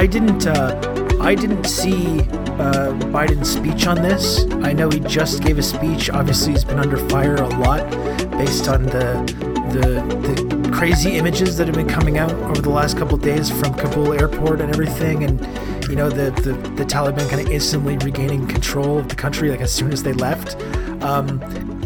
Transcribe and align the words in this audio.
I 0.00 0.06
didn't. 0.06 0.46
Uh, 0.46 1.18
I 1.20 1.34
didn't 1.34 1.64
see 1.64 2.20
uh, 2.20 2.96
Biden's 3.12 3.50
speech 3.50 3.86
on 3.86 3.96
this. 3.96 4.46
I 4.62 4.72
know 4.72 4.88
he 4.88 4.98
just 5.00 5.42
gave 5.42 5.58
a 5.58 5.62
speech. 5.62 6.08
Obviously, 6.08 6.52
he's 6.52 6.64
been 6.64 6.78
under 6.78 6.96
fire 7.10 7.34
a 7.34 7.48
lot 7.58 7.90
based 8.30 8.66
on 8.66 8.84
the 8.84 9.22
the, 9.74 10.00
the 10.26 10.70
crazy 10.72 11.18
images 11.18 11.58
that 11.58 11.66
have 11.66 11.76
been 11.76 11.86
coming 11.86 12.16
out 12.16 12.32
over 12.32 12.62
the 12.62 12.70
last 12.70 12.96
couple 12.96 13.18
days 13.18 13.50
from 13.50 13.74
Kabul 13.74 14.14
airport 14.14 14.62
and 14.62 14.70
everything, 14.70 15.22
and 15.22 15.38
you 15.86 15.96
know 15.96 16.08
the 16.08 16.30
the, 16.40 16.54
the 16.76 16.84
Taliban 16.86 17.28
kind 17.28 17.46
of 17.46 17.52
instantly 17.52 17.98
regaining 17.98 18.48
control 18.48 19.00
of 19.00 19.10
the 19.10 19.16
country 19.16 19.50
like 19.50 19.60
as 19.60 19.70
soon 19.70 19.92
as 19.92 20.02
they 20.02 20.14
left. 20.14 20.56
Um, 21.02 21.40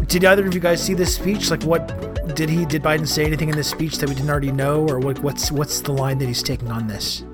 did 0.05 0.23
either 0.23 0.47
of 0.47 0.53
you 0.53 0.61
guys 0.61 0.81
see 0.81 0.93
this 0.93 1.13
speech? 1.13 1.51
Like, 1.51 1.63
what 1.63 2.33
did 2.33 2.47
he 2.47 2.63
did 2.63 2.81
Biden 2.81 3.09
say 3.09 3.25
anything 3.25 3.49
in 3.49 3.57
this 3.57 3.69
speech 3.69 3.97
that 3.97 4.07
we 4.07 4.15
didn't 4.15 4.29
already 4.29 4.53
know, 4.53 4.87
or 4.87 4.99
what, 4.99 5.19
what's 5.19 5.51
what's 5.51 5.81
the 5.81 5.91
line 5.91 6.17
that 6.19 6.27
he's 6.27 6.41
taking 6.41 6.71
on 6.71 6.87
this? 6.87 7.25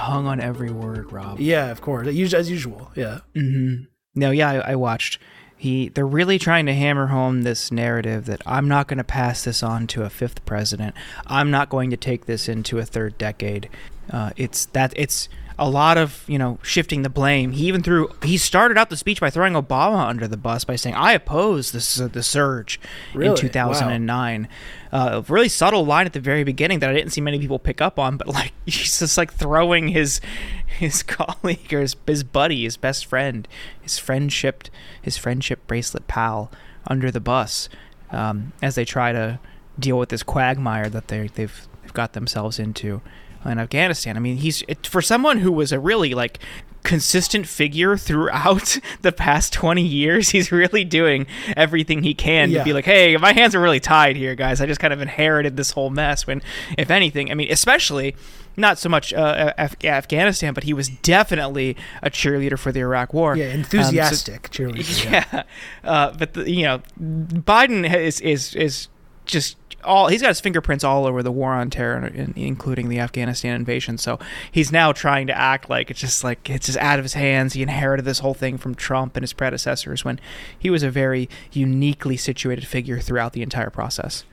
Hung 0.00 0.26
on 0.26 0.40
every 0.40 0.70
word, 0.70 1.12
Rob. 1.12 1.38
Yeah, 1.38 1.70
of 1.70 1.80
course, 1.80 2.06
as 2.08 2.50
usual. 2.50 2.90
Yeah. 2.94 3.20
Mm-hmm. 3.34 3.84
No, 4.14 4.30
yeah, 4.30 4.50
I, 4.50 4.72
I 4.72 4.74
watched. 4.76 5.18
He 5.56 5.90
they're 5.90 6.06
really 6.06 6.38
trying 6.38 6.66
to 6.66 6.74
hammer 6.74 7.08
home 7.08 7.42
this 7.42 7.70
narrative 7.70 8.24
that 8.26 8.40
I'm 8.46 8.66
not 8.66 8.88
going 8.88 8.98
to 8.98 9.04
pass 9.04 9.44
this 9.44 9.62
on 9.62 9.86
to 9.88 10.04
a 10.04 10.10
fifth 10.10 10.44
president. 10.46 10.94
I'm 11.26 11.50
not 11.50 11.68
going 11.68 11.90
to 11.90 11.98
take 11.98 12.24
this 12.24 12.48
into 12.48 12.78
a 12.78 12.86
third 12.86 13.18
decade. 13.18 13.68
Uh, 14.10 14.30
it's 14.36 14.64
that 14.66 14.94
it's 14.96 15.28
a 15.60 15.68
lot 15.68 15.98
of 15.98 16.24
you 16.26 16.38
know 16.38 16.58
shifting 16.62 17.02
the 17.02 17.10
blame. 17.10 17.52
He 17.52 17.66
even 17.68 17.82
threw 17.82 18.08
he 18.22 18.38
started 18.38 18.78
out 18.78 18.88
the 18.88 18.96
speech 18.96 19.20
by 19.20 19.28
throwing 19.28 19.52
Obama 19.52 20.08
under 20.08 20.26
the 20.26 20.38
bus 20.38 20.64
by 20.64 20.74
saying 20.74 20.96
I 20.96 21.12
oppose 21.12 21.72
this 21.72 21.96
the 21.96 22.22
surge 22.22 22.80
really? 23.14 23.30
in 23.30 23.36
2009. 23.36 24.48
Wow. 24.90 24.98
Uh, 24.98 25.22
really 25.28 25.50
subtle 25.50 25.84
line 25.84 26.06
at 26.06 26.14
the 26.14 26.20
very 26.20 26.42
beginning 26.42 26.80
that 26.80 26.90
I 26.90 26.94
didn't 26.94 27.10
see 27.10 27.20
many 27.20 27.38
people 27.38 27.58
pick 27.58 27.80
up 27.80 27.98
on, 27.98 28.16
but 28.16 28.26
like 28.26 28.52
he's 28.64 28.98
just 28.98 29.18
like 29.18 29.32
throwing 29.32 29.88
his 29.88 30.20
his 30.66 31.02
colleague 31.04 31.72
or 31.72 31.80
his, 31.82 31.94
his 32.06 32.24
buddy, 32.24 32.64
his 32.64 32.78
best 32.78 33.04
friend, 33.04 33.46
his 33.80 33.98
friendship 33.98 34.64
his 35.02 35.18
friendship 35.18 35.66
bracelet 35.66 36.08
pal 36.08 36.50
under 36.86 37.10
the 37.10 37.20
bus 37.20 37.68
um, 38.10 38.52
as 38.62 38.74
they 38.74 38.84
try 38.86 39.12
to 39.12 39.38
deal 39.78 39.98
with 39.98 40.08
this 40.08 40.22
quagmire 40.22 40.88
that 40.88 41.08
they 41.08 41.28
they've 41.28 41.68
they've 41.82 41.94
got 41.94 42.14
themselves 42.14 42.58
into 42.58 43.02
in 43.44 43.58
Afghanistan. 43.58 44.16
I 44.16 44.20
mean, 44.20 44.38
he's 44.38 44.62
it, 44.68 44.86
for 44.86 45.02
someone 45.02 45.38
who 45.38 45.52
was 45.52 45.72
a 45.72 45.80
really 45.80 46.14
like 46.14 46.38
consistent 46.82 47.46
figure 47.46 47.96
throughout 47.96 48.78
the 49.02 49.12
past 49.12 49.52
20 49.52 49.82
years. 49.82 50.30
He's 50.30 50.50
really 50.50 50.84
doing 50.84 51.26
everything 51.56 52.02
he 52.02 52.14
can 52.14 52.50
yeah. 52.50 52.58
to 52.58 52.64
be 52.64 52.72
like, 52.72 52.84
hey, 52.84 53.16
my 53.16 53.32
hands 53.32 53.54
are 53.54 53.60
really 53.60 53.80
tied 53.80 54.16
here, 54.16 54.34
guys. 54.34 54.60
I 54.60 54.66
just 54.66 54.80
kind 54.80 54.92
of 54.92 55.00
inherited 55.00 55.56
this 55.56 55.72
whole 55.72 55.90
mess. 55.90 56.26
When, 56.26 56.42
if 56.78 56.90
anything, 56.90 57.30
I 57.30 57.34
mean, 57.34 57.50
especially 57.50 58.16
not 58.56 58.78
so 58.78 58.88
much 58.88 59.12
uh, 59.12 59.52
Af- 59.58 59.84
Afghanistan, 59.84 60.54
but 60.54 60.64
he 60.64 60.72
was 60.72 60.88
definitely 60.88 61.76
a 62.02 62.10
cheerleader 62.10 62.58
for 62.58 62.72
the 62.72 62.80
Iraq 62.80 63.14
War. 63.14 63.36
Yeah, 63.36 63.46
enthusiastic 63.46 64.34
um, 64.34 64.52
so, 64.52 64.62
cheerleader. 64.62 65.04
Yeah, 65.04 65.24
yeah. 65.32 65.42
Uh, 65.84 66.14
but 66.16 66.34
the, 66.34 66.50
you 66.50 66.64
know, 66.64 66.82
Biden 67.00 67.92
is 67.94 68.20
is 68.20 68.54
is 68.54 68.88
just 69.30 69.56
all 69.84 70.08
he's 70.08 70.22
got 70.22 70.28
his 70.28 70.40
fingerprints 70.40 70.84
all 70.84 71.06
over 71.06 71.22
the 71.22 71.32
war 71.32 71.52
on 71.52 71.70
terror, 71.70 72.06
including 72.36 72.88
the 72.88 72.98
Afghanistan 72.98 73.54
invasion. 73.56 73.98
So 73.98 74.18
he's 74.50 74.70
now 74.70 74.92
trying 74.92 75.26
to 75.28 75.36
act 75.36 75.70
like 75.70 75.90
it's 75.90 76.00
just 76.00 76.22
like 76.24 76.50
it's 76.50 76.66
just 76.66 76.78
out 76.78 76.98
of 76.98 77.04
his 77.04 77.14
hands. 77.14 77.54
He 77.54 77.62
inherited 77.62 78.04
this 78.04 78.20
whole 78.20 78.34
thing 78.34 78.58
from 78.58 78.74
Trump 78.74 79.16
and 79.16 79.22
his 79.22 79.32
predecessors 79.32 80.04
when 80.04 80.20
he 80.58 80.70
was 80.70 80.82
a 80.82 80.90
very 80.90 81.28
uniquely 81.52 82.16
situated 82.16 82.66
figure 82.66 83.00
throughout 83.00 83.32
the 83.32 83.42
entire 83.42 83.70
process. 83.70 84.24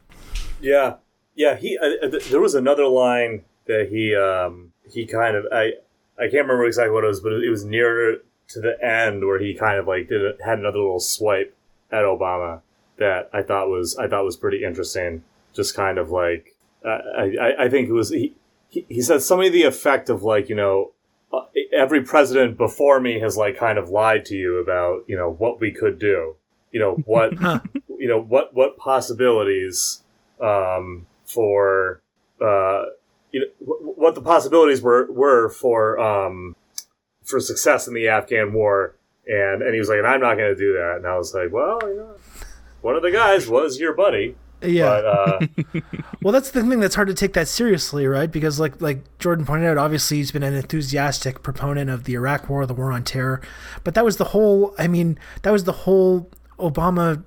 Yeah, 0.59 0.95
yeah. 1.35 1.55
He 1.55 1.77
uh, 1.77 2.09
th- 2.09 2.29
there 2.29 2.41
was 2.41 2.55
another 2.55 2.87
line 2.87 3.43
that 3.67 3.89
he 3.89 4.15
um, 4.15 4.73
he 4.89 5.05
kind 5.05 5.35
of 5.35 5.45
I 5.51 5.73
I 6.17 6.23
can't 6.23 6.45
remember 6.45 6.65
exactly 6.65 6.91
what 6.91 7.03
it 7.03 7.07
was, 7.07 7.21
but 7.21 7.33
it 7.33 7.49
was 7.49 7.63
near 7.63 8.17
to 8.49 8.61
the 8.61 8.83
end 8.83 9.25
where 9.25 9.39
he 9.39 9.53
kind 9.53 9.77
of 9.77 9.87
like 9.87 10.07
did 10.07 10.25
a, 10.25 10.43
had 10.43 10.59
another 10.59 10.79
little 10.79 10.99
swipe 10.99 11.53
at 11.91 12.03
Obama 12.03 12.61
that 12.97 13.29
I 13.33 13.41
thought 13.41 13.69
was 13.69 13.97
I 13.97 14.07
thought 14.07 14.25
was 14.25 14.37
pretty 14.37 14.63
interesting. 14.63 15.23
Just 15.53 15.75
kind 15.75 15.97
of 15.97 16.11
like 16.11 16.55
uh, 16.85 16.99
I, 17.17 17.65
I 17.65 17.69
think 17.69 17.89
it 17.89 17.93
was 17.93 18.09
he, 18.09 18.35
he, 18.69 18.85
he 18.89 19.01
said 19.01 19.21
something 19.21 19.47
to 19.47 19.51
the 19.51 19.63
effect 19.63 20.09
of 20.09 20.23
like 20.23 20.49
you 20.49 20.55
know 20.55 20.91
uh, 21.33 21.41
every 21.73 22.03
president 22.03 22.57
before 22.57 22.99
me 22.99 23.19
has 23.19 23.37
like 23.37 23.57
kind 23.57 23.77
of 23.77 23.89
lied 23.89 24.25
to 24.25 24.35
you 24.35 24.57
about 24.57 25.03
you 25.07 25.17
know 25.17 25.31
what 25.31 25.59
we 25.59 25.71
could 25.71 25.99
do. 25.99 26.35
You 26.71 26.79
know 26.79 26.95
what 27.05 27.33
you 27.99 28.07
know 28.07 28.21
what 28.21 28.53
what 28.53 28.77
possibilities 28.77 30.03
um, 30.41 31.07
for 31.25 32.01
uh, 32.41 32.83
you 33.31 33.41
know 33.41 33.75
what 33.95 34.15
the 34.15 34.21
possibilities 34.21 34.81
were 34.81 35.11
were 35.11 35.49
for 35.49 35.99
um, 35.99 36.55
for 37.23 37.39
success 37.39 37.87
in 37.87 37.93
the 37.93 38.07
Afghan 38.07 38.53
war. 38.53 38.95
And 39.27 39.61
and 39.61 39.73
he 39.73 39.79
was 39.79 39.89
like 39.89 39.97
and 39.97 40.07
I'm 40.07 40.21
not 40.21 40.37
going 40.37 40.55
to 40.55 40.59
do 40.59 40.73
that. 40.73 40.97
And 40.97 41.07
I 41.07 41.17
was 41.17 41.33
like 41.33 41.51
well 41.51 41.79
you 41.83 41.97
know 41.97 42.15
one 42.87 42.95
of 42.95 43.01
the 43.01 43.11
guys 43.11 43.49
was 43.49 43.81
your 43.81 43.93
buddy 43.93 44.33
yeah. 44.61 45.01
But, 45.01 45.05
uh, 45.05 45.81
well, 46.23 46.31
that's 46.31 46.49
the 46.49 46.63
thing 46.63 46.79
that's 46.79 46.95
hard 46.95 47.09
to 47.09 47.13
take 47.13 47.33
that 47.33 47.47
seriously, 47.47 48.07
right? 48.07 48.31
Because 48.31 48.59
like 48.59 48.81
like 48.81 49.03
Jordan 49.19 49.45
pointed 49.45 49.67
out, 49.67 49.77
obviously 49.77 50.17
he's 50.17 50.31
been 50.31 50.41
an 50.41 50.55
enthusiastic 50.55 51.43
proponent 51.43 51.91
of 51.91 52.05
the 52.05 52.15
Iraq 52.15 52.49
War, 52.49 52.65
the 52.65 52.73
War 52.73 52.91
on 52.91 53.03
Terror, 53.03 53.39
but 53.83 53.93
that 53.93 54.03
was 54.03 54.17
the 54.17 54.25
whole. 54.25 54.73
I 54.79 54.87
mean, 54.87 55.19
that 55.43 55.51
was 55.51 55.65
the 55.65 55.73
whole 55.73 56.31
Obama 56.57 57.23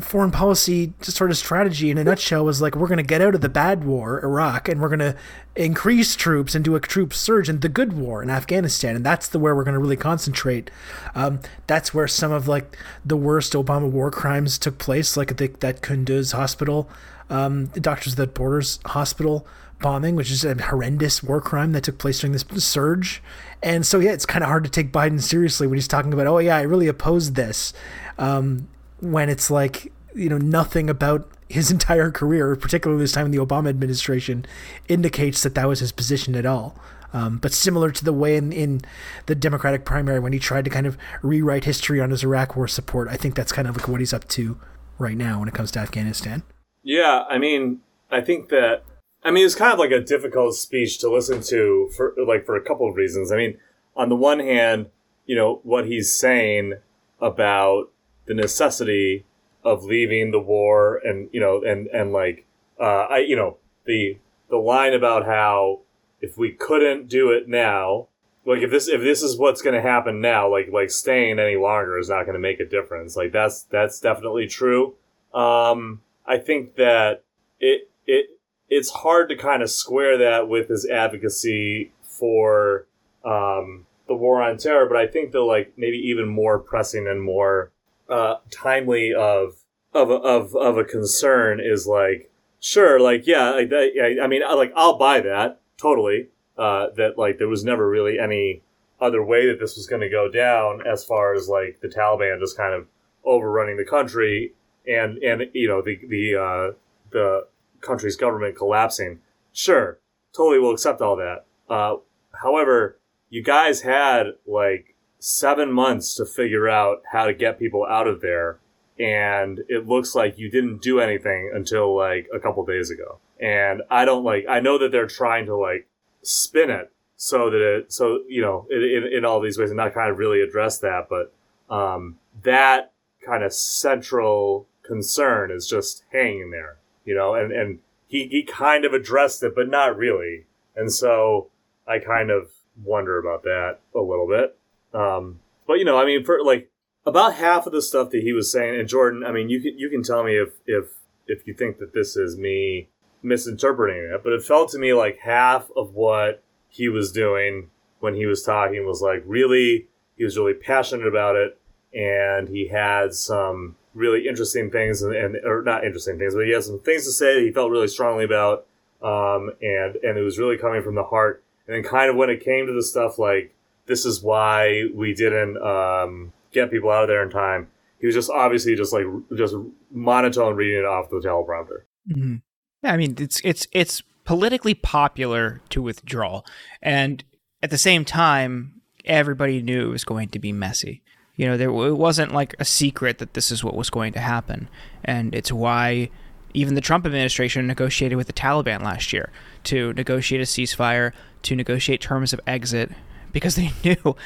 foreign 0.00 0.30
policy 0.30 0.94
sort 1.02 1.30
of 1.30 1.36
strategy 1.36 1.90
in 1.90 1.98
a 1.98 2.04
nutshell 2.04 2.42
was 2.42 2.62
like 2.62 2.74
we're 2.74 2.88
going 2.88 2.96
to 2.96 3.02
get 3.02 3.20
out 3.20 3.34
of 3.34 3.42
the 3.42 3.50
bad 3.50 3.84
war 3.84 4.18
iraq 4.24 4.66
and 4.66 4.80
we're 4.80 4.88
going 4.88 4.98
to 4.98 5.14
increase 5.56 6.16
troops 6.16 6.54
and 6.54 6.64
do 6.64 6.74
a 6.74 6.80
troop 6.80 7.12
surge 7.12 7.50
in 7.50 7.60
the 7.60 7.68
good 7.68 7.92
war 7.92 8.22
in 8.22 8.30
afghanistan. 8.30 8.96
And 8.96 9.04
that's 9.04 9.28
the 9.28 9.38
where 9.38 9.54
we're 9.54 9.64
going 9.64 9.74
to 9.74 9.78
really 9.80 9.96
concentrate. 9.96 10.70
Um, 11.14 11.40
that's 11.66 11.92
where 11.92 12.08
some 12.08 12.32
of 12.32 12.48
like 12.48 12.78
the 13.04 13.16
worst 13.16 13.52
obama 13.52 13.90
war 13.90 14.10
crimes 14.10 14.58
took 14.58 14.78
place 14.78 15.18
like 15.18 15.36
the, 15.36 15.48
that 15.60 15.82
kunduz 15.82 16.32
hospital 16.32 16.88
um, 17.28 17.66
doctors 17.66 18.16
without 18.16 18.34
borders 18.34 18.78
hospital 18.86 19.46
bombing 19.82 20.16
which 20.16 20.30
is 20.30 20.46
a 20.46 20.54
horrendous 20.54 21.22
war 21.22 21.42
crime 21.42 21.72
that 21.72 21.84
took 21.84 21.98
place 21.98 22.20
during 22.20 22.32
this 22.32 22.46
surge. 22.64 23.22
And 23.62 23.84
so 23.84 23.98
yeah 23.98 24.12
it's 24.12 24.24
kind 24.24 24.42
of 24.42 24.48
hard 24.48 24.64
to 24.64 24.70
take 24.70 24.92
biden 24.92 25.20
seriously 25.20 25.66
when 25.66 25.76
he's 25.76 25.88
talking 25.88 26.14
about 26.14 26.26
oh 26.26 26.38
yeah 26.38 26.56
i 26.56 26.62
really 26.62 26.88
oppose 26.88 27.34
this. 27.34 27.74
Um, 28.16 28.66
when 29.00 29.28
it's 29.28 29.50
like 29.50 29.92
you 30.14 30.28
know 30.28 30.38
nothing 30.38 30.90
about 30.90 31.30
his 31.48 31.70
entire 31.76 32.10
career, 32.10 32.56
particularly 32.56 33.02
this 33.02 33.12
time 33.12 33.26
in 33.26 33.32
the 33.32 33.38
Obama 33.38 33.68
administration, 33.68 34.44
indicates 34.88 35.42
that 35.42 35.54
that 35.54 35.68
was 35.68 35.80
his 35.80 35.92
position 35.92 36.34
at 36.34 36.46
all. 36.46 36.78
Um, 37.12 37.38
but 37.38 37.52
similar 37.52 37.90
to 37.90 38.04
the 38.04 38.12
way 38.12 38.36
in, 38.36 38.52
in 38.52 38.82
the 39.26 39.34
Democratic 39.34 39.86
primary 39.86 40.20
when 40.20 40.34
he 40.34 40.38
tried 40.38 40.64
to 40.66 40.70
kind 40.70 40.86
of 40.86 40.98
rewrite 41.22 41.64
history 41.64 42.02
on 42.02 42.10
his 42.10 42.22
Iraq 42.22 42.54
War 42.54 42.68
support, 42.68 43.08
I 43.08 43.16
think 43.16 43.34
that's 43.34 43.52
kind 43.52 43.66
of 43.66 43.76
like 43.76 43.88
what 43.88 44.00
he's 44.00 44.12
up 44.12 44.28
to 44.28 44.60
right 44.98 45.16
now 45.16 45.38
when 45.38 45.48
it 45.48 45.54
comes 45.54 45.70
to 45.72 45.78
Afghanistan. 45.78 46.42
Yeah, 46.82 47.24
I 47.28 47.38
mean, 47.38 47.80
I 48.10 48.20
think 48.20 48.50
that 48.50 48.84
I 49.24 49.30
mean 49.30 49.44
it's 49.44 49.54
kind 49.54 49.72
of 49.72 49.78
like 49.78 49.90
a 49.90 50.00
difficult 50.00 50.54
speech 50.54 50.98
to 50.98 51.10
listen 51.10 51.42
to 51.44 51.90
for 51.96 52.14
like 52.26 52.44
for 52.44 52.56
a 52.56 52.62
couple 52.64 52.88
of 52.88 52.96
reasons. 52.96 53.32
I 53.32 53.36
mean, 53.36 53.58
on 53.96 54.08
the 54.08 54.16
one 54.16 54.38
hand, 54.38 54.86
you 55.26 55.34
know 55.34 55.60
what 55.62 55.86
he's 55.86 56.12
saying 56.12 56.74
about 57.20 57.90
the 58.28 58.34
necessity 58.34 59.24
of 59.64 59.84
leaving 59.84 60.30
the 60.30 60.38
war 60.38 61.00
and 61.04 61.28
you 61.32 61.40
know 61.40 61.62
and 61.62 61.88
and 61.88 62.12
like 62.12 62.46
uh, 62.80 63.06
I 63.10 63.18
you 63.18 63.34
know 63.34 63.56
the 63.84 64.18
the 64.48 64.56
line 64.56 64.94
about 64.94 65.26
how 65.26 65.80
if 66.20 66.38
we 66.38 66.52
couldn't 66.52 67.08
do 67.08 67.30
it 67.30 67.48
now 67.48 68.08
like 68.46 68.62
if 68.62 68.70
this 68.70 68.88
if 68.88 69.00
this 69.00 69.22
is 69.22 69.36
what's 69.36 69.62
going 69.62 69.74
to 69.74 69.82
happen 69.82 70.20
now 70.20 70.50
like 70.50 70.68
like 70.72 70.90
staying 70.90 71.38
any 71.38 71.56
longer 71.56 71.98
is 71.98 72.08
not 72.08 72.22
going 72.24 72.34
to 72.34 72.40
make 72.40 72.60
a 72.60 72.64
difference. 72.64 73.16
Like 73.16 73.32
that's 73.32 73.64
that's 73.64 74.00
definitely 74.00 74.46
true. 74.46 74.94
Um 75.34 76.02
i 76.28 76.36
think 76.38 76.76
that 76.76 77.24
it 77.58 77.90
it 78.06 78.26
it's 78.68 78.90
hard 78.90 79.28
to 79.30 79.36
kind 79.36 79.62
of 79.62 79.70
square 79.70 80.18
that 80.18 80.48
with 80.48 80.68
his 80.68 80.86
advocacy 80.86 81.92
for 82.02 82.86
um 83.24 83.86
the 84.06 84.14
war 84.14 84.42
on 84.42 84.56
terror 84.56 84.86
but 84.86 84.96
i 84.96 85.06
think 85.06 85.32
the 85.32 85.40
like 85.40 85.72
maybe 85.76 85.96
even 85.96 86.28
more 86.28 86.58
pressing 86.58 87.08
and 87.08 87.22
more 87.22 87.72
uh, 88.08 88.36
timely 88.50 89.12
of 89.12 89.56
of 89.92 90.10
of 90.10 90.54
of 90.54 90.78
a 90.78 90.84
concern 90.84 91.60
is 91.60 91.86
like 91.86 92.30
sure 92.60 93.00
like 93.00 93.26
yeah 93.26 93.52
I 93.52 94.26
mean 94.26 94.42
like 94.42 94.72
I'll 94.76 94.98
buy 94.98 95.20
that 95.20 95.60
totally 95.76 96.28
uh, 96.56 96.88
that 96.96 97.18
like 97.18 97.38
there 97.38 97.48
was 97.48 97.64
never 97.64 97.88
really 97.88 98.18
any 98.18 98.62
other 99.00 99.22
way 99.22 99.46
that 99.46 99.60
this 99.60 99.76
was 99.76 99.86
going 99.86 100.02
to 100.02 100.08
go 100.08 100.28
down 100.28 100.84
as 100.86 101.04
far 101.04 101.34
as 101.34 101.48
like 101.48 101.80
the 101.80 101.88
Taliban 101.88 102.40
just 102.40 102.56
kind 102.56 102.74
of 102.74 102.86
overrunning 103.24 103.76
the 103.76 103.84
country 103.84 104.52
and 104.86 105.18
and 105.18 105.42
you 105.52 105.68
know 105.68 105.82
the 105.82 105.98
the 106.08 106.34
uh, 106.34 106.76
the 107.10 107.46
country's 107.80 108.16
government 108.16 108.56
collapsing. 108.56 109.20
Sure 109.52 109.98
totally 110.38 110.58
will 110.58 110.72
accept 110.72 111.00
all 111.00 111.16
that. 111.16 111.44
Uh, 111.68 111.96
however 112.42 112.98
you 113.30 113.42
guys 113.42 113.82
had 113.82 114.26
like 114.46 114.94
seven 115.18 115.72
months 115.72 116.14
to 116.14 116.24
figure 116.24 116.68
out 116.68 117.02
how 117.12 117.26
to 117.26 117.34
get 117.34 117.58
people 117.58 117.84
out 117.84 118.06
of 118.06 118.20
there. 118.20 118.58
And 118.98 119.60
it 119.68 119.86
looks 119.86 120.14
like 120.14 120.38
you 120.38 120.50
didn't 120.50 120.82
do 120.82 121.00
anything 121.00 121.50
until 121.54 121.96
like 121.96 122.28
a 122.34 122.40
couple 122.40 122.64
days 122.64 122.90
ago. 122.90 123.18
And 123.40 123.82
I 123.90 124.04
don't 124.04 124.24
like, 124.24 124.46
I 124.48 124.60
know 124.60 124.78
that 124.78 124.90
they're 124.90 125.06
trying 125.06 125.46
to 125.46 125.56
like 125.56 125.86
spin 126.22 126.70
it 126.70 126.92
so 127.16 127.50
that 127.50 127.60
it 127.60 127.92
so 127.92 128.20
you 128.28 128.40
know 128.40 128.66
in, 128.70 129.06
in, 129.12 129.24
all 129.24 129.40
these 129.40 129.58
ways 129.58 129.70
and 129.70 129.76
not 129.76 129.92
kind 129.92 130.10
of 130.10 130.18
really 130.18 130.40
address 130.40 130.78
that 130.78 131.08
but 131.08 131.32
um, 131.68 132.18
that 132.42 132.92
kind 133.24 133.42
of 133.42 133.52
central 133.52 134.66
concern 134.82 135.50
is 135.50 135.66
just 135.66 136.04
hanging 136.12 136.50
there 136.50 136.78
you 137.04 137.14
know 137.14 137.34
and 137.34 137.52
and 137.52 137.80
he, 138.06 138.26
he 138.28 138.42
kind 138.42 138.84
of 138.84 138.94
addressed 138.94 139.42
it 139.42 139.54
but 139.54 139.68
not 139.68 139.96
really 139.96 140.46
and 140.76 140.92
so 140.92 141.48
i 141.86 141.98
kind 141.98 142.30
of 142.30 142.50
wonder 142.84 143.18
about 143.18 143.42
that 143.42 143.78
a 143.94 144.00
little 144.00 144.28
bit 144.28 144.57
um, 144.94 145.40
but 145.66 145.74
you 145.74 145.84
know 145.84 145.98
i 145.98 146.04
mean 146.04 146.24
for 146.24 146.42
like 146.44 146.70
about 147.06 147.34
half 147.34 147.66
of 147.66 147.72
the 147.72 147.82
stuff 147.82 148.10
that 148.10 148.22
he 148.22 148.32
was 148.32 148.50
saying 148.50 148.78
and 148.78 148.88
jordan 148.88 149.24
i 149.24 149.32
mean 149.32 149.48
you 149.48 149.60
can 149.60 149.78
you 149.78 149.88
can 149.88 150.02
tell 150.02 150.24
me 150.24 150.36
if 150.36 150.50
if 150.66 150.86
if 151.26 151.46
you 151.46 151.54
think 151.54 151.78
that 151.78 151.92
this 151.92 152.16
is 152.16 152.36
me 152.36 152.88
misinterpreting 153.22 154.10
it 154.14 154.22
but 154.22 154.32
it 154.32 154.42
felt 154.42 154.70
to 154.70 154.78
me 154.78 154.92
like 154.92 155.18
half 155.18 155.70
of 155.76 155.94
what 155.94 156.42
he 156.68 156.88
was 156.88 157.12
doing 157.12 157.68
when 158.00 158.14
he 158.14 158.26
was 158.26 158.42
talking 158.42 158.86
was 158.86 159.02
like 159.02 159.22
really 159.26 159.86
he 160.16 160.24
was 160.24 160.36
really 160.36 160.54
passionate 160.54 161.06
about 161.06 161.36
it 161.36 161.58
and 161.92 162.48
he 162.48 162.68
had 162.68 163.14
some 163.14 163.74
really 163.94 164.28
interesting 164.28 164.70
things 164.70 165.02
and, 165.02 165.14
and 165.14 165.36
or 165.44 165.62
not 165.62 165.84
interesting 165.84 166.18
things 166.18 166.34
but 166.34 166.44
he 166.44 166.52
had 166.52 166.62
some 166.62 166.78
things 166.80 167.04
to 167.04 167.10
say 167.10 167.34
that 167.34 167.42
he 167.42 167.50
felt 167.50 167.70
really 167.70 167.88
strongly 167.88 168.24
about 168.24 168.66
um, 169.02 169.50
and 169.62 169.96
and 169.96 170.18
it 170.18 170.22
was 170.22 170.38
really 170.38 170.56
coming 170.56 170.82
from 170.82 170.94
the 170.94 171.04
heart. 171.04 171.44
And 171.66 171.76
then 171.76 171.88
kind 171.88 172.10
of 172.10 172.16
when 172.16 172.30
it 172.30 172.44
came 172.44 172.66
to 172.66 172.72
the 172.72 172.82
stuff 172.82 173.18
like 173.18 173.54
this 173.88 174.04
is 174.04 174.22
why 174.22 174.84
we 174.94 175.14
didn't 175.14 175.56
um, 175.58 176.32
get 176.52 176.70
people 176.70 176.90
out 176.90 177.02
of 177.02 177.08
there 177.08 177.22
in 177.22 177.30
time 177.30 177.68
he 177.98 178.06
was 178.06 178.14
just 178.14 178.30
obviously 178.30 178.76
just 178.76 178.92
like 178.92 179.04
just 179.36 179.54
monotone 179.90 180.54
reading 180.54 180.78
it 180.78 180.84
off 180.84 181.10
the 181.10 181.16
teleprompter 181.16 181.82
mm-hmm. 182.08 182.36
yeah, 182.82 182.92
i 182.92 182.96
mean 182.96 183.14
it's 183.18 183.40
it's 183.42 183.66
it's 183.72 184.02
politically 184.28 184.74
popular 184.74 185.62
to 185.70 185.80
withdraw. 185.80 186.42
And 186.82 187.24
at 187.62 187.70
the 187.70 187.78
same 187.78 188.04
time, 188.04 188.82
everybody 189.06 189.62
knew 189.62 189.88
it 189.88 189.92
was 189.92 190.04
going 190.04 190.28
to 190.28 190.38
be 190.38 190.52
messy. 190.52 191.02
You 191.36 191.46
know, 191.46 191.56
there 191.56 191.70
it 191.70 191.94
wasn't 191.94 192.34
like 192.34 192.54
a 192.58 192.64
secret 192.66 193.16
that 193.20 193.32
this 193.32 193.50
is 193.50 193.64
what 193.64 193.74
was 193.74 193.88
going 193.88 194.12
to 194.12 194.20
happen, 194.20 194.68
and 195.02 195.34
it's 195.34 195.50
why 195.50 196.10
even 196.52 196.74
the 196.74 196.82
Trump 196.82 197.06
administration 197.06 197.66
negotiated 197.66 198.18
with 198.18 198.26
the 198.26 198.34
Taliban 198.34 198.82
last 198.82 199.14
year 199.14 199.32
to 199.64 199.94
negotiate 199.94 200.42
a 200.42 200.44
ceasefire, 200.44 201.12
to 201.44 201.56
negotiate 201.56 202.02
terms 202.02 202.34
of 202.34 202.40
exit, 202.46 202.90
because 203.32 203.56
they 203.56 203.72
knew, 203.84 204.16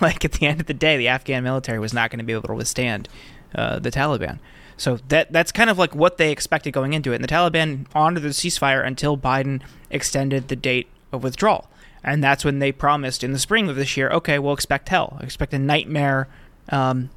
like 0.00 0.24
at 0.24 0.32
the 0.32 0.46
end 0.46 0.60
of 0.60 0.66
the 0.66 0.74
day, 0.74 0.96
the 0.96 1.08
Afghan 1.08 1.44
military 1.44 1.78
was 1.78 1.92
not 1.92 2.10
going 2.10 2.18
to 2.18 2.24
be 2.24 2.32
able 2.32 2.48
to 2.48 2.54
withstand 2.54 3.08
uh, 3.54 3.78
the 3.78 3.90
Taliban. 3.90 4.38
So 4.76 4.98
that 5.08 5.32
that's 5.32 5.52
kind 5.52 5.70
of 5.70 5.78
like 5.78 5.94
what 5.94 6.16
they 6.16 6.32
expected 6.32 6.72
going 6.72 6.92
into 6.92 7.12
it. 7.12 7.16
And 7.16 7.24
the 7.24 7.28
Taliban 7.28 7.86
honored 7.94 8.22
the 8.22 8.30
ceasefire 8.30 8.84
until 8.84 9.16
Biden 9.16 9.62
extended 9.90 10.48
the 10.48 10.56
date 10.56 10.88
of 11.12 11.22
withdrawal. 11.22 11.68
And 12.04 12.22
that's 12.22 12.44
when 12.44 12.58
they 12.58 12.72
promised 12.72 13.22
in 13.22 13.32
the 13.32 13.38
spring 13.38 13.68
of 13.68 13.76
this 13.76 13.96
year, 13.96 14.10
okay, 14.10 14.38
we'll 14.38 14.54
expect 14.54 14.88
hell, 14.88 15.18
expect 15.20 15.54
a 15.54 15.58
nightmare 15.58 16.28
um, 16.70 17.10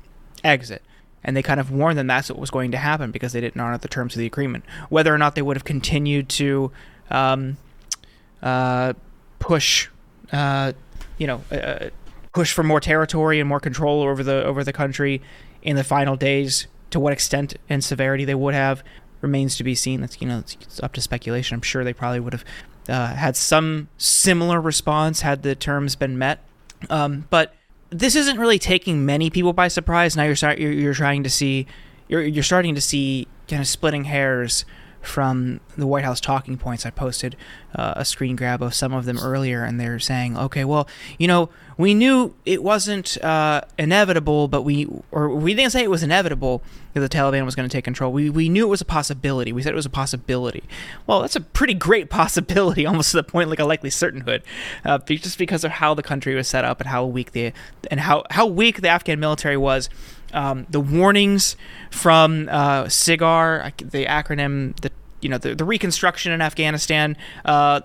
exit. 0.44 0.84
And 1.24 1.36
they 1.36 1.42
kind 1.42 1.60
of 1.60 1.72
warned 1.72 1.98
them 1.98 2.06
that's 2.06 2.30
what 2.30 2.38
was 2.38 2.52
going 2.52 2.72
to 2.72 2.78
happen 2.78 3.10
because 3.10 3.34
they 3.34 3.42
didn't 3.42 3.60
honor 3.60 3.80
the 3.80 3.88
terms 3.88 4.14
of 4.14 4.20
the 4.20 4.28
agreement. 4.28 4.64
Whether 4.90 5.14
or 5.14 5.18
not 5.18 5.34
they 5.34 5.42
would 5.42 5.58
have 5.58 5.64
continued 5.64 6.30
to 6.30 6.72
um, 7.10 7.58
uh, 8.44 8.94
push, 9.40 9.88
uh, 10.32 10.74
you 11.18 11.28
know, 11.28 11.44
uh, 11.52 11.90
push 12.34 12.52
for 12.54 12.64
more 12.64 12.80
territory 12.80 13.40
and 13.40 13.48
more 13.48 13.60
control 13.60 14.02
over 14.02 14.24
the 14.24 14.44
over 14.44 14.64
the 14.64 14.74
country 14.74 15.22
in 15.62 15.76
the 15.76 15.84
final 15.84 16.16
days 16.16 16.68
to 16.92 17.00
what 17.00 17.14
extent 17.14 17.56
and 17.70 17.84
severity 17.84 18.26
they 18.26 18.36
would 18.36 18.54
have 18.54 18.84
remains 19.22 19.58
to 19.58 19.64
be 19.64 19.76
seen. 19.76 20.02
That's 20.02 20.22
you 20.22 20.28
know 20.28 20.40
it's, 20.40 20.56
it's 20.62 20.84
up 20.84 20.94
to 20.94 21.02
speculation. 21.02 21.56
I'm 21.56 21.62
sure 21.62 21.84
they 21.84 21.94
probably 21.94 22.20
would 22.20 22.34
have 22.34 22.46
uh, 22.88 23.16
had 23.16 23.36
some 23.36 23.90
similar 23.98 24.62
response 24.62 25.22
had 25.22 25.44
the 25.44 25.56
terms 25.56 25.96
been 25.96 26.18
met. 26.18 26.40
Um, 26.90 27.26
but 27.30 27.54
this 27.90 28.16
isn't 28.16 28.38
really 28.38 28.60
taking 28.60 29.06
many 29.06 29.30
people 29.30 29.54
by 29.54 29.68
surprise. 29.70 30.16
Now 30.16 30.24
you're 30.24 30.54
you're, 30.56 30.72
you're 30.72 30.94
trying 30.94 31.24
to 31.24 31.30
see 31.30 31.68
you're 32.08 32.22
you're 32.22 32.44
starting 32.44 32.76
to 32.76 32.82
see 32.82 33.28
kind 33.48 33.62
of 33.62 33.68
splitting 33.68 34.06
hairs 34.06 34.66
from 35.06 35.60
the 35.78 35.88
White 35.88 36.04
House 36.04 36.20
talking 36.20 36.58
points. 36.58 36.86
I 36.86 36.90
posted 36.90 37.36
uh, 37.74 37.94
a 37.96 38.06
screen 38.06 38.36
grab 38.36 38.62
of 38.62 38.74
some 38.74 38.94
of 38.94 39.06
them 39.06 39.18
earlier, 39.20 39.64
and 39.64 39.80
they're 39.80 40.00
saying, 40.00 40.38
okay, 40.38 40.64
well, 40.64 40.88
you 41.18 41.28
know, 41.28 41.50
we 41.78 41.94
knew 41.94 42.34
it 42.46 42.64
wasn't 42.64 43.22
uh, 43.24 43.62
inevitable, 43.78 44.48
but 44.48 44.62
we, 44.62 44.88
or 45.12 45.30
we 45.30 45.54
didn't 45.54 45.72
say 45.72 45.84
it 45.84 45.90
was 45.90 46.04
inevitable 46.04 46.62
that 46.94 47.02
the 47.02 47.10
Taliban 47.10 47.44
was 47.44 47.56
going 47.56 47.68
to 47.68 47.74
take 47.74 47.84
control. 47.84 48.12
We, 48.14 48.30
we 48.30 48.48
knew 48.48 48.66
it 48.66 48.70
was 48.70 48.82
a 48.82 48.86
possibility. 48.86 49.52
We 49.52 49.62
said 49.62 49.74
it 49.74 49.76
was 49.76 49.86
a 49.86 49.90
possibility. 49.90 50.64
Well, 51.06 51.22
that's 51.22 51.36
a 51.36 51.42
pretty 51.42 51.74
great 51.74 52.10
possibility, 52.22 52.86
almost 52.86 53.12
to 53.12 53.18
the 53.18 53.24
point 53.24 53.50
like 53.50 53.60
a 53.60 53.66
likely 53.66 53.90
certainhood, 53.90 54.42
uh, 54.86 55.00
just 55.00 55.38
because 55.38 55.64
of 55.64 55.72
how 55.72 55.94
the 55.94 56.04
country 56.04 56.36
was 56.36 56.48
set 56.48 56.64
up 56.64 56.80
and 56.80 56.90
how 56.90 57.06
weak 57.06 57.34
the, 57.34 57.52
and 57.92 58.00
how, 58.00 58.24
how 58.32 58.46
weak 58.46 58.82
the 58.82 58.90
Afghan 58.90 59.20
military 59.20 59.58
was 59.58 59.90
um, 60.34 60.66
the 60.70 60.80
warnings 60.80 61.56
from 61.92 62.50
uh, 62.50 62.86
SIGAR, 62.86 63.76
the 63.78 64.06
acronym, 64.06 64.80
the 64.82 64.92
you 65.22 65.30
know 65.30 65.38
the, 65.38 65.56
the 65.56 65.66
Reconstruction 65.66 66.32
in 66.32 66.42
Afghanistan 66.42 67.18
uh, 67.46 67.82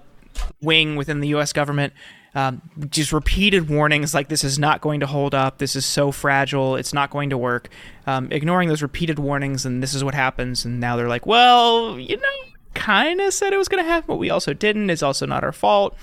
wing 0.60 0.96
within 0.96 1.20
the 1.20 1.28
U.S. 1.28 1.52
government. 1.52 1.92
Um, 2.32 2.62
just 2.90 3.12
repeated 3.12 3.68
warnings 3.68 4.14
like 4.14 4.28
this 4.28 4.44
is 4.44 4.56
not 4.56 4.80
going 4.80 5.00
to 5.00 5.06
hold 5.06 5.34
up, 5.34 5.58
this 5.58 5.74
is 5.74 5.84
so 5.84 6.12
fragile, 6.12 6.76
it's 6.76 6.92
not 6.92 7.10
going 7.10 7.30
to 7.30 7.38
work. 7.38 7.68
Um, 8.06 8.30
ignoring 8.30 8.68
those 8.68 8.82
repeated 8.82 9.18
warnings, 9.18 9.66
and 9.66 9.82
this 9.82 9.94
is 9.94 10.04
what 10.04 10.14
happens. 10.14 10.64
And 10.64 10.78
now 10.78 10.96
they're 10.96 11.08
like, 11.08 11.26
well, 11.26 11.98
you 11.98 12.16
know, 12.16 12.52
kind 12.74 13.20
of 13.20 13.34
said 13.34 13.52
it 13.52 13.56
was 13.56 13.68
going 13.68 13.82
to 13.82 13.88
happen, 13.88 14.06
but 14.06 14.16
we 14.16 14.30
also 14.30 14.52
didn't. 14.52 14.90
It's 14.90 15.02
also 15.02 15.26
not 15.26 15.42
our 15.42 15.52
fault. 15.52 15.96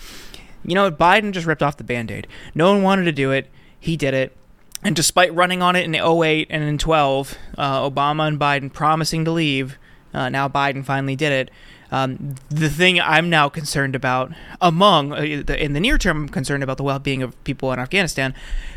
You 0.66 0.76
know, 0.76 0.92
Biden 0.92 1.32
just 1.32 1.48
ripped 1.48 1.64
off 1.64 1.78
the 1.78 1.84
band 1.84 2.12
aid. 2.12 2.28
No 2.54 2.74
one 2.74 2.84
wanted 2.84 3.06
to 3.06 3.12
do 3.14 3.32
it. 3.32 3.50
He 3.80 3.96
did 3.96 4.14
it. 4.14 4.37
And 4.84 4.96
despite 4.96 5.34
running 5.34 5.62
on 5.62 5.76
it 5.76 5.86
in 5.86 5.96
08 5.96 6.48
and 6.50 6.64
in 6.64 6.78
12, 6.78 7.36
uh, 7.58 7.90
Obama 7.90 8.28
and 8.28 8.40
Biden 8.40 8.72
promising 8.72 9.26
to 9.26 9.32
leave, 9.32 9.78
uh, 10.14 10.30
now 10.30 10.48
Biden 10.48 10.86
finally 10.86 11.16
did 11.16 11.32
it. 11.32 11.52
Um, 11.92 12.36
the 12.50 12.70
thing 12.70 13.00
I'm 13.00 13.30
now 13.30 13.50
concerned 13.50 13.96
about, 13.96 14.34
among 14.62 15.14
uh, 15.14 15.44
the, 15.46 15.56
in 15.62 15.74
the 15.74 15.80
near 15.80 15.98
term, 15.98 16.24
I'm 16.24 16.30
concerned 16.30 16.64
about 16.64 16.78
the 16.78 16.84
well-being 16.84 17.24
of 17.24 17.42
people 17.44 17.72
in 17.72 17.80
Afghanistan, 17.80 18.34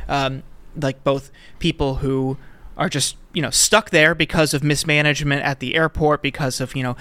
um, 0.09 0.43
like 0.81 1.03
both 1.03 1.31
people 1.59 1.97
who 1.97 2.37
are 2.77 2.89
just 2.89 3.17
you 3.33 3.43
know 3.43 3.51
stuck 3.51 3.91
there 3.91 4.15
because 4.15 4.55
of 4.55 4.63
mismanagement 4.63 5.43
at 5.43 5.59
the 5.59 5.75
airport, 5.75 6.23
because 6.23 6.61
of 6.61 6.77
you 6.77 6.83
know 6.83 6.97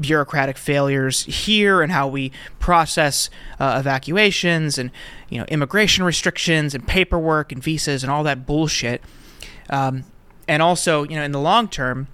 bureaucratic 0.00 0.56
failures 0.56 1.24
here 1.24 1.82
and 1.82 1.92
how 1.92 2.06
we 2.08 2.32
process 2.58 3.30
uh, 3.58 3.76
evacuations 3.78 4.78
and 4.78 4.90
you 5.28 5.38
know 5.38 5.44
immigration 5.46 6.04
restrictions 6.04 6.74
and 6.74 6.86
paperwork 6.86 7.52
and 7.52 7.62
visas 7.62 8.02
and 8.02 8.10
all 8.10 8.22
that 8.22 8.46
bullshit. 8.46 9.02
Um, 9.70 10.04
and 10.46 10.62
also, 10.62 11.04
you 11.04 11.16
know, 11.16 11.22
in 11.22 11.32
the 11.32 11.40
long 11.40 11.68
term, 11.68 12.08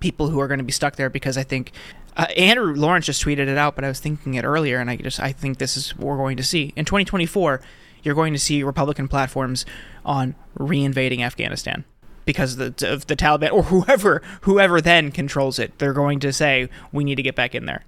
people 0.00 0.28
who 0.28 0.40
are 0.40 0.48
going 0.48 0.58
to 0.58 0.64
be 0.64 0.72
stuck 0.72 0.96
there 0.96 1.10
because 1.10 1.36
I 1.36 1.42
think 1.42 1.72
uh, 2.16 2.26
Andrew 2.36 2.74
Lawrence 2.74 3.06
just 3.06 3.22
tweeted 3.22 3.48
it 3.48 3.58
out, 3.58 3.74
but 3.74 3.84
I 3.84 3.88
was 3.88 4.00
thinking 4.00 4.34
it 4.34 4.44
earlier, 4.44 4.78
and 4.78 4.88
I 4.88 4.96
just 4.96 5.20
I 5.20 5.32
think 5.32 5.58
this 5.58 5.76
is 5.76 5.96
what 5.96 6.06
we're 6.06 6.16
going 6.16 6.36
to 6.38 6.42
see 6.42 6.72
in 6.76 6.84
2024. 6.84 7.60
You're 8.02 8.14
going 8.14 8.32
to 8.32 8.38
see 8.38 8.62
Republican 8.62 9.08
platforms 9.08 9.66
on 10.04 10.36
reinvading 10.58 11.20
Afghanistan 11.20 11.84
because 12.26 12.58
of 12.58 12.76
the, 12.76 12.92
of 12.92 13.06
the 13.06 13.16
Taliban 13.16 13.52
or 13.52 13.62
whoever 13.62 14.20
whoever 14.42 14.82
then 14.82 15.10
controls 15.10 15.58
it. 15.58 15.78
They're 15.78 15.94
going 15.94 16.20
to 16.20 16.32
say 16.32 16.68
we 16.92 17.04
need 17.04 17.14
to 17.14 17.22
get 17.22 17.34
back 17.34 17.54
in 17.54 17.64
there. 17.64 17.84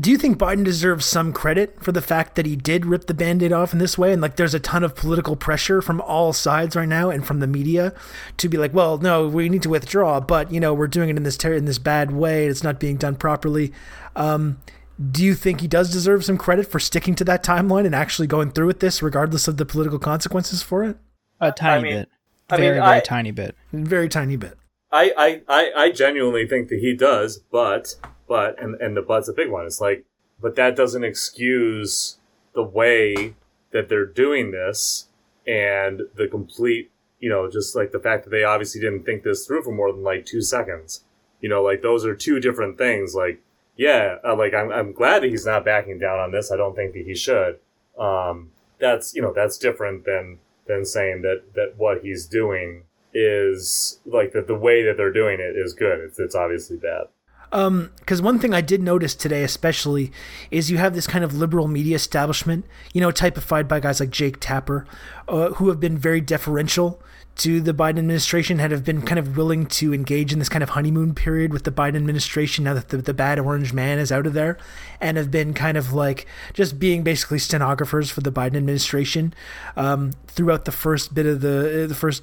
Do 0.00 0.10
you 0.10 0.16
think 0.16 0.38
Biden 0.38 0.64
deserves 0.64 1.04
some 1.04 1.32
credit 1.32 1.82
for 1.82 1.92
the 1.92 2.00
fact 2.00 2.36
that 2.36 2.46
he 2.46 2.56
did 2.56 2.86
rip 2.86 3.06
the 3.06 3.14
band-aid 3.14 3.52
off 3.52 3.74
in 3.74 3.78
this 3.78 3.98
way? 3.98 4.12
And 4.12 4.22
like 4.22 4.36
there's 4.36 4.54
a 4.54 4.60
ton 4.60 4.82
of 4.82 4.96
political 4.96 5.36
pressure 5.36 5.82
from 5.82 6.00
all 6.00 6.32
sides 6.32 6.74
right 6.74 6.88
now 6.88 7.10
and 7.10 7.24
from 7.24 7.40
the 7.40 7.46
media 7.46 7.92
to 8.38 8.48
be 8.48 8.56
like, 8.56 8.72
well, 8.72 8.96
no, 8.98 9.28
we 9.28 9.48
need 9.48 9.62
to 9.62 9.68
withdraw, 9.68 10.20
but 10.20 10.50
you 10.50 10.58
know, 10.58 10.72
we're 10.72 10.88
doing 10.88 11.10
it 11.10 11.16
in 11.16 11.22
this 11.22 11.36
ter- 11.36 11.52
in 11.52 11.66
this 11.66 11.78
bad 11.78 12.12
way, 12.12 12.46
it's 12.46 12.62
not 12.62 12.80
being 12.80 12.96
done 12.96 13.14
properly. 13.14 13.72
Um, 14.16 14.58
do 15.10 15.22
you 15.22 15.34
think 15.34 15.60
he 15.60 15.68
does 15.68 15.92
deserve 15.92 16.24
some 16.24 16.38
credit 16.38 16.66
for 16.66 16.78
sticking 16.78 17.14
to 17.16 17.24
that 17.24 17.44
timeline 17.44 17.84
and 17.84 17.94
actually 17.94 18.26
going 18.26 18.52
through 18.52 18.66
with 18.66 18.80
this 18.80 19.02
regardless 19.02 19.48
of 19.48 19.58
the 19.58 19.66
political 19.66 19.98
consequences 19.98 20.62
for 20.62 20.82
it? 20.84 20.96
A 21.40 21.52
tiny 21.52 21.74
I 21.74 21.82
mean, 21.82 22.00
bit. 22.00 22.08
I 22.54 22.62
very, 22.62 22.78
mean, 22.78 22.88
very 22.88 23.02
tiny 23.02 23.30
bit. 23.30 23.56
Very 23.72 24.08
tiny 24.08 24.36
bit. 24.36 24.56
I, 24.90 25.42
I, 25.48 25.72
I 25.76 25.90
genuinely 25.90 26.46
think 26.46 26.68
that 26.68 26.78
he 26.78 26.94
does, 26.94 27.38
but 27.50 27.96
but 28.28 28.60
and 28.62 28.80
and 28.80 28.96
the 28.96 29.02
but's 29.02 29.28
a 29.28 29.32
big 29.32 29.50
one. 29.50 29.66
It's 29.66 29.80
like, 29.80 30.04
but 30.40 30.56
that 30.56 30.76
doesn't 30.76 31.04
excuse 31.04 32.18
the 32.54 32.62
way 32.62 33.34
that 33.72 33.88
they're 33.88 34.06
doing 34.06 34.52
this 34.52 35.08
and 35.46 36.02
the 36.14 36.28
complete, 36.28 36.90
you 37.18 37.28
know, 37.28 37.50
just 37.50 37.74
like 37.74 37.90
the 37.90 37.98
fact 37.98 38.24
that 38.24 38.30
they 38.30 38.44
obviously 38.44 38.80
didn't 38.80 39.04
think 39.04 39.24
this 39.24 39.46
through 39.46 39.62
for 39.62 39.72
more 39.72 39.92
than 39.92 40.04
like 40.04 40.24
two 40.24 40.40
seconds. 40.40 41.04
You 41.40 41.48
know, 41.48 41.62
like 41.62 41.82
those 41.82 42.04
are 42.04 42.14
two 42.14 42.40
different 42.40 42.78
things. 42.78 43.14
Like, 43.14 43.42
yeah, 43.76 44.16
uh, 44.24 44.36
like 44.36 44.54
I'm 44.54 44.70
I'm 44.70 44.92
glad 44.92 45.22
that 45.22 45.30
he's 45.30 45.44
not 45.44 45.64
backing 45.64 45.98
down 45.98 46.20
on 46.20 46.30
this. 46.30 46.52
I 46.52 46.56
don't 46.56 46.76
think 46.76 46.94
that 46.94 47.04
he 47.04 47.14
should. 47.14 47.58
Um, 47.98 48.52
that's 48.78 49.14
you 49.14 49.22
know 49.22 49.32
that's 49.34 49.58
different 49.58 50.04
than 50.04 50.38
than 50.66 50.84
saying 50.84 51.22
that 51.22 51.54
that 51.54 51.74
what 51.76 52.02
he's 52.02 52.26
doing 52.26 52.84
is 53.12 54.00
like 54.04 54.32
that 54.32 54.46
the 54.46 54.54
way 54.54 54.82
that 54.82 54.96
they're 54.96 55.12
doing 55.12 55.40
it 55.40 55.56
is 55.56 55.74
good. 55.74 56.00
It's 56.00 56.18
it's 56.18 56.34
obviously 56.34 56.76
bad. 56.76 57.06
Um, 57.52 57.92
because 58.00 58.20
one 58.20 58.40
thing 58.40 58.52
I 58.52 58.60
did 58.60 58.82
notice 58.82 59.14
today, 59.14 59.44
especially, 59.44 60.10
is 60.50 60.72
you 60.72 60.78
have 60.78 60.92
this 60.92 61.06
kind 61.06 61.24
of 61.24 61.34
liberal 61.34 61.68
media 61.68 61.94
establishment, 61.94 62.64
you 62.92 63.00
know, 63.00 63.12
typified 63.12 63.68
by 63.68 63.78
guys 63.78 64.00
like 64.00 64.10
Jake 64.10 64.40
Tapper, 64.40 64.86
uh, 65.28 65.50
who 65.50 65.68
have 65.68 65.78
been 65.78 65.96
very 65.96 66.20
deferential 66.20 67.00
to 67.36 67.60
the 67.60 67.74
Biden 67.74 67.98
administration 67.98 68.60
and 68.60 68.70
have 68.70 68.84
been 68.84 69.02
kind 69.02 69.18
of 69.18 69.36
willing 69.36 69.66
to 69.66 69.92
engage 69.92 70.32
in 70.32 70.38
this 70.38 70.48
kind 70.48 70.62
of 70.62 70.70
honeymoon 70.70 71.14
period 71.14 71.52
with 71.52 71.64
the 71.64 71.72
Biden 71.72 71.96
administration 71.96 72.64
now 72.64 72.74
that 72.74 72.90
the, 72.90 72.98
the 72.98 73.14
bad 73.14 73.38
orange 73.38 73.72
man 73.72 73.98
is 73.98 74.12
out 74.12 74.26
of 74.26 74.34
there 74.34 74.56
and 75.00 75.16
have 75.16 75.30
been 75.30 75.52
kind 75.52 75.76
of 75.76 75.92
like 75.92 76.26
just 76.52 76.78
being 76.78 77.02
basically 77.02 77.38
stenographers 77.38 78.10
for 78.10 78.20
the 78.20 78.30
Biden 78.30 78.56
administration 78.56 79.34
um, 79.76 80.12
throughout 80.28 80.64
the 80.64 80.72
first 80.72 81.14
bit 81.14 81.26
of 81.26 81.40
the 81.40 81.86
the 81.88 81.94
first 81.94 82.22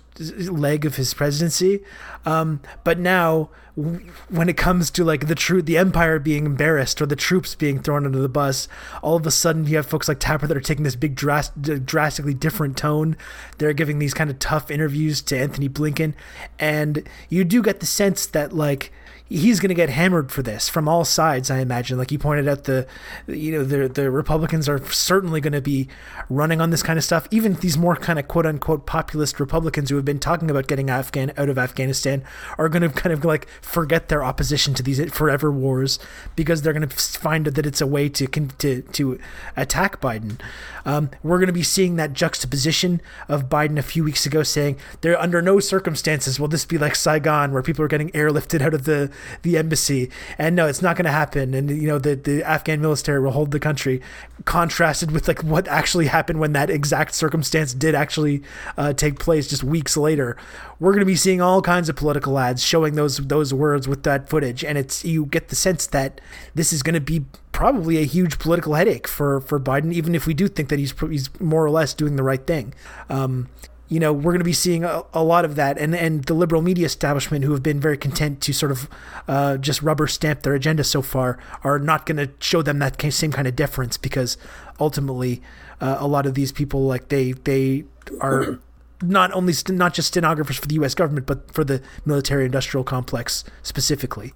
leg 0.49 0.85
of 0.85 0.95
his 0.95 1.13
presidency. 1.13 1.83
Um, 2.25 2.61
but 2.83 2.97
now 2.97 3.49
when 3.75 4.49
it 4.49 4.57
comes 4.57 4.91
to 4.91 5.03
like 5.03 5.27
the 5.27 5.35
true 5.35 5.61
the 5.61 5.77
empire 5.77 6.19
being 6.19 6.45
embarrassed 6.45 7.01
or 7.01 7.05
the 7.05 7.15
troops 7.15 7.55
being 7.55 7.81
thrown 7.81 8.05
under 8.05 8.19
the 8.19 8.27
bus 8.27 8.67
all 9.01 9.15
of 9.15 9.25
a 9.25 9.31
sudden 9.31 9.65
you 9.65 9.77
have 9.77 9.85
folks 9.85 10.09
like 10.09 10.19
tapper 10.19 10.45
that 10.45 10.57
are 10.57 10.61
taking 10.61 10.83
this 10.83 10.97
big 10.97 11.15
dras- 11.15 11.51
drastically 11.85 12.33
different 12.33 12.75
tone 12.75 13.15
they're 13.59 13.71
giving 13.71 13.99
these 13.99 14.13
kind 14.13 14.29
of 14.29 14.37
tough 14.39 14.69
interviews 14.69 15.00
to 15.09 15.37
antony 15.37 15.69
blinken 15.69 16.13
and 16.59 17.07
you 17.29 17.43
do 17.43 17.61
get 17.61 17.79
the 17.79 17.85
sense 17.85 18.25
that 18.27 18.53
like 18.53 18.91
he's 19.31 19.61
going 19.61 19.69
to 19.69 19.75
get 19.75 19.89
hammered 19.89 20.29
for 20.29 20.43
this 20.43 20.67
from 20.67 20.89
all 20.89 21.05
sides. 21.05 21.49
I 21.49 21.59
imagine, 21.59 21.97
like 21.97 22.11
you 22.11 22.19
pointed 22.19 22.47
out, 22.47 22.65
the 22.65 22.85
you 23.27 23.51
know 23.51 23.63
the 23.63 23.87
the 23.87 24.11
Republicans 24.11 24.67
are 24.67 24.83
certainly 24.91 25.39
going 25.39 25.53
to 25.53 25.61
be 25.61 25.87
running 26.29 26.59
on 26.59 26.69
this 26.69 26.83
kind 26.83 26.97
of 26.99 27.05
stuff. 27.05 27.27
Even 27.31 27.53
these 27.55 27.77
more 27.77 27.95
kind 27.95 28.19
of 28.19 28.27
quote 28.27 28.45
unquote 28.45 28.85
populist 28.85 29.39
Republicans 29.39 29.89
who 29.89 29.95
have 29.95 30.05
been 30.05 30.19
talking 30.19 30.51
about 30.51 30.67
getting 30.67 30.89
Afghan 30.89 31.31
out 31.37 31.49
of 31.49 31.57
Afghanistan 31.57 32.23
are 32.57 32.67
going 32.67 32.81
to 32.81 32.89
kind 32.89 33.13
of 33.13 33.23
like 33.23 33.47
forget 33.61 34.09
their 34.09 34.23
opposition 34.23 34.73
to 34.73 34.83
these 34.83 35.01
forever 35.11 35.51
wars 35.51 35.97
because 36.35 36.61
they're 36.61 36.73
going 36.73 36.87
to 36.87 36.95
find 36.95 37.45
that 37.45 37.65
it's 37.65 37.81
a 37.81 37.87
way 37.87 38.09
to 38.09 38.27
to 38.27 38.81
to 38.81 39.19
attack 39.55 40.01
Biden. 40.01 40.39
Um, 40.85 41.09
we're 41.23 41.37
going 41.37 41.47
to 41.47 41.53
be 41.53 41.63
seeing 41.63 41.95
that 41.95 42.13
juxtaposition 42.13 43.01
of 43.29 43.47
Biden 43.47 43.77
a 43.77 43.83
few 43.83 44.03
weeks 44.03 44.25
ago 44.25 44.43
saying 44.43 44.77
there 45.01 45.19
under 45.19 45.41
no 45.41 45.59
circumstances 45.59 46.39
will 46.39 46.47
this 46.47 46.65
be 46.65 46.77
like 46.77 46.95
Saigon 46.95 47.51
where 47.51 47.63
people 47.63 47.85
are 47.85 47.87
getting 47.87 48.09
airlifted 48.11 48.61
out 48.61 48.73
of 48.73 48.83
the 48.83 49.11
the 49.41 49.57
embassy. 49.57 50.09
And 50.37 50.55
no, 50.55 50.67
it's 50.67 50.81
not 50.81 50.95
going 50.95 51.05
to 51.05 51.11
happen. 51.11 51.53
And 51.53 51.69
you 51.69 51.87
know 51.87 51.99
the 51.99 52.15
the 52.15 52.43
Afghan 52.43 52.81
military 52.81 53.19
will 53.19 53.31
hold 53.31 53.51
the 53.51 53.59
country. 53.59 54.01
Contrasted 54.45 55.11
with 55.11 55.27
like 55.27 55.43
what 55.43 55.67
actually 55.67 56.07
happened 56.07 56.39
when 56.39 56.53
that 56.53 56.69
exact 56.69 57.13
circumstance 57.13 57.73
did 57.73 57.93
actually 57.95 58.41
uh, 58.77 58.93
take 58.93 59.19
place 59.19 59.47
just 59.47 59.63
weeks 59.63 59.95
later. 59.95 60.37
We're 60.79 60.93
going 60.93 61.01
to 61.01 61.05
be 61.05 61.15
seeing 61.15 61.41
all 61.41 61.61
kinds 61.61 61.89
of 61.89 61.95
political 61.95 62.39
ads 62.39 62.63
showing 62.63 62.95
those 62.95 63.17
those 63.17 63.53
words 63.53 63.87
with 63.87 64.03
that 64.03 64.29
footage, 64.29 64.63
and 64.63 64.77
it's 64.77 65.05
you 65.05 65.25
get 65.25 65.49
the 65.49 65.55
sense 65.55 65.85
that 65.87 66.21
this 66.55 66.73
is 66.73 66.81
going 66.81 66.95
to 66.95 67.01
be 67.01 67.25
probably 67.51 67.97
a 67.97 68.05
huge 68.05 68.39
political 68.39 68.73
headache 68.73 69.07
for 69.07 69.39
for 69.41 69.59
Biden, 69.59 69.93
even 69.93 70.15
if 70.15 70.25
we 70.25 70.33
do 70.33 70.47
think 70.47 70.69
that 70.69 70.79
he's 70.79 70.93
he's 70.99 71.29
more 71.39 71.63
or 71.63 71.69
less 71.69 71.93
doing 71.93 72.15
the 72.15 72.23
right 72.23 72.45
thing. 72.45 72.73
Um, 73.09 73.49
you 73.91 73.99
know, 73.99 74.13
we're 74.13 74.31
going 74.31 74.39
to 74.39 74.45
be 74.45 74.53
seeing 74.53 74.85
a, 74.85 75.03
a, 75.13 75.21
lot 75.21 75.43
of 75.43 75.55
that, 75.55 75.77
and 75.77 75.93
and 75.93 76.23
the 76.23 76.33
liberal 76.33 76.61
media 76.61 76.85
establishment, 76.85 77.43
who 77.43 77.51
have 77.51 77.61
been 77.61 77.77
very 77.77 77.97
content 77.97 78.39
to 78.39 78.53
sort 78.53 78.71
of 78.71 78.89
uh, 79.27 79.57
just 79.57 79.81
rubber 79.81 80.07
stamp 80.07 80.43
their 80.43 80.53
agenda 80.53 80.85
so 80.85 81.01
far, 81.01 81.37
are 81.65 81.77
not 81.77 82.05
going 82.05 82.15
to 82.15 82.31
show 82.39 82.61
them 82.61 82.79
that 82.79 83.01
same 83.11 83.33
kind 83.33 83.49
of 83.49 83.55
deference 83.57 83.97
because 83.97 84.37
ultimately, 84.79 85.41
uh, 85.81 85.97
a 85.99 86.07
lot 86.07 86.25
of 86.25 86.35
these 86.35 86.53
people, 86.53 86.85
like 86.85 87.09
they 87.09 87.33
they 87.33 87.83
are. 88.21 88.59
Not 89.03 89.33
only 89.33 89.51
st- 89.53 89.75
not 89.79 89.95
just 89.95 90.09
stenographers 90.09 90.57
for 90.57 90.67
the 90.67 90.75
U.S. 90.75 90.93
government, 90.93 91.25
but 91.25 91.51
for 91.51 91.63
the 91.63 91.81
military-industrial 92.05 92.83
complex 92.83 93.43
specifically. 93.63 94.33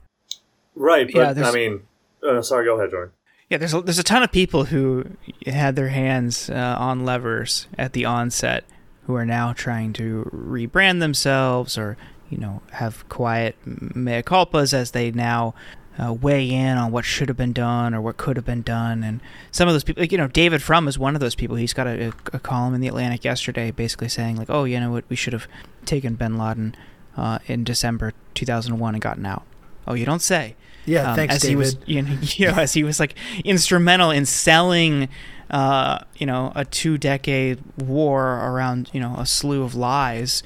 Right, 0.73 1.05
but 1.05 1.37
yeah, 1.37 1.47
I 1.47 1.51
mean, 1.51 1.81
uh, 2.27 2.41
sorry, 2.41 2.65
go 2.65 2.75
ahead, 2.75 2.89
Jordan. 2.89 3.13
Yeah, 3.47 3.59
there's 3.59 3.75
a, 3.75 3.81
there's 3.81 3.99
a 3.99 4.03
ton 4.03 4.23
of 4.23 4.31
people 4.31 4.63
who 4.63 5.05
had 5.45 5.75
their 5.75 5.89
hands 5.89 6.49
uh, 6.49 6.75
on 6.79 7.05
levers 7.05 7.67
at 7.77 7.93
the 7.93 8.05
onset 8.05 8.65
who 9.05 9.15
are 9.15 9.25
now 9.25 9.53
trying 9.53 9.93
to 9.93 10.29
rebrand 10.33 10.99
themselves 10.99 11.77
or 11.77 11.97
you 12.29 12.37
know 12.37 12.61
have 12.71 13.07
quiet 13.09 13.55
mea 13.65 14.21
culpas 14.23 14.73
as 14.73 14.91
they 14.91 15.11
now 15.11 15.53
uh, 15.97 16.13
weigh 16.13 16.49
in 16.49 16.77
on 16.77 16.91
what 16.91 17.05
should 17.05 17.29
have 17.29 17.37
been 17.37 17.53
done 17.53 17.93
or 17.93 18.01
what 18.01 18.17
could 18.17 18.35
have 18.35 18.45
been 18.45 18.61
done. 18.61 19.03
And 19.03 19.21
some 19.51 19.67
of 19.67 19.73
those 19.73 19.83
people, 19.83 20.03
like, 20.03 20.11
you 20.11 20.17
know, 20.17 20.27
David 20.27 20.61
Frum 20.61 20.87
is 20.87 20.99
one 20.99 21.15
of 21.15 21.21
those 21.21 21.35
people. 21.35 21.55
He's 21.55 21.73
got 21.73 21.87
a, 21.87 22.13
a, 22.33 22.39
column 22.39 22.73
in 22.73 22.81
the 22.81 22.87
Atlantic 22.87 23.23
yesterday, 23.23 23.71
basically 23.71 24.09
saying 24.09 24.35
like, 24.35 24.49
oh, 24.49 24.65
you 24.65 24.79
know 24.79 24.91
what, 24.91 25.05
we 25.09 25.15
should 25.15 25.33
have 25.33 25.47
taken 25.85 26.15
Bin 26.15 26.37
Laden 26.37 26.75
uh, 27.15 27.39
in 27.47 27.63
December 27.63 28.13
2001 28.33 28.95
and 28.95 29.01
gotten 29.01 29.25
out. 29.25 29.43
Oh, 29.87 29.93
you 29.93 30.05
don't 30.05 30.21
say. 30.21 30.55
Yeah, 30.85 31.11
um, 31.11 31.15
thanks, 31.15 31.35
as 31.35 31.41
David. 31.41 31.51
He 31.51 31.55
was, 31.55 31.77
you 31.85 32.01
know, 32.01 32.17
you 32.21 32.47
know, 32.47 32.61
as 32.61 32.73
he 32.73 32.83
was 32.83 32.99
like 32.99 33.15
instrumental 33.43 34.11
in 34.11 34.25
selling 34.25 35.09
uh, 35.49 35.99
you 36.17 36.25
know, 36.25 36.51
a 36.55 36.65
two 36.65 36.97
decade 36.97 37.59
war 37.77 38.35
around, 38.35 38.89
you 38.93 38.99
know, 38.99 39.15
a 39.17 39.25
slew 39.25 39.63
of 39.63 39.75
lies 39.75 40.43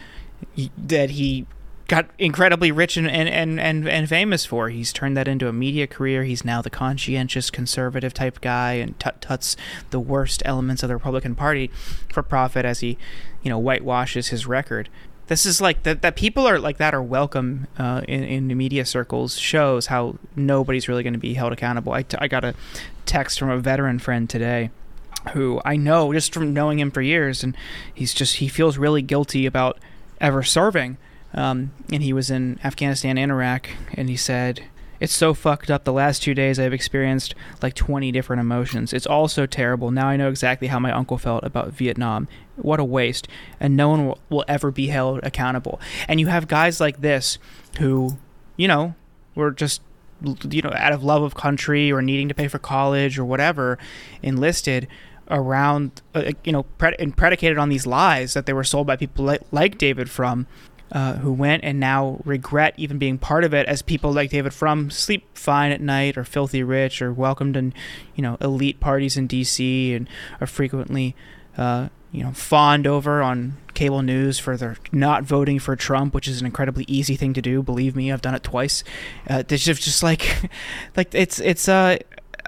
that 0.78 1.12
he 1.12 1.46
got 1.88 2.08
incredibly 2.20 2.72
rich 2.72 2.98
and, 2.98 3.10
and, 3.10 3.28
and, 3.28 3.60
and, 3.60 3.88
and 3.88 4.08
famous 4.10 4.46
for. 4.46 4.70
He's 4.70 4.94
turned 4.94 5.18
that 5.18 5.28
into 5.28 5.48
a 5.48 5.54
media 5.54 5.88
career. 5.88 6.24
He's 6.24 6.46
now 6.46 6.62
the 6.62 6.70
conscientious 6.70 7.50
conservative 7.50 8.14
type 8.14 8.42
guy 8.42 8.74
and 8.74 9.00
tut 9.00 9.22
tuts 9.22 9.56
the 9.90 10.00
worst 10.00 10.44
elements 10.46 10.84
of 10.84 10.90
the 10.90 10.96
Republican 10.96 11.34
Party 11.34 11.72
for 12.14 12.22
profit 12.22 12.66
as 12.66 12.82
he, 12.82 12.98
you 13.42 13.50
know, 13.50 13.58
whitewashes 13.58 14.28
his 14.28 14.46
record. 14.46 14.90
This 15.30 15.46
is 15.46 15.62
like 15.62 15.84
that, 15.84 16.02
that 16.02 16.16
people 16.16 16.48
are 16.48 16.60
like 16.60 16.78
that 16.78 16.96
are 16.96 17.04
welcome 17.04 17.68
uh, 17.78 18.02
in, 18.08 18.24
in 18.24 18.58
media 18.58 18.84
circles 18.84 19.38
shows 19.38 19.86
how 19.86 20.18
nobody's 20.36 20.88
really 20.90 21.04
going 21.04 21.14
to 21.14 21.20
be 21.20 21.36
held 21.36 21.54
accountable. 21.54 21.94
I, 21.94 22.02
t- 22.02 22.18
I 22.20 22.28
got 22.28 22.44
a 22.44 22.56
text 23.06 23.38
from 23.38 23.50
a 23.50 23.58
veteran 23.60 24.00
friend 24.00 24.28
today 24.28 24.72
who 25.34 25.62
I 25.64 25.76
know 25.76 26.12
just 26.14 26.34
from 26.34 26.52
knowing 26.54 26.80
him 26.80 26.90
for 26.90 27.02
years, 27.02 27.44
and 27.44 27.56
he's 27.94 28.14
just 28.14 28.38
he 28.38 28.48
feels 28.48 28.80
really 28.80 29.04
guilty 29.04 29.46
about 29.46 29.78
ever 30.20 30.42
serving. 30.42 30.98
Um, 31.34 31.74
and 31.94 32.02
he 32.02 32.12
was 32.12 32.32
in 32.32 32.60
Afghanistan 32.64 33.18
and 33.18 33.32
Iraq, 33.32 33.70
and 33.94 34.10
he 34.10 34.18
said, 34.18 34.64
"It's 35.00 35.14
so 35.14 35.34
fucked 35.34 35.72
up. 35.72 35.84
The 35.84 35.94
last 35.94 36.24
two 36.24 36.34
days 36.34 36.60
I've 36.60 36.74
experienced 36.74 37.36
like 37.62 37.74
20 37.74 38.12
different 38.12 38.40
emotions. 38.40 38.94
It's 38.94 39.08
all 39.08 39.28
so 39.28 39.46
terrible. 39.46 39.92
Now 39.92 40.08
I 40.08 40.18
know 40.18 40.30
exactly 40.30 40.68
how 40.68 40.80
my 40.80 40.92
uncle 40.92 41.18
felt 41.18 41.44
about 41.44 41.74
Vietnam. 41.74 42.28
What 42.56 42.80
a 42.80 42.84
waste. 42.84 43.28
And 43.60 43.78
no 43.78 43.90
one 43.90 44.08
will, 44.08 44.20
will 44.30 44.46
ever 44.48 44.72
be 44.72 44.88
held 44.88 45.20
accountable. 45.24 45.80
And 46.08 46.20
you 46.20 46.28
have 46.28 46.48
guys 46.48 46.80
like 46.80 47.02
this 47.02 47.38
who, 47.80 48.18
you 48.58 48.68
know, 48.68 48.96
were 49.36 49.52
just 49.52 49.82
you 50.22 50.62
know 50.62 50.74
out 50.76 50.92
of 50.92 51.04
love 51.04 51.24
of 51.24 51.34
country 51.36 51.92
or 51.92 52.02
needing 52.02 52.28
to 52.28 52.34
pay 52.34 52.50
for 52.50 52.60
college 52.60 53.18
or 53.18 53.24
whatever 53.24 53.78
enlisted 54.22 54.88
around, 55.30 56.02
uh, 56.16 56.32
you 56.44 56.52
know, 56.52 56.66
and 56.98 57.16
predicated 57.16 57.58
on 57.58 57.70
these 57.70 57.86
lies 57.86 58.34
that 58.34 58.46
they 58.46 58.54
were 58.54 58.64
sold 58.64 58.88
by 58.88 58.96
people 58.96 59.26
like, 59.26 59.42
like 59.52 59.78
David 59.78 60.10
Frum, 60.10 60.48
uh, 60.92 61.14
who 61.16 61.32
went 61.32 61.64
and 61.64 61.80
now 61.80 62.20
regret 62.26 62.74
even 62.78 62.98
being 62.98 63.18
part 63.18 63.44
of 63.44 63.54
it 63.54 63.68
as 63.68 63.82
people 63.82 64.12
like 64.12 64.32
David 64.32 64.54
Frum 64.54 64.90
sleep 64.90 65.38
fine 65.38 65.72
at 65.72 65.82
night 65.82 66.18
or 66.18 66.24
filthy 66.24 66.64
rich 66.64 67.02
or 67.02 67.14
welcomed 67.14 67.56
in, 67.56 67.74
you 68.16 68.22
know, 68.22 68.38
elite 68.42 68.80
parties 68.80 69.16
in 69.18 69.28
D.C. 69.28 69.94
and 69.94 70.10
are 70.42 70.48
frequently, 70.48 71.16
uh, 71.58 71.90
you 72.12 72.24
know, 72.24 72.32
fawned 72.32 72.88
over 72.88 73.22
on 73.22 73.58
cable 73.74 74.02
news 74.02 74.40
for 74.40 74.58
their 74.58 74.78
not 74.92 75.24
voting 75.24 75.60
for 75.60 75.76
Trump, 75.76 76.14
which 76.14 76.28
is 76.28 76.40
an 76.42 76.46
incredibly 76.46 76.86
easy 76.88 77.16
thing 77.16 77.34
to 77.34 77.42
do. 77.42 77.62
Believe 77.62 77.96
me, 77.96 78.12
I've 78.12 78.22
done 78.22 78.36
it 78.36 78.44
twice. 78.44 78.84
Uh, 79.30 79.44
it's 79.48 79.64
just, 79.64 79.84
just 79.84 80.02
like, 80.04 80.50
like 80.98 81.14
it's 81.14 81.40
it's 81.40 81.70
uh, 81.70 81.98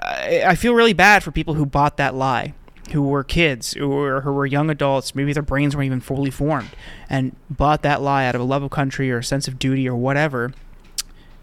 I 0.02 0.56
feel 0.56 0.74
really 0.74 0.94
bad 0.94 1.22
for 1.22 1.30
people 1.30 1.54
who 1.54 1.64
bought 1.64 1.96
that 1.98 2.14
lie 2.14 2.54
who 2.92 3.02
were 3.02 3.24
kids 3.24 3.76
or 3.76 4.22
who 4.22 4.32
were 4.32 4.46
young 4.46 4.70
adults, 4.70 5.14
maybe 5.14 5.32
their 5.32 5.42
brains 5.42 5.74
weren't 5.74 5.86
even 5.86 6.00
fully 6.00 6.30
formed, 6.30 6.70
and 7.08 7.34
bought 7.50 7.82
that 7.82 8.00
lie 8.00 8.24
out 8.24 8.34
of 8.34 8.40
a 8.40 8.44
love 8.44 8.62
of 8.62 8.70
country 8.70 9.10
or 9.10 9.18
a 9.18 9.24
sense 9.24 9.48
of 9.48 9.58
duty 9.58 9.88
or 9.88 9.96
whatever, 9.96 10.52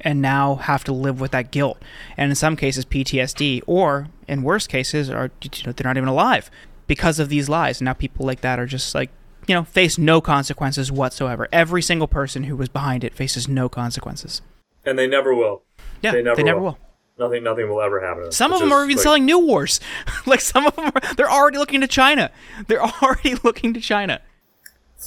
and 0.02 0.22
now 0.22 0.56
have 0.56 0.84
to 0.84 0.94
live 0.94 1.20
with 1.20 1.32
that 1.32 1.52
guilt, 1.52 1.82
and 2.18 2.32
in 2.32 2.36
some 2.36 2.56
cases 2.56 2.86
PTSD, 2.86 3.62
or 3.68 4.08
in 4.28 4.44
worst 4.44 4.70
cases, 4.70 5.10
are 5.10 5.32
you 5.44 5.50
know, 5.66 5.72
they're 5.72 5.86
not 5.86 5.98
even 5.98 6.10
alive 6.10 6.50
because 6.88 7.20
of 7.20 7.30
these 7.30 7.50
lies. 7.50 7.80
And 7.80 7.86
now 7.86 7.94
people 7.94 8.26
like 8.26 8.42
that 8.42 8.60
are 8.60 8.66
just 8.66 8.96
like 8.96 9.10
you 9.48 9.56
know 9.56 9.64
face 9.64 9.98
no 9.98 10.22
consequences 10.22 10.92
whatsoever. 10.92 11.48
Every 11.52 11.82
single 11.82 12.08
person 12.08 12.44
who 12.44 12.56
was 12.56 12.70
behind 12.70 13.04
it 13.04 13.14
faces 13.14 13.48
no 13.48 13.70
consequences, 13.70 14.42
and 14.86 14.98
they 14.98 15.08
never 15.08 15.36
will. 15.36 15.64
Yeah, 16.02 16.12
they 16.12 16.22
never, 16.22 16.36
they 16.36 16.44
never 16.44 16.60
will. 16.60 16.72
will 16.72 16.89
nothing 17.20 17.44
nothing 17.44 17.70
will 17.70 17.82
ever 17.82 18.00
happen. 18.00 18.32
Some 18.32 18.54
of 18.54 18.60
them 18.60 18.72
are 18.72 18.84
even 18.84 18.96
like, 18.96 19.04
selling 19.04 19.26
new 19.26 19.40
wars. 19.40 19.80
like 20.26 20.42
some 20.42 20.66
of 20.66 20.76
them, 20.76 20.92
are, 20.96 21.14
they're 21.16 21.30
already 21.30 21.58
looking 21.58 21.82
to 21.82 21.88
China. 21.88 22.32
They're 22.68 22.84
already 23.02 23.36
looking 23.44 23.74
to 23.74 23.82
China. 23.82 24.22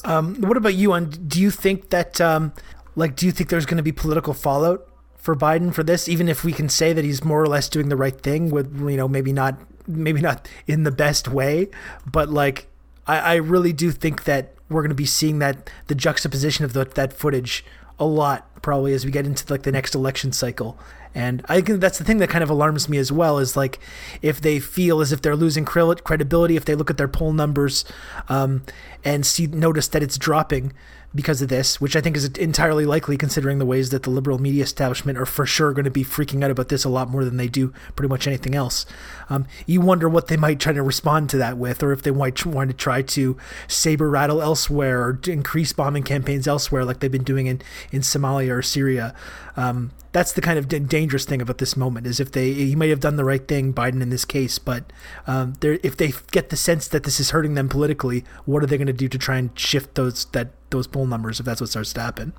Um, 0.04 0.40
what 0.40 0.56
about 0.56 0.74
you? 0.74 0.92
On 0.92 1.10
do 1.10 1.40
you 1.40 1.50
think 1.50 1.90
that, 1.90 2.20
um, 2.20 2.52
like, 2.96 3.16
do 3.16 3.26
you 3.26 3.32
think 3.32 3.50
there's 3.50 3.66
going 3.66 3.76
to 3.76 3.82
be 3.82 3.92
political 3.92 4.34
fallout 4.34 4.88
for 5.16 5.34
Biden 5.34 5.74
for 5.74 5.82
this? 5.82 6.08
Even 6.08 6.28
if 6.28 6.44
we 6.44 6.52
can 6.52 6.68
say 6.68 6.92
that 6.92 7.04
he's 7.04 7.24
more 7.24 7.42
or 7.42 7.46
less 7.46 7.68
doing 7.68 7.88
the 7.88 7.96
right 7.96 8.18
thing, 8.20 8.50
with 8.50 8.78
you 8.80 8.96
know 8.96 9.08
maybe 9.08 9.32
not 9.32 9.58
maybe 9.86 10.20
not 10.20 10.48
in 10.66 10.84
the 10.84 10.90
best 10.90 11.28
way, 11.28 11.68
but 12.10 12.28
like 12.28 12.68
I, 13.06 13.18
I 13.18 13.34
really 13.36 13.72
do 13.72 13.90
think 13.90 14.24
that 14.24 14.54
we're 14.68 14.82
going 14.82 14.90
to 14.90 14.94
be 14.94 15.06
seeing 15.06 15.38
that 15.40 15.70
the 15.88 15.94
juxtaposition 15.94 16.64
of 16.64 16.72
the, 16.72 16.84
that 16.84 17.12
footage 17.12 17.64
a 17.98 18.06
lot 18.06 18.62
probably 18.62 18.94
as 18.94 19.04
we 19.04 19.10
get 19.10 19.26
into 19.26 19.44
like 19.52 19.62
the 19.62 19.72
next 19.72 19.94
election 19.94 20.32
cycle 20.32 20.78
And 21.14 21.44
I 21.48 21.60
think 21.60 21.80
that's 21.80 21.98
the 21.98 22.04
thing 22.04 22.18
that 22.18 22.30
kind 22.30 22.42
of 22.42 22.50
alarms 22.50 22.88
me 22.88 22.98
as 22.98 23.12
well 23.12 23.38
is 23.38 23.56
like 23.56 23.78
if 24.22 24.40
they 24.40 24.58
feel 24.58 25.00
as 25.00 25.12
if 25.12 25.22
they're 25.22 25.36
losing 25.36 25.64
credibility, 25.64 26.56
if 26.56 26.64
they 26.64 26.74
look 26.74 26.90
at 26.90 26.96
their 26.96 27.08
poll 27.08 27.32
numbers 27.32 27.84
um, 28.28 28.62
and 29.04 29.26
see 29.26 29.46
notice 29.46 29.88
that 29.88 30.02
it's 30.02 30.16
dropping, 30.16 30.72
because 31.14 31.42
of 31.42 31.48
this, 31.48 31.80
which 31.80 31.94
I 31.94 32.00
think 32.00 32.16
is 32.16 32.24
entirely 32.24 32.86
likely 32.86 33.16
considering 33.16 33.58
the 33.58 33.66
ways 33.66 33.90
that 33.90 34.02
the 34.02 34.10
liberal 34.10 34.38
media 34.38 34.62
establishment 34.62 35.18
are 35.18 35.26
for 35.26 35.44
sure 35.44 35.72
going 35.72 35.84
to 35.84 35.90
be 35.90 36.04
freaking 36.04 36.42
out 36.42 36.50
about 36.50 36.68
this 36.68 36.84
a 36.84 36.88
lot 36.88 37.10
more 37.10 37.24
than 37.24 37.36
they 37.36 37.48
do 37.48 37.72
pretty 37.96 38.08
much 38.08 38.26
anything 38.26 38.54
else. 38.54 38.86
Um, 39.28 39.46
you 39.66 39.80
wonder 39.80 40.08
what 40.08 40.28
they 40.28 40.36
might 40.36 40.58
try 40.58 40.72
to 40.72 40.82
respond 40.82 41.28
to 41.30 41.36
that 41.38 41.58
with, 41.58 41.82
or 41.82 41.92
if 41.92 42.02
they 42.02 42.10
might 42.10 42.44
want 42.46 42.70
to 42.70 42.76
try 42.76 43.02
to 43.02 43.36
saber 43.68 44.08
rattle 44.08 44.40
elsewhere 44.40 45.02
or 45.02 45.20
increase 45.26 45.72
bombing 45.72 46.02
campaigns 46.02 46.48
elsewhere, 46.48 46.84
like 46.84 47.00
they've 47.00 47.12
been 47.12 47.24
doing 47.24 47.46
in, 47.46 47.60
in 47.90 48.00
Somalia 48.00 48.56
or 48.56 48.62
Syria. 48.62 49.14
Um, 49.56 49.90
that's 50.12 50.32
the 50.32 50.40
kind 50.40 50.58
of 50.58 50.68
d- 50.68 50.78
dangerous 50.78 51.24
thing 51.24 51.42
about 51.42 51.58
this 51.58 51.76
moment 51.76 52.06
is 52.06 52.20
if 52.20 52.32
they 52.32 52.52
he 52.52 52.76
might 52.76 52.90
have 52.90 53.00
done 53.00 53.16
the 53.16 53.24
right 53.24 53.48
thing 53.48 53.72
Biden 53.72 54.02
in 54.02 54.10
this 54.10 54.24
case 54.24 54.58
but 54.58 54.92
um, 55.26 55.54
if 55.62 55.96
they 55.96 56.12
get 56.30 56.50
the 56.50 56.56
sense 56.56 56.86
that 56.88 57.04
this 57.04 57.18
is 57.18 57.30
hurting 57.30 57.54
them 57.54 57.68
politically 57.68 58.24
what 58.44 58.62
are 58.62 58.66
they 58.66 58.76
going 58.76 58.86
to 58.86 58.92
do 58.92 59.08
to 59.08 59.18
try 59.18 59.36
and 59.36 59.58
shift 59.58 59.94
those 59.94 60.26
that 60.26 60.50
those 60.70 60.86
poll 60.86 61.06
numbers 61.06 61.40
if 61.40 61.46
that's 61.46 61.60
what 61.60 61.70
starts 61.70 61.92
to 61.92 62.00
happen 62.00 62.32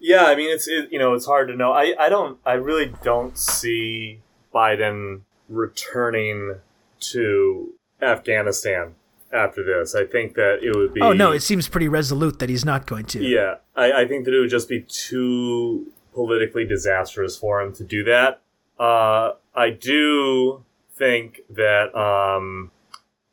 yeah 0.00 0.24
I 0.24 0.34
mean 0.34 0.50
it's 0.50 0.66
it, 0.66 0.90
you 0.90 0.98
know 0.98 1.14
it's 1.14 1.26
hard 1.26 1.48
to 1.48 1.56
know 1.56 1.72
I 1.72 1.94
I 1.98 2.08
don't 2.08 2.38
I 2.44 2.54
really 2.54 2.92
don't 3.02 3.38
see 3.38 4.20
Biden 4.54 5.20
returning 5.48 6.56
to 6.98 7.74
Afghanistan 8.00 8.94
after 9.32 9.62
this. 9.62 9.94
I 9.94 10.04
think 10.06 10.34
that 10.34 10.60
it 10.62 10.74
would 10.74 10.94
be. 10.94 11.00
Oh 11.00 11.12
no, 11.12 11.32
it 11.32 11.40
seems 11.40 11.68
pretty 11.68 11.88
resolute 11.88 12.38
that 12.38 12.48
he's 12.48 12.64
not 12.64 12.86
going 12.86 13.04
to. 13.06 13.22
Yeah, 13.22 13.56
I, 13.74 14.02
I 14.02 14.08
think 14.08 14.24
that 14.24 14.34
it 14.34 14.40
would 14.40 14.50
just 14.50 14.68
be 14.68 14.82
too 14.82 15.92
politically 16.16 16.64
disastrous 16.64 17.36
for 17.36 17.60
him 17.60 17.72
to 17.74 17.84
do 17.84 18.02
that. 18.04 18.40
Uh, 18.80 19.32
I 19.54 19.70
do 19.70 20.64
think 20.94 21.42
that 21.50 21.94
um, 21.94 22.70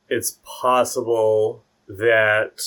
it's 0.09 0.39
possible 0.45 1.63
that 1.87 2.61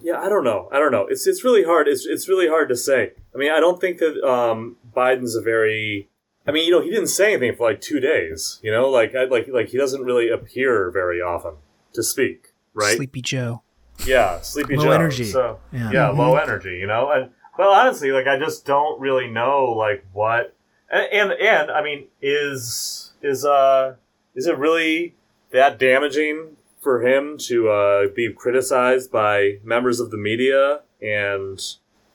yeah, 0.00 0.18
I 0.20 0.28
don't 0.28 0.44
know. 0.44 0.68
I 0.72 0.78
don't 0.78 0.90
know. 0.90 1.06
It's 1.08 1.26
it's 1.26 1.44
really 1.44 1.62
hard. 1.62 1.86
It's 1.86 2.06
it's 2.06 2.28
really 2.28 2.48
hard 2.48 2.68
to 2.70 2.76
say. 2.76 3.12
I 3.34 3.38
mean, 3.38 3.52
I 3.52 3.60
don't 3.60 3.80
think 3.80 3.98
that 3.98 4.20
um, 4.28 4.76
Biden's 4.96 5.36
a 5.36 5.42
very. 5.42 6.08
I 6.46 6.50
mean, 6.50 6.64
you 6.66 6.72
know, 6.72 6.80
he 6.82 6.90
didn't 6.90 7.06
say 7.06 7.32
anything 7.34 7.54
for 7.54 7.68
like 7.70 7.80
two 7.80 8.00
days. 8.00 8.58
You 8.64 8.72
know, 8.72 8.88
like 8.88 9.14
I, 9.14 9.24
like 9.24 9.46
like 9.48 9.68
he 9.68 9.78
doesn't 9.78 10.02
really 10.02 10.28
appear 10.28 10.90
very 10.90 11.20
often 11.20 11.54
to 11.92 12.02
speak. 12.02 12.52
Right. 12.74 12.96
Sleepy 12.96 13.20
Joe. 13.22 13.62
Yeah, 14.06 14.40
Sleepy 14.40 14.74
low 14.76 14.84
Joe. 14.84 14.90
energy. 14.90 15.24
So 15.26 15.60
Yeah. 15.70 15.90
yeah, 15.92 16.06
Mhm. 16.10 16.16
low 16.18 16.36
energy. 16.36 16.78
You 16.78 16.86
know, 16.88 17.10
and 17.12 17.30
well, 17.58 17.70
honestly, 17.70 18.12
like 18.12 18.26
I 18.26 18.38
just 18.38 18.64
don't 18.64 19.00
really 19.00 19.28
know 19.28 19.74
like 19.76 20.04
what 20.12 20.54
and 20.90 21.06
and, 21.12 21.32
and 21.32 21.70
I 21.70 21.82
mean, 21.82 22.06
is 22.20 23.12
is 23.22 23.44
uh 23.44 23.96
is 24.34 24.46
it 24.46 24.58
really 24.58 25.14
that 25.50 25.78
damaging 25.78 26.56
for 26.80 27.06
him 27.06 27.38
to 27.38 27.68
uh, 27.68 28.08
be 28.14 28.32
criticized 28.32 29.10
by 29.10 29.58
members 29.62 30.00
of 30.00 30.10
the 30.10 30.16
media 30.16 30.80
and 31.00 31.60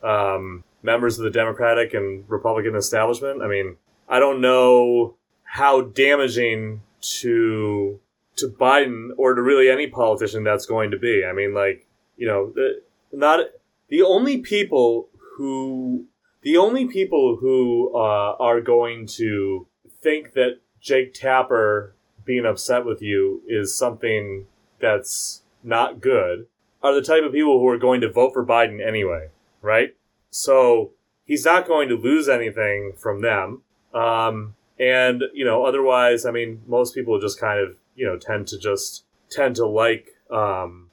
um, 0.03 0.63
members 0.83 1.17
of 1.17 1.23
the 1.23 1.29
Democratic 1.29 1.93
and 1.93 2.25
Republican 2.27 2.75
establishment? 2.75 3.41
I 3.41 3.47
mean, 3.47 3.77
I 4.09 4.19
don't 4.19 4.41
know 4.41 5.15
how 5.43 5.81
damaging 5.81 6.81
to 6.99 7.99
to 8.37 8.47
Biden 8.47 9.09
or 9.17 9.33
to 9.33 9.41
really 9.41 9.69
any 9.69 9.87
politician 9.87 10.43
that's 10.43 10.65
going 10.65 10.91
to 10.91 10.99
be. 10.99 11.25
I 11.25 11.33
mean, 11.33 11.53
like 11.53 11.87
you 12.17 12.27
know, 12.27 12.51
the, 12.53 12.81
not 13.11 13.47
the 13.89 14.01
only 14.01 14.39
people 14.39 15.09
who 15.37 16.05
the 16.41 16.57
only 16.57 16.87
people 16.87 17.37
who 17.39 17.91
uh, 17.95 18.35
are 18.39 18.61
going 18.61 19.07
to 19.07 19.67
think 20.01 20.33
that 20.33 20.59
Jake 20.81 21.13
Tapper 21.13 21.95
being 22.25 22.45
upset 22.45 22.85
with 22.85 23.01
you 23.01 23.41
is 23.47 23.75
something 23.75 24.45
that's 24.79 25.43
not 25.63 26.01
good 26.01 26.47
are 26.83 26.93
the 26.93 27.01
type 27.01 27.23
of 27.23 27.31
people 27.31 27.59
who 27.59 27.67
are 27.67 27.77
going 27.77 28.01
to 28.01 28.11
vote 28.11 28.33
for 28.33 28.45
Biden 28.45 28.85
anyway, 28.85 29.29
right? 29.61 29.95
So 30.29 30.91
he's 31.25 31.45
not 31.45 31.67
going 31.67 31.89
to 31.89 31.95
lose 31.95 32.29
anything 32.29 32.93
from 32.95 33.21
them. 33.21 33.63
Um, 33.93 34.55
and, 34.79 35.23
you 35.33 35.43
know, 35.43 35.65
otherwise, 35.65 36.25
I 36.25 36.31
mean, 36.31 36.61
most 36.67 36.93
people 36.93 37.19
just 37.19 37.39
kind 37.39 37.59
of, 37.59 37.75
you 37.95 38.05
know, 38.05 38.17
tend 38.17 38.47
to 38.49 38.59
just 38.59 39.05
tend 39.29 39.55
to 39.55 39.65
like 39.65 40.09
um, 40.29 40.89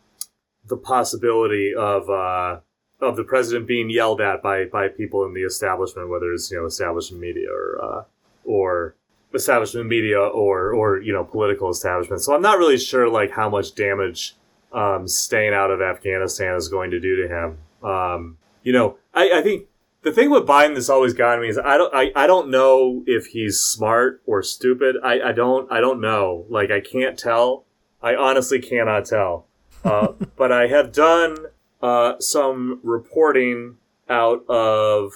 the 0.66 0.76
possibility 0.76 1.74
of 1.76 2.08
uh, 2.08 2.60
of 3.04 3.16
the 3.16 3.24
president 3.24 3.66
being 3.66 3.90
yelled 3.90 4.20
at 4.20 4.42
by 4.42 4.64
by 4.64 4.88
people 4.88 5.24
in 5.24 5.34
the 5.34 5.42
establishment, 5.42 6.08
whether 6.08 6.32
it's 6.32 6.50
you 6.50 6.58
know 6.58 6.66
establishment 6.66 7.20
media 7.20 7.48
or 7.50 7.84
uh, 7.84 8.04
or 8.44 8.96
establishment 9.34 9.88
media 9.88 10.18
or 10.18 10.72
or 10.72 11.00
you 11.00 11.12
know 11.12 11.24
political 11.24 11.70
establishment. 11.70 12.22
So 12.22 12.34
I'm 12.34 12.42
not 12.42 12.58
really 12.58 12.78
sure 12.78 13.08
like 13.08 13.30
how 13.30 13.48
much 13.48 13.74
damage 13.74 14.36
um, 14.72 15.06
staying 15.06 15.54
out 15.54 15.70
of 15.70 15.80
Afghanistan 15.80 16.56
is 16.56 16.68
going 16.68 16.90
to 16.90 17.00
do 17.00 17.16
to 17.22 17.28
him. 17.28 17.58
Um, 17.88 18.38
you 18.62 18.72
know, 18.72 18.96
I, 19.12 19.38
I 19.38 19.42
think 19.42 19.66
the 20.02 20.12
thing 20.12 20.30
with 20.30 20.46
Biden 20.46 20.74
that's 20.74 20.90
always 20.90 21.14
gotten 21.14 21.42
me 21.42 21.48
is 21.48 21.58
I 21.58 21.76
don't 21.76 21.94
I, 21.94 22.12
I 22.14 22.26
don't 22.26 22.50
know 22.50 23.02
if 23.06 23.26
he's 23.26 23.60
smart 23.60 24.22
or 24.26 24.42
stupid. 24.42 24.96
I, 25.02 25.20
I 25.20 25.32
don't 25.32 25.70
I 25.72 25.80
don't 25.80 26.00
know. 26.00 26.46
Like 26.48 26.70
I 26.70 26.80
can't 26.80 27.18
tell. 27.18 27.64
I 28.02 28.14
honestly 28.14 28.60
cannot 28.60 29.06
tell. 29.06 29.46
Uh, 29.84 30.08
but 30.36 30.52
I 30.52 30.66
have 30.66 30.92
done 30.92 31.36
uh, 31.84 32.18
some 32.18 32.80
reporting 32.82 33.76
out 34.08 34.42
of 34.48 35.12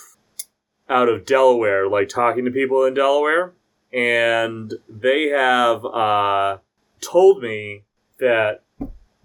out 0.91 1.09
of 1.09 1.25
Delaware, 1.25 1.89
like 1.89 2.11
talking 2.11 2.45
to 2.45 2.51
people 2.51 2.85
in 2.85 2.93
Delaware, 2.93 3.55
and 3.91 4.75
they 4.87 5.29
have 5.29 5.83
uh, 5.87 6.59
told 7.01 7.43
me 7.43 7.85
that 8.21 8.61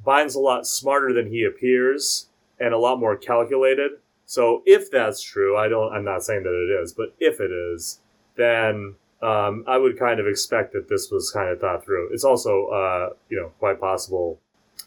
Biden's 0.05 0.35
a 0.35 0.39
lot 0.39 0.65
smarter 0.65 1.11
than 1.11 1.27
he 1.27 1.43
appears 1.43 2.27
and 2.61 2.73
a 2.73 2.77
lot 2.77 2.97
more 2.97 3.17
calculated. 3.17 3.91
So 4.25 4.63
if 4.65 4.89
that's 4.89 5.21
true, 5.21 5.57
I 5.57 5.67
don't. 5.67 5.91
I'm 5.91 6.05
not 6.05 6.23
saying 6.23 6.43
that 6.43 6.53
it 6.53 6.81
is, 6.81 6.93
but 6.93 7.13
if 7.19 7.41
it 7.41 7.51
is, 7.51 7.99
then 8.37 8.95
um, 9.21 9.65
I 9.67 9.77
would 9.77 9.99
kind 9.99 10.21
of 10.21 10.27
expect 10.27 10.71
that 10.71 10.87
this 10.87 11.11
was 11.11 11.29
kind 11.29 11.49
of 11.49 11.59
thought 11.59 11.83
through. 11.83 12.07
It's 12.13 12.23
also, 12.23 12.67
uh, 12.67 13.09
you 13.29 13.37
know, 13.37 13.51
quite 13.59 13.81
possible 13.81 14.39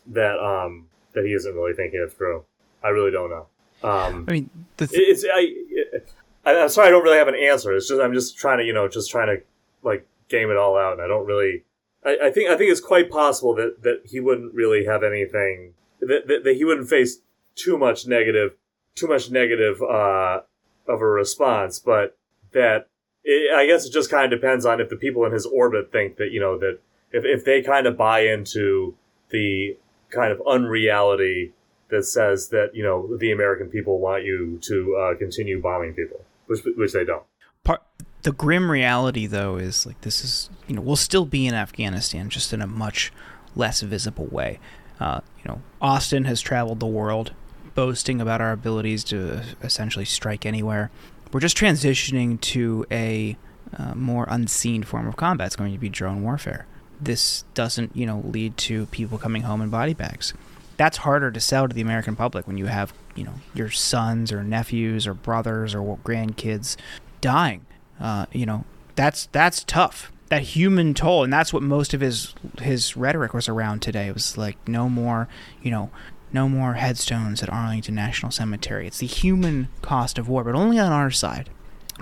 that 0.07 0.39
um, 0.39 0.87
that 1.17 1.25
he 1.25 1.33
isn't 1.33 1.55
really 1.55 1.73
thinking 1.73 2.01
it 2.01 2.13
through. 2.13 2.45
I 2.85 2.89
really 2.91 3.11
don't 3.11 3.31
know. 3.31 3.47
Um, 3.83 4.25
I 4.29 4.33
mean, 4.33 4.51
the 4.77 4.87
th- 4.87 5.03
it's 5.03 5.25
I, 5.25 6.49
I. 6.49 6.63
I'm 6.63 6.69
sorry, 6.69 6.89
I 6.89 6.91
don't 6.91 7.03
really 7.03 7.19
have 7.19 7.29
an 7.29 7.35
answer. 7.35 7.75
It's 7.75 7.89
just 7.89 8.01
I'm 8.01 8.15
just 8.15 8.39
trying 8.39 8.59
to, 8.59 8.65
you 8.65 8.73
know, 8.73 8.87
just 8.89 9.11
trying 9.11 9.27
to 9.27 9.43
like 9.83 10.07
game 10.29 10.51
it 10.51 10.57
all 10.57 10.79
out, 10.79 10.93
and 10.93 11.03
I 11.03 11.09
don't 11.09 11.27
really. 11.27 11.65
I, 12.05 12.19
I 12.27 12.31
think 12.31 12.49
I 12.49 12.57
think 12.57 12.71
it's 12.71 12.81
quite 12.81 13.11
possible 13.11 13.55
that 13.57 13.83
that 13.83 14.03
he 14.05 14.21
wouldn't 14.21 14.55
really 14.55 14.85
have 14.85 15.03
anything 15.03 15.75
that 16.01 16.29
that, 16.29 16.45
that 16.45 16.57
he 16.57 16.65
wouldn't 16.65 16.89
face 16.89 17.19
too 17.57 17.77
much 17.77 18.07
negative, 18.07 18.53
too 18.95 19.09
much 19.09 19.31
negative 19.31 19.83
uh, 19.83 20.43
of 20.87 21.01
a 21.01 21.07
response, 21.07 21.79
but 21.79 22.17
that 22.53 22.89
it, 23.25 23.53
I 23.55 23.67
guess 23.67 23.87
it 23.87 23.93
just 23.93 24.11
kind 24.11 24.33
of 24.33 24.39
depends 24.39 24.65
on 24.65 24.81
if 24.81 24.89
the 24.89 24.97
people 24.97 25.25
in 25.25 25.33
his 25.33 25.47
orbit 25.47 25.91
think 25.91 26.17
that 26.17 26.31
you 26.31 26.41
know 26.41 26.59
that 26.59 26.79
if 27.13 27.25
if 27.25 27.45
they 27.45 27.63
kind 27.63 27.87
of 27.87 27.97
buy 27.97 28.21
into 28.21 28.95
the 29.31 29.77
kind 30.11 30.33
of 30.33 30.41
unreality 30.47 31.53
that 31.89 32.05
says 32.05 32.49
that 32.49 32.75
you 32.75 32.83
know 32.83 33.17
the 33.17 33.33
American 33.33 33.69
people 33.69 33.99
want 34.01 34.25
you 34.25 34.59
to 34.63 34.97
uh, 34.97 35.15
continue 35.17 35.61
bombing 35.61 35.95
people, 35.95 36.25
which 36.47 36.61
which 36.77 36.93
they 36.93 37.05
don't. 37.05 37.23
part 37.65 37.83
the 38.23 38.33
grim 38.33 38.71
reality 38.71 39.27
though 39.27 39.57
is 39.57 39.87
like 39.87 40.01
this 40.01 40.25
is 40.25 40.51
you 40.67 40.75
know 40.75 40.83
we'll 40.83 40.97
still 40.97 41.25
be 41.25 41.47
in 41.47 41.55
Afghanistan 41.55 42.29
just 42.29 42.53
in 42.53 42.61
a 42.61 42.67
much 42.67 43.13
less 43.55 43.81
visible 43.81 44.27
way. 44.27 44.59
Uh, 44.99 45.21
you 45.39 45.45
know, 45.47 45.61
Austin 45.81 46.25
has 46.25 46.41
traveled 46.41 46.81
the 46.81 46.87
world, 46.87 47.33
boasting 47.75 48.21
about 48.21 48.41
our 48.41 48.53
abilities 48.53 49.05
to 49.05 49.43
essentially 49.63 50.05
strike 50.05 50.47
anywhere. 50.47 50.91
We're 51.33 51.41
just 51.41 51.57
transitioning 51.57 52.41
to 52.41 52.87
a 52.91 53.37
uh, 53.77 53.95
more 53.95 54.27
unseen 54.29 54.83
form 54.83 55.07
of 55.07 55.17
combat. 55.17 55.49
It's 55.49 55.57
going 55.57 55.73
to 55.73 55.79
be 55.79 55.89
drone 55.89 56.23
warfare. 56.23 56.67
This 57.01 57.45
doesn't, 57.55 57.97
you 57.97 58.07
know, 58.07 58.23
lead 58.25 58.57
to 58.59 58.87
people 58.87 59.19
coming 59.19 59.43
home 59.43 59.61
in 59.61 59.71
body 59.71 59.95
bags. 59.95 60.35
That's 60.77 60.99
harder 60.99 61.31
to 61.31 61.41
sell 61.41 61.69
to 61.69 61.75
the 61.75 61.81
American 61.81 62.17
public 62.17 62.47
when 62.47 62.59
you 62.59 62.67
have, 62.67 62.93
you 63.15 63.25
know, 63.25 63.35
your 63.55 63.71
sons 63.71 64.31
or 64.33 64.43
nephews 64.43 65.07
or 65.07 65.15
brothers 65.15 65.75
or 65.75 65.99
grandkids 65.99 66.77
dying. 67.21 67.65
Uh, 68.01 68.27
you 68.33 68.47
know, 68.47 68.65
that's 68.95 69.27
that's 69.27 69.65
tough. 69.65 70.13
That 70.29 70.43
human 70.43 70.93
toll, 70.93 71.23
and 71.23 71.33
that's 71.33 71.53
what 71.53 71.63
most 71.63 71.95
of 71.95 72.01
his 72.01 72.35
his 72.61 72.97
rhetoric 72.97 73.33
was 73.33 73.49
around 73.49 73.81
today. 73.81 74.09
It 74.09 74.15
was 74.15 74.37
like 74.37 74.57
no 74.69 74.89
more, 74.89 75.29
you 75.63 75.71
know, 75.71 75.91
no 76.33 76.49
more 76.49 76.75
headstones 76.75 77.43
at 77.43 77.49
Arlington 77.49 77.95
National 77.95 78.33
Cemetery. 78.33 78.87
It's 78.87 78.99
the 78.99 79.07
human 79.07 79.69
cost 79.83 80.19
of 80.19 80.29
war, 80.29 80.43
but 80.45 80.55
only 80.55 80.79
on 80.79 80.93
our 80.93 81.11
side. 81.11 81.49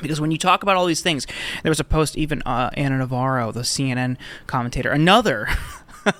Because 0.02 0.20
when 0.20 0.30
you 0.30 0.38
talk 0.38 0.62
about 0.62 0.76
all 0.76 0.86
these 0.86 1.02
things, 1.02 1.26
there 1.62 1.70
was 1.70 1.80
a 1.80 1.84
post, 1.84 2.16
even 2.18 2.42
uh, 2.42 2.70
Ana 2.74 2.98
Navarro, 2.98 3.52
the 3.52 3.60
CNN 3.60 4.16
commentator, 4.46 4.90
another. 4.90 5.48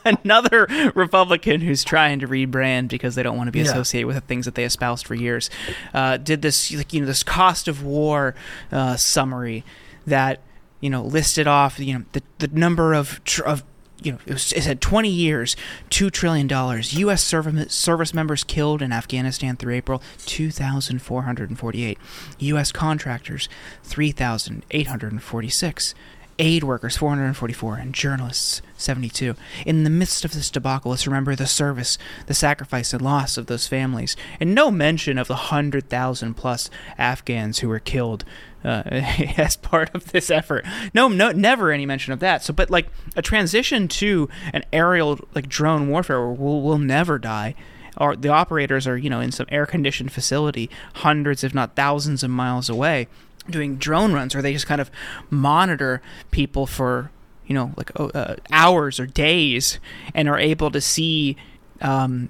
Another 0.07 0.67
Republican 0.95 1.61
who's 1.61 1.85
trying 1.85 2.19
to 2.21 2.27
rebrand 2.27 2.89
because 2.89 3.17
they 3.17 3.23
don't 3.23 3.37
want 3.37 3.49
to 3.49 3.53
be 3.53 3.59
Yeah. 3.59 3.67
associated 3.67 4.07
with 4.07 4.17
the 4.17 4.23
things 4.23 4.47
that 4.47 4.55
they 4.55 4.65
espoused 4.65 5.07
for 5.07 5.15
years, 5.15 5.51
uh, 5.93 6.17
did 6.17 6.41
this 6.41 6.73
like 6.73 6.95
you 6.95 7.01
know 7.03 7.07
this 7.07 7.23
cost 7.23 7.69
of 7.69 7.83
war 7.85 8.35
uh, 8.73 8.97
summary 8.97 9.63
that 10.07 10.41
you 10.81 10.89
know 10.89 11.03
listed 11.03 11.47
off 11.47 11.79
you 11.79 11.99
know 11.99 12.05
the 12.13 12.23
the 12.39 12.49
number 12.49 12.95
of 12.95 13.23
tr- 13.25 13.45
of 13.45 13.63
you 14.05 14.13
know, 14.13 14.19
it, 14.27 14.35
was, 14.35 14.53
it 14.53 14.63
said 14.63 14.81
20 14.81 15.09
years, 15.09 15.57
$2 15.91 16.13
trillion. 16.13 16.49
U.S. 16.49 17.23
service, 17.23 17.75
service 17.75 18.15
members 18.15 18.45
killed 18.45 18.81
in 18.83 18.93
Afghanistan 18.93 19.57
through 19.57 19.75
April, 19.75 20.01
2,448. 20.27 21.99
U.S. 22.39 22.73
contractors, 22.73 23.49
3,846 23.83 25.95
aid 26.39 26.65
workers 26.65 26.97
444 26.97 27.77
and 27.77 27.95
journalists 27.95 28.63
72 28.77 29.37
in 29.65 29.85
the 29.85 29.91
midst 29.91 30.25
of 30.25 30.33
this 30.33 30.51
debacle 30.51 30.91
let's 30.91 31.07
remember 31.07 31.37
the 31.37 31.47
service 31.47 31.99
the 32.27 32.35
sacrifice 32.35 32.93
and 32.93 33.03
loss 33.03 33.37
of 33.37 33.47
those 33.47 33.67
families. 33.67 34.17
And 34.41 34.55
no 34.55 34.71
mention 34.71 35.19
of 35.19 35.29
the 35.29 35.35
100,000 35.35 36.35
plus 36.35 36.71
afghans 36.99 37.61
who 37.61 37.69
were 37.69 37.79
killed 37.79 38.25
uh, 38.65 38.83
as 39.37 39.57
part 39.57 39.95
of 39.95 40.13
this 40.13 40.31
effort. 40.31 40.65
No 40.93 41.09
no 41.09 41.33
never 41.33 41.71
any 41.71 41.87
mention 41.87 42.13
of 42.13 42.21
that. 42.21 42.43
So 42.43 42.53
but 42.53 42.71
like 42.71 42.89
a 43.17 43.23
transition 43.23 43.89
to 43.89 44.29
an 44.53 44.65
aerial 44.73 45.21
like 45.35 45.49
drone 45.49 45.89
warfare 45.89 46.27
we'll, 46.29 46.63
we'll 46.63 46.79
never 46.79 47.19
die. 47.19 47.55
Or 47.97 48.17
the 48.17 48.31
operators 48.31 48.87
are 48.87 48.97
you 48.97 49.11
know 49.11 49.21
in 49.21 49.33
some 49.33 49.47
air 49.51 49.67
conditioned 49.67 50.13
facility 50.13 50.69
hundreds 50.97 51.45
if 51.45 51.55
not 51.55 51.77
thousands 51.77 52.23
of 52.23 52.31
miles 52.31 52.69
away 52.69 53.07
doing 53.49 53.77
drone 53.77 54.13
runs 54.13 54.35
where 54.35 54.43
they 54.43 54.53
just 54.53 54.67
kind 54.67 54.81
of 54.81 54.91
monitor 55.31 56.01
people 56.31 56.67
for 56.67 57.11
you 57.47 57.55
know 57.55 57.73
like 57.77 57.91
oh, 57.97 58.09
uh, 58.11 58.37
hours 58.51 58.99
or 58.99 59.07
days 59.07 59.79
and 60.15 60.29
are 60.29 60.39
able 60.39 60.71
to 60.71 60.81
see 60.81 61.37
um, 61.81 62.29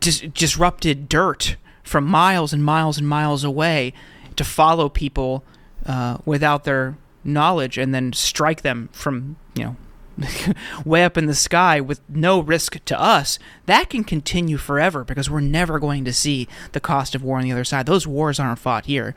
dis- 0.00 0.20
disrupted 0.20 1.08
dirt 1.08 1.56
from 1.82 2.04
miles 2.04 2.52
and 2.52 2.64
miles 2.64 2.98
and 2.98 3.08
miles 3.08 3.44
away 3.44 3.92
to 4.36 4.44
follow 4.44 4.88
people 4.88 5.44
uh, 5.86 6.18
without 6.24 6.64
their 6.64 6.96
knowledge 7.24 7.78
and 7.78 7.94
then 7.94 8.12
strike 8.12 8.62
them 8.62 8.88
from 8.92 9.36
you 9.54 9.64
know 9.64 9.76
way 10.84 11.04
up 11.04 11.16
in 11.16 11.26
the 11.26 11.34
sky 11.34 11.80
with 11.80 12.00
no 12.08 12.40
risk 12.40 12.84
to 12.84 13.00
us, 13.00 13.38
that 13.66 13.90
can 13.90 14.04
continue 14.04 14.56
forever 14.56 15.04
because 15.04 15.30
we're 15.30 15.40
never 15.40 15.78
going 15.78 16.04
to 16.04 16.12
see 16.12 16.48
the 16.72 16.80
cost 16.80 17.14
of 17.14 17.22
war 17.22 17.38
on 17.38 17.44
the 17.44 17.52
other 17.52 17.64
side. 17.64 17.86
Those 17.86 18.06
wars 18.06 18.40
aren't 18.40 18.58
fought 18.58 18.86
here. 18.86 19.14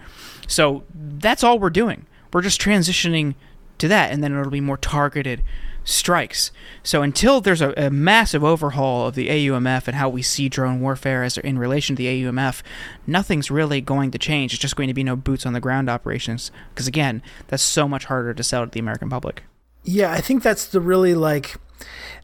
So 0.47 0.83
that's 0.93 1.43
all 1.43 1.59
we're 1.59 1.69
doing. 1.69 2.05
We're 2.31 2.41
just 2.41 2.61
transitioning 2.61 3.35
to 3.79 3.87
that, 3.87 4.11
and 4.11 4.23
then 4.23 4.37
it'll 4.37 4.51
be 4.51 4.61
more 4.61 4.77
targeted 4.77 5.41
strikes. 5.83 6.51
So 6.83 7.01
until 7.01 7.41
there's 7.41 7.61
a, 7.61 7.73
a, 7.75 7.89
massive 7.89 8.43
overhaul 8.43 9.07
of 9.07 9.15
the 9.15 9.29
AUMF 9.29 9.87
and 9.87 9.95
how 9.95 10.09
we 10.09 10.21
see 10.21 10.49
drone 10.49 10.81
warfare 10.81 11.23
as 11.23 11.37
in 11.37 11.57
relation 11.57 11.95
to 11.95 12.03
the 12.03 12.23
AUMF, 12.23 12.61
nothing's 13.07 13.49
really 13.49 13.81
going 13.81 14.11
to 14.11 14.19
change. 14.19 14.53
It's 14.53 14.61
just 14.61 14.75
going 14.75 14.87
to 14.87 14.93
be 14.93 15.03
no 15.03 15.15
boots 15.15 15.45
on 15.45 15.53
the 15.53 15.59
ground 15.59 15.89
operations 15.89 16.51
because 16.73 16.87
again, 16.87 17.23
that's 17.47 17.63
so 17.63 17.87
much 17.87 18.05
harder 18.05 18.33
to 18.33 18.43
sell 18.43 18.65
to 18.65 18.71
the 18.71 18.79
American 18.79 19.09
public. 19.09 19.43
Yeah, 19.83 20.11
I 20.11 20.21
think 20.21 20.43
that's 20.43 20.65
the 20.65 20.81
really 20.81 21.15
like. 21.15 21.55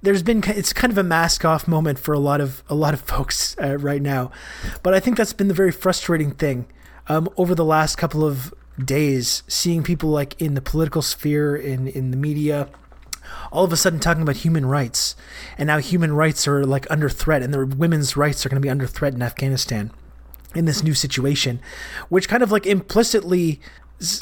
There's 0.02 0.24
been 0.24 0.44
it's 0.46 0.74
kind 0.74 0.91
of 0.91 0.98
a 0.98 1.04
mask 1.04 1.46
off 1.46 1.68
moment 1.68 1.98
for 1.98 2.13
a 2.13 2.20
lot 2.20 2.41
of 2.41 2.63
a 2.70 2.76
lot 2.76 2.94
of 2.94 3.02
folks 3.02 3.56
uh, 3.62 3.78
right 3.78 4.02
now, 4.02 4.32
but 4.84 4.94
I 4.94 5.00
think 5.00 5.18
that's 5.18 5.34
been 5.34 5.48
the 5.48 5.54
very 5.54 5.72
frustrating 5.72 6.32
thing 6.32 6.68
um, 7.08 7.30
over 7.38 7.56
the 7.56 7.65
last 7.65 7.98
couple 7.98 8.24
of 8.24 8.54
days, 8.84 9.44
seeing 9.48 9.84
people 9.84 10.10
like 10.10 10.39
in 10.41 10.54
the 10.54 10.62
political 10.62 11.02
sphere, 11.02 11.56
in 11.56 11.88
in 11.88 12.12
the 12.12 12.18
media, 12.18 12.70
all 13.52 13.63
of 13.63 13.74
a 13.74 13.78
sudden 13.78 14.00
talking 14.00 14.22
about 14.22 14.38
human 14.38 14.65
rights, 14.65 15.15
and 15.58 15.68
now 15.68 15.80
human 15.80 16.13
rights 16.13 16.48
are 16.48 16.65
like 16.65 16.86
under 16.91 17.10
threat, 17.10 17.41
and 17.41 17.54
the 17.54 17.65
women's 17.65 18.18
rights 18.18 18.46
are 18.46 18.50
going 18.50 18.62
to 18.62 18.65
be 18.65 18.70
under 18.70 18.88
threat 18.88 19.13
in 19.13 19.22
Afghanistan 19.22 19.91
in 20.54 20.65
this 20.65 20.84
new 20.84 20.94
situation, 20.94 21.60
which 22.10 22.30
kind 22.30 22.44
of 22.44 22.52
like 22.52 22.65
implicitly 22.65 23.52
it 23.52 23.60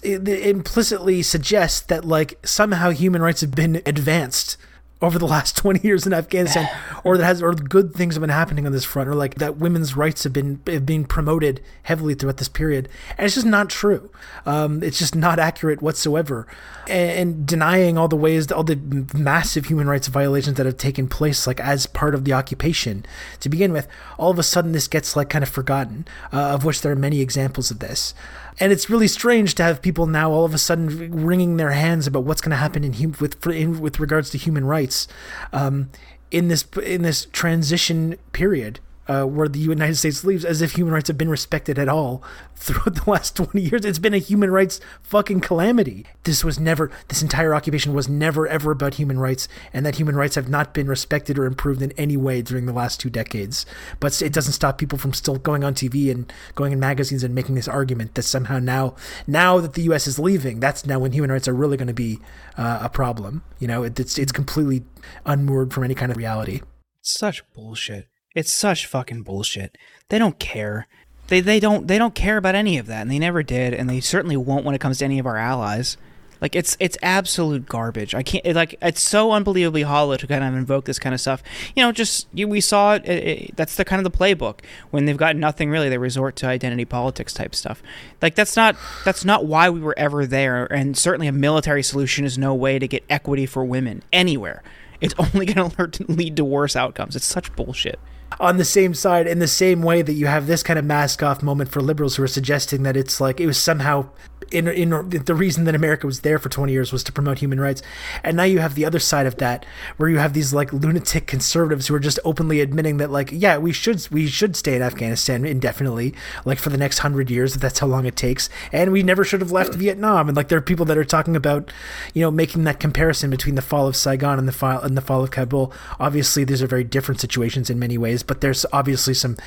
implicitly 0.03 1.21
suggests 1.21 1.81
that 1.81 2.05
like 2.05 2.39
somehow 2.45 2.91
human 2.91 3.21
rights 3.21 3.41
have 3.41 3.51
been 3.51 3.81
advanced 3.85 4.57
over 5.03 5.19
the 5.19 5.27
last 5.27 5.55
20 5.57 5.85
years 5.85 6.07
in 6.07 6.13
Afghanistan 6.13 6.67
or 7.03 7.17
that 7.17 7.25
has 7.25 7.41
or 7.41 7.53
good 7.53 7.93
things 7.93 8.15
have 8.15 8.21
been 8.21 8.29
happening 8.29 8.65
on 8.65 8.71
this 8.71 8.85
front 8.85 9.09
or 9.09 9.13
like 9.13 9.35
that 9.35 9.57
women's 9.57 9.95
rights 9.95 10.23
have 10.23 10.33
been 10.33 10.61
have 10.65 10.85
been 10.85 11.03
promoted 11.05 11.61
heavily 11.83 12.15
throughout 12.15 12.37
this 12.37 12.47
period. 12.47 12.87
And 13.17 13.25
it's 13.25 13.35
just 13.35 13.45
not 13.45 13.69
true. 13.69 14.09
Um, 14.45 14.81
it's 14.81 14.97
just 14.97 15.15
not 15.15 15.37
accurate 15.37 15.81
whatsoever. 15.81 16.47
And, 16.87 17.11
and, 17.11 17.47
denying 17.47 17.97
all 17.97 18.07
the 18.07 18.15
ways 18.15 18.51
all 18.51 18.63
the 18.63 19.07
massive 19.13 19.65
human 19.65 19.87
rights 19.87 20.07
violations 20.07 20.57
that 20.57 20.65
have 20.65 20.77
taken 20.77 21.07
place 21.07 21.45
like 21.45 21.59
as 21.59 21.85
part 21.85 22.15
of 22.15 22.25
the 22.25 22.33
occupation 22.33 23.05
to 23.41 23.49
begin 23.49 23.73
with 23.73 23.87
all 24.17 24.31
of 24.31 24.39
a 24.39 24.43
sudden 24.43 24.71
this 24.71 24.87
gets 24.87 25.15
like 25.15 25.29
kind 25.29 25.43
of 25.43 25.49
forgotten 25.49 26.05
uh, 26.31 26.37
of 26.37 26.63
which 26.63 26.81
there 26.81 26.91
are 26.91 26.95
many 26.95 27.21
examples 27.21 27.69
of 27.71 27.79
this 27.79 28.13
and 28.59 28.71
it's 28.71 28.89
really 28.89 29.07
strange 29.07 29.55
to 29.55 29.63
have 29.63 29.81
people 29.81 30.05
now 30.05 30.31
all 30.31 30.45
of 30.45 30.53
a 30.53 30.57
sudden 30.57 31.23
wringing 31.23 31.57
their 31.57 31.71
hands 31.71 32.07
about 32.07 32.23
what's 32.23 32.41
going 32.41 32.51
to 32.51 32.57
happen 32.57 32.83
in 32.83 32.93
hum- 32.93 33.15
with 33.19 33.45
in, 33.47 33.79
with 33.79 33.99
regards 33.99 34.29
to 34.31 34.37
human 34.37 34.65
rights 34.65 35.07
um, 35.51 35.89
in 36.31 36.47
this 36.47 36.65
in 36.83 37.01
this 37.01 37.25
transition 37.31 38.17
period 38.31 38.79
uh, 39.07 39.23
where 39.23 39.47
the 39.47 39.59
United 39.59 39.95
States 39.95 40.23
leaves 40.23 40.45
as 40.45 40.61
if 40.61 40.73
human 40.73 40.93
rights 40.93 41.07
have 41.07 41.17
been 41.17 41.29
respected 41.29 41.77
at 41.77 41.89
all 41.89 42.23
throughout 42.55 42.95
the 43.03 43.09
last 43.09 43.35
20 43.35 43.61
years. 43.61 43.85
It's 43.85 43.99
been 43.99 44.13
a 44.13 44.19
human 44.19 44.51
rights 44.51 44.79
fucking 45.01 45.41
calamity. 45.41 46.05
This 46.23 46.43
was 46.43 46.59
never, 46.59 46.91
this 47.07 47.21
entire 47.21 47.53
occupation 47.53 47.93
was 47.93 48.07
never 48.07 48.47
ever 48.47 48.71
about 48.71 48.95
human 48.95 49.19
rights, 49.19 49.47
and 49.73 49.85
that 49.85 49.95
human 49.95 50.15
rights 50.15 50.35
have 50.35 50.49
not 50.49 50.73
been 50.73 50.87
respected 50.87 51.37
or 51.37 51.45
improved 51.45 51.81
in 51.81 51.91
any 51.93 52.17
way 52.17 52.41
during 52.41 52.65
the 52.65 52.73
last 52.73 52.99
two 52.99 53.09
decades. 53.09 53.65
But 53.99 54.21
it 54.21 54.33
doesn't 54.33 54.53
stop 54.53 54.77
people 54.77 54.97
from 54.97 55.13
still 55.13 55.37
going 55.37 55.63
on 55.63 55.73
TV 55.73 56.11
and 56.11 56.31
going 56.55 56.71
in 56.71 56.79
magazines 56.79 57.23
and 57.23 57.35
making 57.35 57.55
this 57.55 57.67
argument 57.67 58.15
that 58.15 58.23
somehow 58.23 58.59
now, 58.59 58.95
now 59.27 59.59
that 59.59 59.73
the 59.73 59.83
U.S. 59.83 60.07
is 60.07 60.19
leaving, 60.19 60.59
that's 60.59 60.85
now 60.85 60.99
when 60.99 61.11
human 61.11 61.31
rights 61.31 61.47
are 61.47 61.53
really 61.53 61.77
going 61.77 61.87
to 61.87 61.93
be 61.93 62.19
uh, 62.57 62.79
a 62.81 62.89
problem. 62.89 63.43
You 63.59 63.67
know, 63.67 63.83
it, 63.83 63.99
it's, 63.99 64.17
it's 64.17 64.31
completely 64.31 64.83
unmoored 65.25 65.73
from 65.73 65.83
any 65.83 65.95
kind 65.95 66.11
of 66.11 66.17
reality. 66.17 66.61
Such 67.01 67.43
bullshit. 67.53 68.07
It's 68.35 68.51
such 68.51 68.87
fucking 68.87 69.23
bullshit. 69.23 69.77
They 70.09 70.17
don't 70.17 70.39
care. 70.39 70.87
They 71.27 71.39
they 71.39 71.59
don't 71.59 71.87
they 71.87 71.97
don't 71.97 72.15
care 72.15 72.37
about 72.37 72.55
any 72.55 72.77
of 72.77 72.87
that, 72.87 73.01
and 73.01 73.11
they 73.11 73.19
never 73.19 73.43
did, 73.43 73.73
and 73.73 73.89
they 73.89 73.99
certainly 73.99 74.37
won't 74.37 74.65
when 74.65 74.75
it 74.75 74.81
comes 74.81 74.99
to 74.99 75.05
any 75.05 75.19
of 75.19 75.25
our 75.25 75.37
allies. 75.37 75.97
Like 76.41 76.57
it's 76.57 76.75
it's 76.81 76.97
absolute 77.01 77.67
garbage. 77.67 78.13
I 78.13 78.21
can't 78.21 78.45
like 78.53 78.75
it's 78.81 79.01
so 79.01 79.31
unbelievably 79.31 79.83
hollow 79.83 80.17
to 80.17 80.27
kind 80.27 80.43
of 80.43 80.53
invoke 80.55 80.83
this 80.83 80.99
kind 80.99 81.15
of 81.15 81.21
stuff. 81.21 81.41
You 81.73 81.83
know, 81.83 81.93
just 81.93 82.27
you, 82.33 82.49
we 82.49 82.59
saw 82.59 82.95
it, 82.95 83.05
it, 83.05 83.27
it, 83.27 83.55
That's 83.55 83.77
the 83.77 83.85
kind 83.85 84.05
of 84.05 84.11
the 84.11 84.17
playbook. 84.17 84.59
When 84.91 85.05
they've 85.05 85.15
got 85.15 85.37
nothing 85.37 85.69
really, 85.69 85.87
they 85.87 85.97
resort 85.97 86.35
to 86.37 86.47
identity 86.47 86.83
politics 86.83 87.33
type 87.33 87.55
stuff. 87.55 87.81
Like 88.21 88.35
that's 88.35 88.57
not 88.57 88.75
that's 89.05 89.23
not 89.23 89.45
why 89.45 89.69
we 89.69 89.79
were 89.79 89.97
ever 89.97 90.25
there. 90.25 90.65
And 90.65 90.97
certainly 90.97 91.27
a 91.27 91.31
military 91.31 91.81
solution 91.81 92.25
is 92.25 92.37
no 92.37 92.53
way 92.53 92.77
to 92.77 92.89
get 92.89 93.05
equity 93.09 93.45
for 93.45 93.63
women 93.63 94.03
anywhere. 94.11 94.63
It's 94.99 95.15
only 95.33 95.45
going 95.45 95.69
to 95.69 96.05
lead 96.11 96.35
to 96.35 96.43
worse 96.43 96.75
outcomes. 96.75 97.15
It's 97.15 97.25
such 97.25 97.55
bullshit 97.55 97.99
on 98.39 98.57
the 98.57 98.65
same 98.65 98.93
side 98.93 99.27
in 99.27 99.39
the 99.39 99.47
same 99.47 99.81
way 99.81 100.01
that 100.01 100.13
you 100.13 100.27
have 100.27 100.47
this 100.47 100.63
kind 100.63 100.79
of 100.79 100.85
mask 100.85 101.21
off 101.23 101.43
moment 101.43 101.69
for 101.69 101.81
liberals 101.81 102.15
who 102.15 102.23
are 102.23 102.27
suggesting 102.27 102.83
that 102.83 102.97
it's 102.97 103.19
like 103.21 103.39
it 103.39 103.45
was 103.45 103.57
somehow 103.57 104.09
in, 104.51 104.67
in 104.67 105.09
the 105.09 105.35
reason 105.35 105.65
that 105.65 105.75
America 105.75 106.05
was 106.05 106.21
there 106.21 106.39
for 106.39 106.49
20 106.49 106.71
years 106.71 106.91
was 106.91 107.03
to 107.03 107.11
promote 107.11 107.39
human 107.39 107.59
rights. 107.59 107.81
And 108.23 108.37
now 108.37 108.43
you 108.43 108.59
have 108.59 108.75
the 108.75 108.85
other 108.85 108.99
side 108.99 109.25
of 109.25 109.37
that 109.37 109.65
where 109.97 110.09
you 110.09 110.17
have 110.17 110.33
these 110.33 110.53
like 110.53 110.71
lunatic 110.73 111.27
conservatives 111.27 111.87
who 111.87 111.95
are 111.95 111.99
just 111.99 112.19
openly 112.25 112.61
admitting 112.61 112.97
that 112.97 113.11
like 113.11 113.29
yeah, 113.31 113.57
we 113.57 113.71
should 113.71 114.07
we 114.11 114.27
should 114.27 114.55
stay 114.55 114.75
in 114.75 114.81
Afghanistan 114.81 115.45
indefinitely 115.45 116.13
like 116.45 116.59
for 116.59 116.69
the 116.69 116.77
next 116.77 116.99
100 116.99 117.29
years 117.29 117.55
if 117.55 117.61
that's 117.61 117.79
how 117.79 117.87
long 117.87 118.05
it 118.05 118.15
takes 118.15 118.49
and 118.71 118.91
we 118.91 119.03
never 119.03 119.23
should 119.23 119.41
have 119.41 119.51
left 119.51 119.73
Vietnam 119.75 120.27
and 120.27 120.35
like 120.35 120.47
there 120.47 120.57
are 120.57 120.61
people 120.61 120.85
that 120.85 120.97
are 120.97 121.03
talking 121.03 121.35
about 121.35 121.71
you 122.13 122.21
know 122.21 122.31
making 122.31 122.63
that 122.63 122.79
comparison 122.79 123.29
between 123.29 123.55
the 123.55 123.61
fall 123.61 123.87
of 123.87 123.95
Saigon 123.95 124.39
and 124.39 124.47
the 124.47 124.51
fall 124.51 124.79
and 124.79 124.97
the 124.97 125.01
fall 125.01 125.23
of 125.23 125.31
Kabul. 125.31 125.73
Obviously 125.99 126.43
these 126.43 126.61
are 126.61 126.67
very 126.67 126.83
different 126.83 127.21
situations 127.21 127.69
in 127.69 127.79
many 127.79 127.97
ways, 127.97 128.23
but 128.23 128.41
there's 128.41 128.65
obviously 128.71 129.13
some 129.13 129.37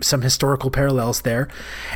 some 0.00 0.22
historical 0.22 0.70
parallels 0.70 1.22
there, 1.22 1.48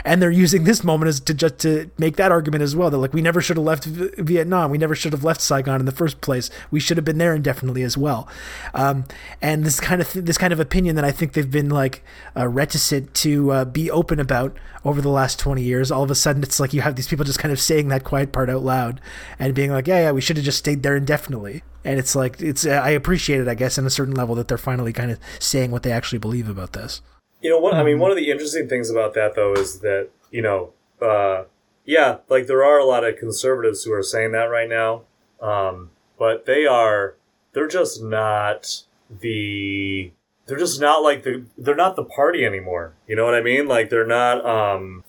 and 0.04 0.22
they're 0.22 0.30
using 0.30 0.64
this 0.64 0.82
moment 0.82 1.08
as 1.08 1.20
to 1.20 1.34
just 1.34 1.58
to 1.58 1.90
make 1.98 2.16
that 2.16 2.32
argument 2.32 2.49
as 2.58 2.74
well. 2.74 2.90
That 2.90 2.98
like 2.98 3.12
we 3.12 3.22
never 3.22 3.40
should 3.40 3.56
have 3.56 3.66
left 3.66 3.84
v- 3.84 4.10
Vietnam, 4.18 4.70
we 4.70 4.78
never 4.78 4.94
should 4.94 5.12
have 5.12 5.22
left 5.22 5.40
Saigon 5.40 5.80
in 5.80 5.86
the 5.86 5.92
first 5.92 6.20
place. 6.20 6.50
We 6.70 6.80
should 6.80 6.96
have 6.96 7.04
been 7.04 7.18
there 7.18 7.34
indefinitely 7.34 7.82
as 7.82 7.96
well. 7.96 8.28
Um, 8.74 9.04
and 9.40 9.64
this 9.64 9.80
kind 9.80 10.00
of 10.00 10.10
th- 10.10 10.24
this 10.24 10.38
kind 10.38 10.52
of 10.52 10.60
opinion 10.60 10.96
that 10.96 11.04
I 11.04 11.12
think 11.12 11.32
they've 11.32 11.50
been 11.50 11.70
like 11.70 12.02
uh, 12.36 12.48
reticent 12.48 13.14
to 13.14 13.52
uh, 13.52 13.64
be 13.64 13.90
open 13.90 14.18
about 14.18 14.56
over 14.84 15.00
the 15.00 15.08
last 15.08 15.38
twenty 15.38 15.62
years. 15.62 15.90
All 15.90 16.02
of 16.02 16.10
a 16.10 16.14
sudden, 16.14 16.42
it's 16.42 16.58
like 16.60 16.72
you 16.72 16.80
have 16.80 16.96
these 16.96 17.08
people 17.08 17.24
just 17.24 17.38
kind 17.38 17.52
of 17.52 17.60
saying 17.60 17.88
that 17.88 18.04
quiet 18.04 18.32
part 18.32 18.50
out 18.50 18.62
loud 18.62 19.00
and 19.38 19.54
being 19.54 19.70
like, 19.70 19.86
yeah, 19.86 20.00
yeah, 20.00 20.10
we 20.12 20.20
should 20.20 20.36
have 20.36 20.44
just 20.44 20.58
stayed 20.58 20.82
there 20.82 20.96
indefinitely. 20.96 21.62
And 21.84 21.98
it's 21.98 22.14
like 22.14 22.40
it's 22.40 22.66
I 22.66 22.90
appreciate 22.90 23.40
it, 23.40 23.48
I 23.48 23.54
guess, 23.54 23.78
in 23.78 23.86
a 23.86 23.90
certain 23.90 24.14
level 24.14 24.34
that 24.34 24.48
they're 24.48 24.58
finally 24.58 24.92
kind 24.92 25.10
of 25.10 25.18
saying 25.38 25.70
what 25.70 25.82
they 25.82 25.92
actually 25.92 26.18
believe 26.18 26.48
about 26.48 26.72
this. 26.72 27.00
You 27.40 27.48
know 27.48 27.58
what? 27.58 27.74
I 27.74 27.82
mean, 27.82 27.94
mm-hmm. 27.94 28.02
one 28.02 28.10
of 28.10 28.18
the 28.18 28.30
interesting 28.30 28.68
things 28.68 28.90
about 28.90 29.14
that 29.14 29.34
though 29.34 29.54
is 29.54 29.80
that 29.80 30.10
you 30.30 30.42
know, 30.42 30.72
uh, 31.00 31.44
yeah, 31.84 32.18
like 32.28 32.46
there 32.46 32.64
are 32.64 32.78
a 32.78 32.84
lot 32.84 33.04
of 33.04 33.18
conservatives 33.18 33.84
who 33.84 33.92
are 33.92 34.02
saying 34.02 34.32
that 34.32 34.44
right 34.44 34.68
now, 34.68 35.02
um, 35.40 35.90
but 36.18 36.46
they 36.46 36.66
are 36.66 37.16
they're 37.52 37.68
just 37.68 38.02
not 38.02 38.84
the 39.08 40.12
they're 40.46 40.58
just 40.58 40.80
not 40.80 41.02
like 41.02 41.22
the 41.22 41.46
they're 41.56 41.74
not 41.74 41.96
the 41.96 42.04
party 42.04 42.44
anymore. 42.44 42.94
You 43.06 43.16
know 43.16 43.24
what 43.24 43.34
I 43.34 43.40
mean? 43.40 43.66
Like 43.66 43.90
they're 43.90 44.06
not 44.06 44.44
um 44.44 45.04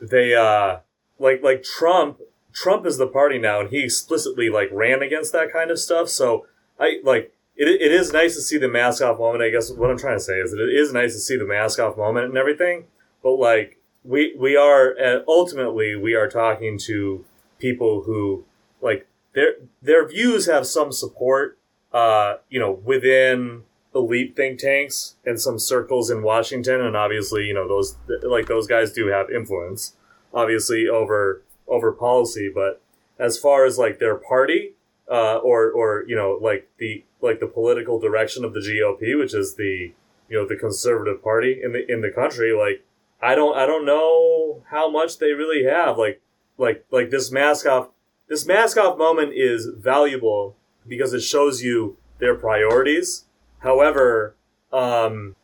they 0.00 0.34
uh 0.34 0.78
like 1.18 1.42
like 1.42 1.62
Trump 1.62 2.20
Trump 2.52 2.86
is 2.86 2.96
the 2.96 3.06
party 3.06 3.38
now, 3.38 3.60
and 3.60 3.70
he 3.70 3.84
explicitly 3.84 4.48
like 4.48 4.70
ran 4.72 5.02
against 5.02 5.32
that 5.32 5.52
kind 5.52 5.70
of 5.70 5.78
stuff. 5.78 6.08
So 6.08 6.46
I 6.80 7.00
like 7.04 7.34
it. 7.56 7.68
It 7.68 7.92
is 7.92 8.12
nice 8.12 8.34
to 8.34 8.40
see 8.40 8.58
the 8.58 8.68
mask 8.68 9.02
off 9.02 9.18
moment. 9.18 9.44
I 9.44 9.50
guess 9.50 9.70
what 9.70 9.90
I'm 9.90 9.98
trying 9.98 10.16
to 10.16 10.24
say 10.24 10.38
is 10.38 10.52
that 10.52 10.60
it 10.60 10.74
is 10.74 10.92
nice 10.92 11.12
to 11.12 11.20
see 11.20 11.36
the 11.36 11.44
mask 11.44 11.78
off 11.78 11.96
moment 11.96 12.26
and 12.26 12.38
everything. 12.38 12.84
But 13.22 13.32
like 13.32 13.78
we 14.06 14.34
we 14.38 14.56
are 14.56 14.94
uh, 14.98 15.18
ultimately 15.26 15.96
we 15.96 16.14
are 16.14 16.28
talking 16.28 16.78
to 16.86 17.24
people 17.58 18.02
who 18.02 18.44
like 18.80 19.06
their 19.34 19.54
their 19.82 20.06
views 20.06 20.46
have 20.46 20.66
some 20.66 20.92
support. 20.92 21.58
Uh, 21.92 22.38
you 22.50 22.60
know, 22.60 22.72
within 22.84 23.62
elite 23.94 24.36
think 24.36 24.58
tanks 24.58 25.16
and 25.24 25.40
some 25.40 25.58
circles 25.58 26.10
in 26.10 26.22
Washington, 26.22 26.80
and 26.80 26.96
obviously, 26.96 27.46
you 27.46 27.54
know, 27.54 27.66
those 27.66 27.96
like 28.22 28.46
those 28.46 28.66
guys 28.66 28.92
do 28.92 29.06
have 29.06 29.30
influence, 29.30 29.96
obviously 30.34 30.86
over 30.88 31.42
over 31.66 31.92
policy. 31.92 32.50
But 32.54 32.82
as 33.18 33.38
far 33.38 33.64
as 33.64 33.78
like 33.78 33.98
their 33.98 34.16
party, 34.16 34.74
uh, 35.10 35.36
or 35.36 35.70
or 35.70 36.04
you 36.06 36.16
know, 36.16 36.38
like 36.40 36.68
the 36.78 37.04
like 37.22 37.40
the 37.40 37.46
political 37.46 37.98
direction 37.98 38.44
of 38.44 38.52
the 38.52 38.60
GOP, 38.60 39.18
which 39.18 39.34
is 39.34 39.54
the 39.54 39.92
you 40.28 40.36
know 40.36 40.46
the 40.46 40.56
conservative 40.56 41.22
party 41.22 41.60
in 41.62 41.72
the 41.72 41.90
in 41.90 42.02
the 42.02 42.10
country, 42.10 42.52
like 42.52 42.84
I 43.20 43.34
don't 43.34 43.56
I 43.56 43.66
don't 43.66 43.86
know 43.86 44.62
how 44.70 44.90
much 44.90 45.18
they 45.18 45.32
really 45.32 45.64
have. 45.64 45.98
Like 45.98 46.20
like 46.58 46.84
like 46.90 47.10
this 47.10 47.30
mask 47.30 47.66
off 47.66 47.88
this 48.28 48.46
mask 48.46 48.76
off 48.76 48.98
moment 48.98 49.32
is 49.34 49.66
valuable 49.66 50.56
because 50.86 51.12
it 51.12 51.20
shows 51.20 51.62
you 51.62 51.96
their 52.18 52.34
priorities. 52.34 53.24
However, 53.60 54.36
um, 54.72 55.36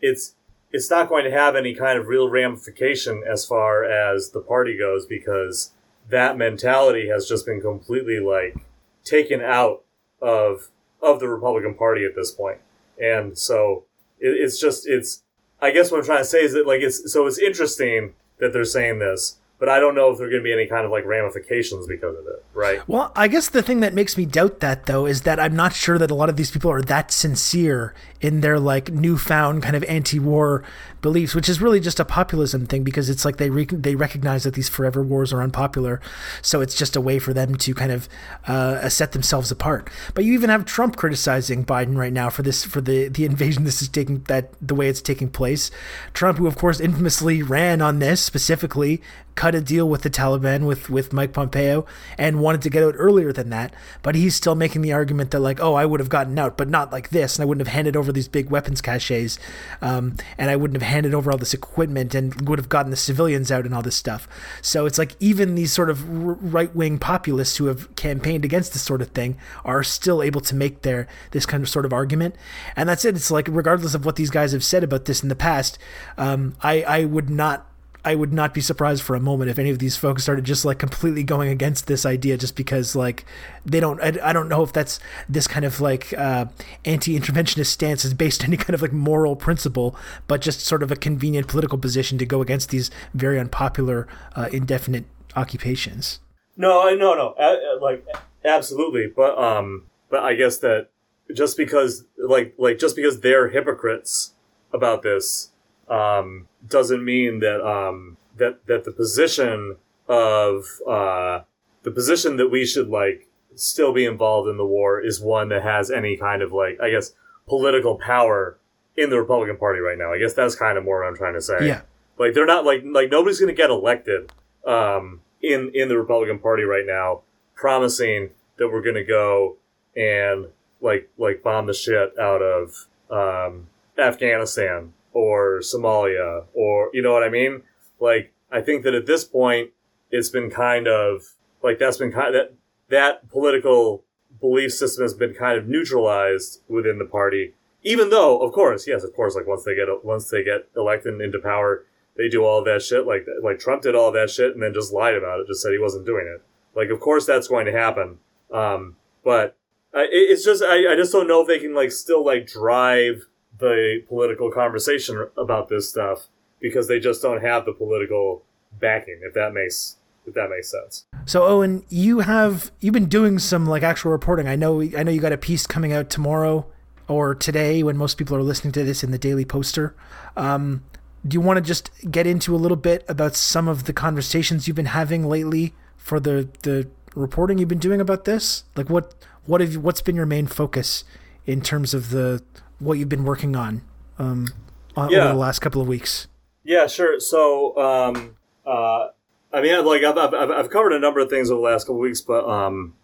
it's 0.00 0.34
it's 0.72 0.90
not 0.90 1.08
going 1.08 1.24
to 1.24 1.30
have 1.30 1.56
any 1.56 1.74
kind 1.74 1.98
of 1.98 2.06
real 2.06 2.28
ramification 2.28 3.22
as 3.28 3.44
far 3.44 3.84
as 3.84 4.30
the 4.30 4.40
party 4.40 4.78
goes 4.78 5.04
because 5.04 5.72
that 6.08 6.38
mentality 6.38 7.08
has 7.08 7.28
just 7.28 7.44
been 7.44 7.60
completely 7.60 8.20
like 8.20 8.56
taken 9.04 9.40
out 9.40 9.82
of 10.20 10.68
of 11.02 11.18
the 11.18 11.28
Republican 11.28 11.74
Party 11.74 12.04
at 12.04 12.14
this 12.14 12.30
point. 12.30 12.58
And 13.02 13.36
so 13.36 13.84
it, 14.18 14.28
it's 14.28 14.60
just 14.60 14.86
it's 14.86 15.22
I 15.62 15.70
guess 15.70 15.90
what 15.90 15.98
I'm 15.98 16.06
trying 16.06 16.18
to 16.20 16.24
say 16.24 16.42
is 16.42 16.52
that 16.52 16.66
like 16.66 16.80
it's 16.80 17.12
so 17.12 17.26
it's 17.26 17.38
interesting 17.38 18.14
that 18.38 18.52
they're 18.52 18.64
saying 18.64 18.98
this, 18.98 19.38
but 19.60 19.68
I 19.68 19.78
don't 19.78 19.94
know 19.94 20.10
if 20.10 20.16
there 20.16 20.26
are 20.26 20.30
going 20.30 20.42
to 20.42 20.44
be 20.44 20.54
any 20.54 20.66
kind 20.66 20.86
of 20.86 20.90
like 20.90 21.04
ramifications 21.04 21.86
because 21.86 22.18
of 22.18 22.26
it, 22.26 22.44
right? 22.54 22.80
Well, 22.88 23.12
I 23.14 23.28
guess 23.28 23.50
the 23.50 23.62
thing 23.62 23.80
that 23.80 23.92
makes 23.92 24.16
me 24.16 24.24
doubt 24.24 24.60
that 24.60 24.86
though 24.86 25.04
is 25.04 25.22
that 25.22 25.38
I'm 25.38 25.54
not 25.54 25.74
sure 25.74 25.98
that 25.98 26.10
a 26.10 26.14
lot 26.14 26.30
of 26.30 26.36
these 26.36 26.50
people 26.50 26.72
are 26.72 26.80
that 26.82 27.12
sincere 27.12 27.94
in 28.22 28.40
their 28.40 28.58
like 28.58 28.90
newfound 28.90 29.62
kind 29.62 29.76
of 29.76 29.84
anti-war 29.84 30.64
beliefs, 31.02 31.34
which 31.34 31.48
is 31.48 31.60
really 31.60 31.78
just 31.78 32.00
a 32.00 32.04
populism 32.04 32.66
thing 32.66 32.84
because 32.84 33.10
it's 33.10 33.24
like 33.24 33.36
they 33.36 33.50
re- 33.50 33.66
they 33.66 33.94
recognize 33.94 34.44
that 34.44 34.54
these 34.54 34.68
forever 34.68 35.02
wars 35.02 35.32
are 35.32 35.42
unpopular, 35.42 36.00
so 36.40 36.62
it's 36.62 36.74
just 36.74 36.96
a 36.96 37.00
way 37.00 37.18
for 37.18 37.34
them 37.34 37.54
to 37.54 37.74
kind 37.74 37.92
of 37.92 38.08
uh, 38.46 38.88
set 38.88 39.12
themselves 39.12 39.50
apart. 39.50 39.90
But 40.14 40.24
you 40.24 40.32
even 40.32 40.50
have 40.50 40.64
Trump 40.64 40.96
criticizing 40.96 41.64
Biden 41.64 41.96
right 41.96 42.12
now 42.12 42.30
for 42.30 42.42
this 42.42 42.64
for 42.64 42.80
the 42.80 43.08
the 43.08 43.26
invasion 43.26 43.64
this 43.64 43.82
is 43.82 43.88
taking 43.88 44.22
that 44.24 44.52
the 44.66 44.74
way 44.74 44.88
it's 44.88 45.02
taking 45.02 45.28
place. 45.28 45.70
Trump, 46.14 46.38
who 46.38 46.46
of 46.46 46.56
course 46.56 46.80
infamously 46.80 47.42
ran 47.42 47.82
on 47.82 47.98
this 47.98 48.22
specifically, 48.22 49.02
cut 49.34 49.49
a 49.54 49.60
deal 49.60 49.88
with 49.88 50.02
the 50.02 50.10
Taliban 50.10 50.66
with 50.66 50.90
with 50.90 51.12
Mike 51.12 51.32
Pompeo 51.32 51.86
and 52.18 52.40
wanted 52.40 52.62
to 52.62 52.70
get 52.70 52.82
out 52.82 52.94
earlier 52.96 53.32
than 53.32 53.50
that, 53.50 53.74
but 54.02 54.14
he's 54.14 54.34
still 54.34 54.54
making 54.54 54.82
the 54.82 54.92
argument 54.92 55.30
that 55.30 55.40
like, 55.40 55.60
oh, 55.60 55.74
I 55.74 55.86
would 55.86 56.00
have 56.00 56.08
gotten 56.08 56.38
out, 56.38 56.56
but 56.56 56.68
not 56.68 56.92
like 56.92 57.10
this, 57.10 57.36
and 57.36 57.42
I 57.42 57.46
wouldn't 57.46 57.66
have 57.66 57.74
handed 57.74 57.96
over 57.96 58.12
these 58.12 58.28
big 58.28 58.50
weapons 58.50 58.80
caches, 58.80 59.38
um, 59.80 60.16
and 60.38 60.50
I 60.50 60.56
wouldn't 60.56 60.80
have 60.80 60.88
handed 60.88 61.14
over 61.14 61.30
all 61.30 61.38
this 61.38 61.54
equipment 61.54 62.14
and 62.14 62.48
would 62.48 62.58
have 62.58 62.68
gotten 62.68 62.90
the 62.90 62.96
civilians 62.96 63.50
out 63.50 63.64
and 63.66 63.74
all 63.74 63.82
this 63.82 63.96
stuff. 63.96 64.28
So 64.62 64.86
it's 64.86 64.98
like 64.98 65.16
even 65.20 65.54
these 65.54 65.72
sort 65.72 65.90
of 65.90 66.08
right 66.08 66.74
wing 66.74 66.98
populists 66.98 67.56
who 67.56 67.66
have 67.66 67.94
campaigned 67.96 68.44
against 68.44 68.72
this 68.72 68.82
sort 68.82 69.02
of 69.02 69.08
thing 69.08 69.36
are 69.64 69.82
still 69.82 70.22
able 70.22 70.40
to 70.42 70.54
make 70.54 70.82
their 70.82 71.06
this 71.30 71.46
kind 71.46 71.62
of 71.62 71.68
sort 71.68 71.84
of 71.84 71.92
argument, 71.92 72.34
and 72.76 72.88
that's 72.88 73.04
it. 73.04 73.16
It's 73.16 73.30
like 73.30 73.48
regardless 73.50 73.94
of 73.94 74.04
what 74.04 74.16
these 74.16 74.30
guys 74.30 74.52
have 74.52 74.64
said 74.64 74.84
about 74.84 75.04
this 75.04 75.22
in 75.22 75.28
the 75.28 75.36
past, 75.36 75.78
um, 76.16 76.56
I 76.62 76.82
I 76.82 77.04
would 77.04 77.30
not 77.30 77.69
I 78.04 78.14
would 78.14 78.32
not 78.32 78.54
be 78.54 78.60
surprised 78.60 79.02
for 79.02 79.14
a 79.14 79.20
moment 79.20 79.50
if 79.50 79.58
any 79.58 79.70
of 79.70 79.78
these 79.78 79.96
folks 79.96 80.22
started 80.22 80.44
just 80.44 80.64
like 80.64 80.78
completely 80.78 81.22
going 81.22 81.48
against 81.48 81.86
this 81.86 82.06
idea 82.06 82.36
just 82.36 82.56
because 82.56 82.96
like 82.96 83.24
they 83.64 83.80
don't 83.80 84.00
I, 84.00 84.30
I 84.30 84.32
don't 84.32 84.48
know 84.48 84.62
if 84.62 84.72
that's 84.72 85.00
this 85.28 85.46
kind 85.46 85.64
of 85.64 85.80
like 85.80 86.12
uh, 86.14 86.46
anti-interventionist 86.84 87.66
stance 87.66 88.04
is 88.04 88.14
based 88.14 88.42
on 88.42 88.46
any 88.50 88.56
kind 88.56 88.74
of 88.74 88.82
like 88.82 88.92
moral 88.92 89.36
principle 89.36 89.94
but 90.26 90.40
just 90.40 90.60
sort 90.60 90.82
of 90.82 90.90
a 90.90 90.96
convenient 90.96 91.48
political 91.48 91.78
position 91.78 92.18
to 92.18 92.26
go 92.26 92.40
against 92.40 92.70
these 92.70 92.90
very 93.14 93.38
unpopular 93.38 94.08
uh, 94.34 94.48
indefinite 94.52 95.04
occupations. 95.36 96.20
No 96.56 96.94
no 96.94 97.14
no 97.14 97.34
like 97.80 98.06
absolutely 98.44 99.06
but 99.14 99.38
um 99.38 99.84
but 100.10 100.22
I 100.22 100.34
guess 100.34 100.58
that 100.58 100.88
just 101.34 101.56
because 101.56 102.04
like 102.18 102.54
like 102.58 102.78
just 102.78 102.96
because 102.96 103.20
they're 103.20 103.48
hypocrites 103.48 104.34
about 104.72 105.02
this 105.02 105.49
um, 105.90 106.46
doesn't 106.66 107.04
mean 107.04 107.40
that 107.40 107.60
um, 107.66 108.16
that 108.36 108.64
that 108.66 108.84
the 108.84 108.92
position 108.92 109.76
of 110.08 110.64
uh, 110.88 111.40
the 111.82 111.90
position 111.90 112.36
that 112.36 112.48
we 112.48 112.64
should 112.64 112.88
like 112.88 113.28
still 113.54 113.92
be 113.92 114.04
involved 114.04 114.48
in 114.48 114.56
the 114.56 114.64
war 114.64 115.00
is 115.00 115.20
one 115.20 115.48
that 115.48 115.62
has 115.62 115.90
any 115.90 116.16
kind 116.16 116.42
of 116.42 116.52
like 116.52 116.78
I 116.80 116.90
guess 116.90 117.12
political 117.46 117.96
power 117.96 118.56
in 118.96 119.10
the 119.10 119.18
Republican 119.18 119.56
Party 119.56 119.80
right 119.80 119.98
now. 119.98 120.12
I 120.12 120.18
guess 120.18 120.34
that's 120.34 120.54
kind 120.54 120.78
of 120.78 120.84
more 120.84 121.02
what 121.02 121.08
I'm 121.08 121.16
trying 121.16 121.34
to 121.34 121.42
say. 121.42 121.66
Yeah. 121.66 121.82
Like 122.18 122.34
they're 122.34 122.46
not 122.46 122.64
like 122.64 122.82
like 122.84 123.10
nobody's 123.10 123.40
going 123.40 123.54
to 123.54 123.60
get 123.60 123.70
elected 123.70 124.32
um, 124.66 125.20
in 125.42 125.72
in 125.74 125.88
the 125.88 125.98
Republican 125.98 126.38
Party 126.38 126.62
right 126.62 126.86
now, 126.86 127.22
promising 127.54 128.30
that 128.58 128.68
we're 128.68 128.82
going 128.82 128.96
to 128.96 129.04
go 129.04 129.56
and 129.96 130.46
like 130.80 131.10
like 131.18 131.42
bomb 131.42 131.66
the 131.66 131.74
shit 131.74 132.16
out 132.18 132.42
of 132.42 132.86
um, 133.10 133.68
Afghanistan 133.98 134.92
or 135.12 135.60
Somalia 135.60 136.44
or 136.54 136.90
you 136.92 137.02
know 137.02 137.12
what 137.12 137.22
I 137.22 137.28
mean? 137.28 137.62
Like 137.98 138.32
I 138.50 138.60
think 138.60 138.84
that 138.84 138.94
at 138.94 139.06
this 139.06 139.24
point 139.24 139.70
it's 140.10 140.28
been 140.28 140.50
kind 140.50 140.88
of 140.88 141.22
like 141.62 141.78
that's 141.78 141.98
been 141.98 142.12
kind 142.12 142.28
of 142.28 142.34
that 142.34 142.54
that 142.88 143.28
political 143.30 144.04
belief 144.40 144.72
system 144.72 145.02
has 145.02 145.14
been 145.14 145.34
kind 145.34 145.58
of 145.58 145.66
neutralized 145.66 146.62
within 146.68 146.98
the 146.98 147.04
party. 147.04 147.54
Even 147.82 148.10
though, 148.10 148.38
of 148.38 148.52
course, 148.52 148.86
yes, 148.86 149.04
of 149.04 149.14
course, 149.14 149.34
like 149.34 149.46
once 149.46 149.64
they 149.64 149.74
get 149.74 149.88
once 150.04 150.28
they 150.28 150.44
get 150.44 150.68
elected 150.76 151.20
into 151.20 151.38
power, 151.38 151.86
they 152.16 152.28
do 152.28 152.44
all 152.44 152.62
that 152.64 152.82
shit. 152.82 153.06
Like 153.06 153.26
like 153.42 153.58
Trump 153.58 153.82
did 153.82 153.94
all 153.94 154.12
that 154.12 154.30
shit 154.30 154.52
and 154.52 154.62
then 154.62 154.74
just 154.74 154.92
lied 154.92 155.14
about 155.14 155.40
it, 155.40 155.46
just 155.46 155.62
said 155.62 155.72
he 155.72 155.78
wasn't 155.78 156.06
doing 156.06 156.26
it. 156.26 156.42
Like, 156.74 156.90
of 156.90 157.00
course, 157.00 157.26
that's 157.26 157.48
going 157.48 157.66
to 157.66 157.72
happen. 157.72 158.18
Um, 158.52 158.96
but 159.24 159.56
I, 159.94 160.06
it's 160.10 160.44
just 160.44 160.62
I, 160.62 160.92
I 160.92 160.96
just 160.96 161.12
don't 161.12 161.26
know 161.26 161.40
if 161.40 161.48
they 161.48 161.58
can 161.58 161.74
like 161.74 161.92
still 161.92 162.24
like 162.24 162.46
drive 162.46 163.26
the 163.60 164.02
political 164.08 164.50
conversation 164.50 165.28
about 165.36 165.68
this 165.68 165.88
stuff 165.88 166.28
because 166.60 166.88
they 166.88 166.98
just 166.98 167.22
don't 167.22 167.42
have 167.42 167.64
the 167.64 167.72
political 167.72 168.42
backing. 168.78 169.20
If 169.22 169.34
that 169.34 169.52
makes 169.52 169.96
if 170.26 170.34
that 170.34 170.50
makes 170.50 170.70
sense. 170.70 171.06
So 171.24 171.42
Eoin, 171.42 171.84
you 171.88 172.20
have 172.20 172.70
you've 172.80 172.94
been 172.94 173.06
doing 173.06 173.38
some 173.38 173.66
like 173.66 173.82
actual 173.82 174.12
reporting. 174.12 174.48
I 174.48 174.56
know 174.56 174.82
I 174.82 175.02
know 175.02 175.10
you 175.10 175.20
got 175.20 175.32
a 175.32 175.38
piece 175.38 175.66
coming 175.66 175.92
out 175.92 176.10
tomorrow 176.10 176.66
or 177.08 177.34
today 177.34 177.82
when 177.82 177.96
most 177.96 178.16
people 178.18 178.36
are 178.36 178.42
listening 178.42 178.72
to 178.72 178.84
this 178.84 179.02
in 179.02 179.10
the 179.10 179.18
Daily 179.18 179.44
Poster. 179.44 179.96
Um, 180.36 180.84
do 181.26 181.34
you 181.34 181.40
want 181.40 181.58
to 181.58 181.60
just 181.60 181.90
get 182.10 182.26
into 182.26 182.54
a 182.54 182.58
little 182.58 182.76
bit 182.76 183.04
about 183.08 183.34
some 183.34 183.68
of 183.68 183.84
the 183.84 183.92
conversations 183.92 184.66
you've 184.66 184.76
been 184.76 184.86
having 184.86 185.28
lately 185.28 185.74
for 185.96 186.20
the 186.20 186.48
the 186.62 186.88
reporting 187.14 187.58
you've 187.58 187.68
been 187.68 187.78
doing 187.78 188.00
about 188.00 188.24
this? 188.24 188.64
Like 188.76 188.88
what 188.88 189.14
what 189.46 189.60
have 189.60 189.72
you, 189.72 189.80
what's 189.80 190.00
been 190.00 190.16
your 190.16 190.26
main 190.26 190.46
focus 190.46 191.04
in 191.46 191.60
terms 191.60 191.94
of 191.94 192.10
the 192.10 192.42
what 192.80 192.98
you've 192.98 193.08
been 193.08 193.24
working 193.24 193.54
on 193.54 193.82
um, 194.18 194.48
on, 194.96 195.10
yeah. 195.10 195.20
over 195.20 195.28
the 195.28 195.38
last 195.38 195.60
couple 195.60 195.80
of 195.80 195.88
weeks. 195.88 196.26
Yeah, 196.64 196.86
sure. 196.86 197.20
So, 197.20 197.76
um, 197.78 198.36
uh, 198.66 199.08
I 199.52 199.62
mean, 199.62 199.84
like 199.84 200.02
I've, 200.02 200.18
I've, 200.18 200.50
I've 200.50 200.70
covered 200.70 200.92
a 200.92 200.98
number 200.98 201.20
of 201.20 201.30
things 201.30 201.50
over 201.50 201.60
the 201.60 201.66
last 201.66 201.84
couple 201.84 201.96
of 201.96 202.00
weeks, 202.00 202.20
but 202.20 202.48
um, 202.48 202.94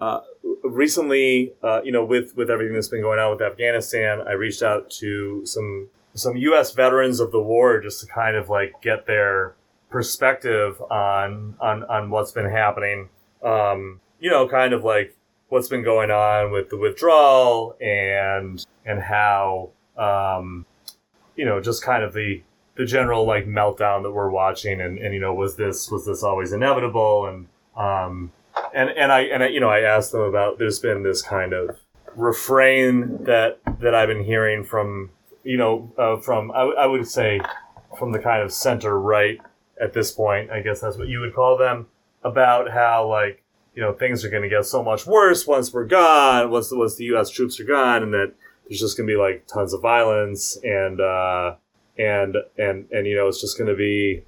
uh, 0.00 0.20
recently, 0.64 1.52
uh, 1.62 1.82
you 1.82 1.92
know, 1.92 2.04
with 2.04 2.36
with 2.36 2.50
everything 2.50 2.74
that's 2.74 2.88
been 2.88 3.02
going 3.02 3.18
on 3.18 3.30
with 3.30 3.42
Afghanistan, 3.42 4.22
I 4.26 4.32
reached 4.32 4.62
out 4.62 4.90
to 4.98 5.44
some 5.44 5.88
some 6.14 6.36
U.S. 6.36 6.72
veterans 6.72 7.20
of 7.20 7.32
the 7.32 7.40
war 7.40 7.80
just 7.80 8.00
to 8.00 8.06
kind 8.06 8.36
of 8.36 8.48
like 8.48 8.72
get 8.82 9.06
their 9.06 9.54
perspective 9.90 10.80
on 10.90 11.56
on 11.60 11.84
on 11.84 12.10
what's 12.10 12.32
been 12.32 12.50
happening. 12.50 13.08
Um, 13.42 14.00
you 14.18 14.30
know, 14.30 14.48
kind 14.48 14.72
of 14.72 14.84
like 14.84 15.16
what's 15.48 15.68
been 15.68 15.84
going 15.84 16.10
on 16.10 16.52
with 16.52 16.70
the 16.70 16.76
withdrawal 16.76 17.76
and 17.80 18.64
and 18.90 19.00
how 19.00 19.70
um, 19.96 20.66
you 21.36 21.44
know 21.44 21.60
just 21.60 21.82
kind 21.82 22.02
of 22.02 22.12
the 22.12 22.42
the 22.76 22.84
general 22.84 23.24
like 23.24 23.46
meltdown 23.46 24.02
that 24.02 24.10
we're 24.10 24.30
watching 24.30 24.80
and, 24.80 24.98
and 24.98 25.14
you 25.14 25.20
know 25.20 25.32
was 25.32 25.56
this 25.56 25.90
was 25.90 26.06
this 26.06 26.22
always 26.22 26.52
inevitable 26.52 27.26
and 27.26 27.46
um 27.76 28.32
and 28.74 28.90
and 28.90 29.12
I 29.12 29.20
and 29.22 29.42
I, 29.42 29.48
you 29.48 29.60
know 29.60 29.68
I 29.68 29.80
asked 29.80 30.12
them 30.12 30.22
about 30.22 30.58
there's 30.58 30.78
been 30.78 31.02
this 31.02 31.22
kind 31.22 31.52
of 31.52 31.78
refrain 32.16 33.24
that 33.24 33.60
that 33.80 33.94
I've 33.94 34.08
been 34.08 34.24
hearing 34.24 34.64
from 34.64 35.10
you 35.44 35.56
know 35.56 35.92
uh, 35.96 36.16
from 36.20 36.50
I, 36.52 36.62
I 36.62 36.86
would 36.86 37.06
say 37.06 37.40
from 37.98 38.12
the 38.12 38.18
kind 38.18 38.42
of 38.42 38.52
center 38.52 38.98
right 38.98 39.38
at 39.80 39.92
this 39.92 40.10
point 40.10 40.50
I 40.50 40.60
guess 40.60 40.80
that's 40.80 40.96
what 40.96 41.08
you 41.08 41.20
would 41.20 41.34
call 41.34 41.56
them 41.56 41.86
about 42.22 42.70
how 42.70 43.08
like 43.08 43.42
you 43.74 43.82
know 43.82 43.92
things 43.92 44.24
are 44.24 44.30
going 44.30 44.42
to 44.42 44.48
get 44.48 44.64
so 44.66 44.82
much 44.82 45.06
worse 45.06 45.46
once 45.46 45.72
we're 45.72 45.86
gone, 45.86 46.50
once 46.50 46.68
the 46.68 46.76
once 46.76 46.96
the 46.96 47.04
U.S. 47.04 47.30
troops 47.30 47.60
are 47.60 47.64
gone, 47.64 48.02
and 48.02 48.12
that 48.12 48.34
there's 48.70 48.80
just 48.80 48.96
to 48.96 49.04
be 49.04 49.16
like 49.16 49.46
tons 49.46 49.74
of 49.74 49.82
violence 49.82 50.56
and 50.62 51.00
uh, 51.00 51.56
and 51.98 52.36
and 52.56 52.86
and 52.90 53.06
you 53.06 53.16
know 53.16 53.28
it's 53.28 53.40
just 53.40 53.58
to 53.58 53.74
be 53.74 54.22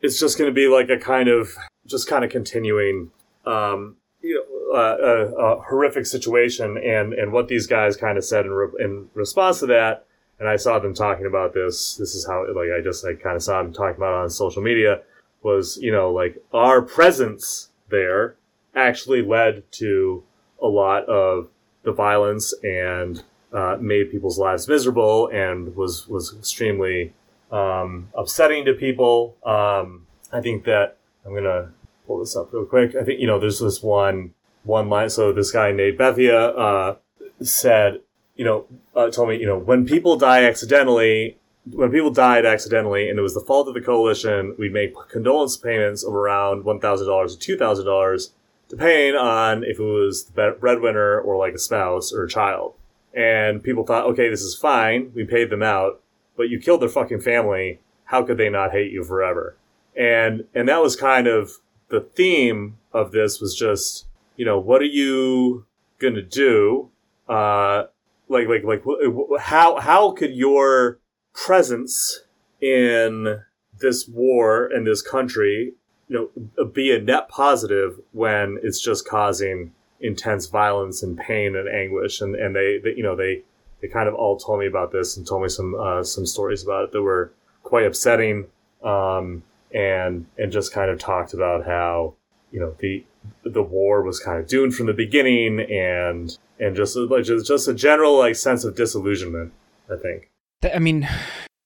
it's 0.00 0.18
just 0.18 0.38
to 0.48 0.52
be 0.52 0.66
like 0.66 0.88
a 0.88 0.98
kind 0.98 1.28
of 1.28 1.54
just 1.86 2.08
kind 2.08 2.24
of 2.24 2.30
continuing 2.30 3.12
um, 3.46 3.96
you 4.22 4.34
know, 4.34 4.76
uh, 4.76 4.96
a, 4.96 5.34
a, 5.34 5.62
horrific 5.62 6.06
situation. 6.06 6.76
And 6.76 7.12
and 7.12 7.32
what 7.32 7.48
these 7.48 7.66
guys 7.66 7.96
kind 7.96 8.18
of 8.18 8.24
said 8.24 8.46
in, 8.46 8.52
re- 8.52 8.84
in 8.84 9.08
response 9.14 9.60
to 9.60 9.66
that 9.66 10.06
and 10.40 10.48
I 10.48 10.56
saw 10.56 10.78
them 10.78 10.94
talking 10.94 11.26
about 11.26 11.54
this 11.54 11.94
this 11.96 12.14
is 12.14 12.26
how 12.26 12.44
like 12.54 12.70
I 12.76 12.80
just 12.82 13.04
I 13.04 13.14
kind 13.14 13.36
of 13.36 13.42
saw 13.42 13.62
them 13.62 13.72
talking 13.72 13.96
about 13.96 14.14
it 14.14 14.22
on 14.22 14.30
social 14.30 14.62
media 14.62 15.02
was 15.42 15.78
you 15.80 15.92
know 15.92 16.10
like 16.10 16.42
our 16.52 16.82
presence 16.82 17.68
there 17.90 18.36
actually 18.74 19.22
led 19.22 19.62
to 19.72 20.24
a 20.60 20.66
lot 20.66 21.04
of 21.04 21.48
the 21.82 21.92
violence 21.92 22.52
and 22.62 23.22
uh, 23.52 23.76
made 23.80 24.10
people's 24.10 24.38
lives 24.38 24.68
miserable 24.68 25.28
and 25.28 25.74
was 25.74 26.06
was 26.08 26.34
extremely 26.38 27.12
um, 27.50 28.08
upsetting 28.14 28.64
to 28.64 28.74
people. 28.74 29.36
Um, 29.44 30.06
I 30.32 30.40
think 30.40 30.64
that 30.64 30.96
I'm 31.26 31.34
gonna 31.34 31.72
pull 32.06 32.20
this 32.20 32.36
up 32.36 32.52
real 32.52 32.64
quick. 32.64 32.94
I 32.94 33.02
think 33.02 33.20
you 33.20 33.26
know 33.26 33.38
there's 33.38 33.58
this 33.58 33.82
one 33.82 34.34
one 34.62 34.88
line. 34.88 35.10
So 35.10 35.32
this 35.32 35.50
guy 35.50 35.72
Nate 35.72 35.98
Bethea 35.98 36.38
uh, 36.38 36.96
said, 37.42 38.00
you 38.36 38.44
know, 38.44 38.66
uh, 38.94 39.10
told 39.10 39.28
me, 39.28 39.38
you 39.38 39.46
know, 39.46 39.58
when 39.58 39.86
people 39.86 40.16
die 40.16 40.44
accidentally, 40.44 41.38
when 41.72 41.90
people 41.90 42.10
died 42.10 42.46
accidentally 42.46 43.08
and 43.08 43.18
it 43.18 43.22
was 43.22 43.34
the 43.34 43.40
fault 43.40 43.68
of 43.68 43.74
the 43.74 43.80
coalition, 43.80 44.54
we'd 44.58 44.72
make 44.72 44.94
condolence 45.08 45.56
payments 45.56 46.04
of 46.04 46.14
around 46.14 46.64
one 46.64 46.80
thousand 46.80 47.08
dollars 47.08 47.34
to 47.34 47.40
two 47.40 47.56
thousand 47.56 47.86
dollars, 47.86 48.32
depending 48.68 49.16
on 49.16 49.64
if 49.64 49.80
it 49.80 49.82
was 49.82 50.24
the 50.36 50.56
breadwinner 50.60 51.20
or 51.20 51.36
like 51.36 51.54
a 51.54 51.58
spouse 51.58 52.12
or 52.12 52.24
a 52.24 52.28
child 52.28 52.74
and 53.14 53.62
people 53.62 53.84
thought, 53.84 54.06
okay, 54.06 54.28
this 54.28 54.42
is 54.42 54.54
fine. 54.54 55.12
We 55.14 55.24
paid 55.24 55.50
them 55.50 55.62
out, 55.62 56.00
but 56.36 56.48
you 56.48 56.60
killed 56.60 56.82
their 56.82 56.88
fucking 56.88 57.20
family. 57.20 57.80
How 58.04 58.22
could 58.22 58.38
they 58.38 58.50
not 58.50 58.72
hate 58.72 58.92
you 58.92 59.04
forever? 59.04 59.56
And 59.96 60.44
and 60.54 60.68
that 60.68 60.82
was 60.82 60.96
kind 60.96 61.26
of 61.26 61.52
the 61.88 62.00
theme 62.00 62.78
of 62.92 63.12
this 63.12 63.40
was 63.40 63.54
just, 63.54 64.06
you 64.36 64.44
know, 64.44 64.58
what 64.58 64.80
are 64.80 64.86
you 64.86 65.66
gonna 65.98 66.22
do? 66.22 66.90
Uh, 67.28 67.84
like 68.28 68.48
like 68.48 68.64
like 68.64 68.82
how 69.40 69.78
how 69.80 70.12
could 70.12 70.34
your 70.34 70.98
presence 71.34 72.20
in 72.60 73.40
this 73.80 74.08
war 74.08 74.70
in 74.70 74.84
this 74.84 75.02
country, 75.02 75.74
you 76.08 76.30
know, 76.56 76.64
be 76.66 76.94
a 76.94 77.00
net 77.00 77.28
positive 77.28 78.00
when 78.12 78.58
it's 78.62 78.80
just 78.80 79.06
causing 79.06 79.72
intense 80.00 80.46
violence 80.46 81.02
and 81.02 81.18
pain 81.18 81.56
and 81.56 81.68
anguish 81.68 82.20
and 82.20 82.34
and 82.34 82.54
they, 82.56 82.78
they 82.82 82.94
you 82.96 83.02
know 83.02 83.16
they 83.16 83.42
they 83.80 83.88
kind 83.88 84.08
of 84.08 84.14
all 84.14 84.38
told 84.38 84.60
me 84.60 84.66
about 84.66 84.92
this 84.92 85.16
and 85.16 85.26
told 85.26 85.42
me 85.42 85.48
some 85.48 85.74
uh, 85.74 86.02
some 86.02 86.26
stories 86.26 86.62
about 86.62 86.84
it 86.84 86.92
that 86.92 87.02
were 87.02 87.32
quite 87.62 87.86
upsetting 87.86 88.46
um, 88.82 89.42
and 89.74 90.26
and 90.38 90.52
just 90.52 90.72
kind 90.72 90.90
of 90.90 90.98
talked 90.98 91.34
about 91.34 91.66
how 91.66 92.14
you 92.50 92.60
know 92.60 92.74
the 92.78 93.04
the 93.44 93.62
war 93.62 94.02
was 94.02 94.18
kind 94.18 94.38
of 94.38 94.46
doomed 94.46 94.74
from 94.74 94.86
the 94.86 94.94
beginning 94.94 95.60
and 95.60 96.38
and 96.58 96.74
just 96.74 96.96
like 96.96 97.24
just, 97.24 97.46
just 97.46 97.68
a 97.68 97.74
general 97.74 98.18
like 98.18 98.34
sense 98.34 98.64
of 98.64 98.74
disillusionment 98.74 99.52
i 99.90 99.96
think. 99.96 100.30
I 100.74 100.78
mean 100.78 101.08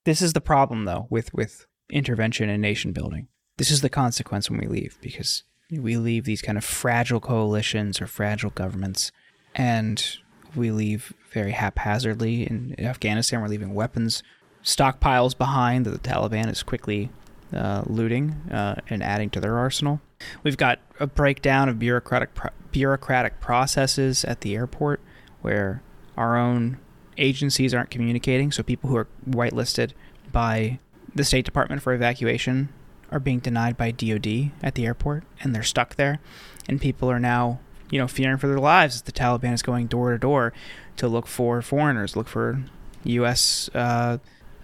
this 0.05 0.21
is 0.21 0.33
the 0.33 0.41
problem 0.41 0.85
though 0.85 1.07
with 1.09 1.33
with 1.33 1.65
intervention 1.89 2.49
and 2.49 2.61
nation 2.61 2.91
building. 2.91 3.27
This 3.57 3.71
is 3.71 3.81
the 3.81 3.89
consequence 3.89 4.49
when 4.49 4.59
we 4.59 4.67
leave 4.67 4.97
because 5.01 5.43
we 5.71 5.97
leave 5.97 6.25
these 6.25 6.41
kind 6.41 6.57
of 6.57 6.63
fragile 6.63 7.19
coalitions 7.19 8.01
or 8.01 8.07
fragile 8.07 8.51
governments, 8.51 9.11
and 9.53 10.17
we 10.55 10.71
leave 10.71 11.13
very 11.31 11.51
haphazardly. 11.51 12.43
In 12.43 12.75
Afghanistan, 12.79 13.41
we're 13.41 13.47
leaving 13.47 13.73
weapons 13.73 14.23
stockpiles 14.63 15.37
behind 15.37 15.85
that 15.85 15.91
the 15.91 16.09
Taliban 16.09 16.49
is 16.49 16.63
quickly 16.63 17.09
uh, 17.53 17.83
looting 17.85 18.31
uh, 18.51 18.75
and 18.89 19.03
adding 19.03 19.29
to 19.29 19.39
their 19.39 19.57
arsenal. 19.57 20.01
We've 20.43 20.57
got 20.57 20.79
a 20.99 21.07
breakdown 21.07 21.69
of 21.69 21.77
bureaucratic 21.77 22.33
pro- 22.33 22.51
bureaucratic 22.71 23.39
processes 23.39 24.25
at 24.25 24.41
the 24.41 24.55
airport, 24.55 25.01
where 25.41 25.81
our 26.17 26.37
own 26.37 26.77
agencies 27.17 27.73
aren't 27.73 27.89
communicating. 27.89 28.51
So 28.51 28.63
people 28.63 28.89
who 28.89 28.97
are 28.97 29.07
whitelisted 29.29 29.91
by 30.31 30.79
the 31.13 31.23
State 31.23 31.45
Department 31.45 31.81
for 31.81 31.93
evacuation 31.93 32.69
are 33.15 33.19
being 33.19 33.39
denied 33.39 33.77
by 33.77 33.91
DoD 33.91 34.51
at 34.61 34.75
the 34.75 34.85
airport, 34.85 35.23
and 35.39 35.55
they're 35.55 35.63
stuck 35.63 35.95
there. 35.95 36.19
And 36.67 36.81
people 36.81 37.09
are 37.09 37.19
now, 37.19 37.59
you 37.89 37.97
know, 37.97 38.07
fearing 38.07 38.37
for 38.37 38.47
their 38.47 38.59
lives 38.59 38.95
as 38.95 39.01
the 39.03 39.13
Taliban 39.13 39.53
is 39.53 39.61
going 39.61 39.87
door 39.87 40.11
to 40.11 40.17
door 40.17 40.51
to 40.97 41.07
look 41.07 41.25
for 41.25 41.61
foreigners, 41.61 42.17
look 42.17 42.27
for 42.27 42.61
U.S. 43.05 43.69
Uh, 43.73 44.17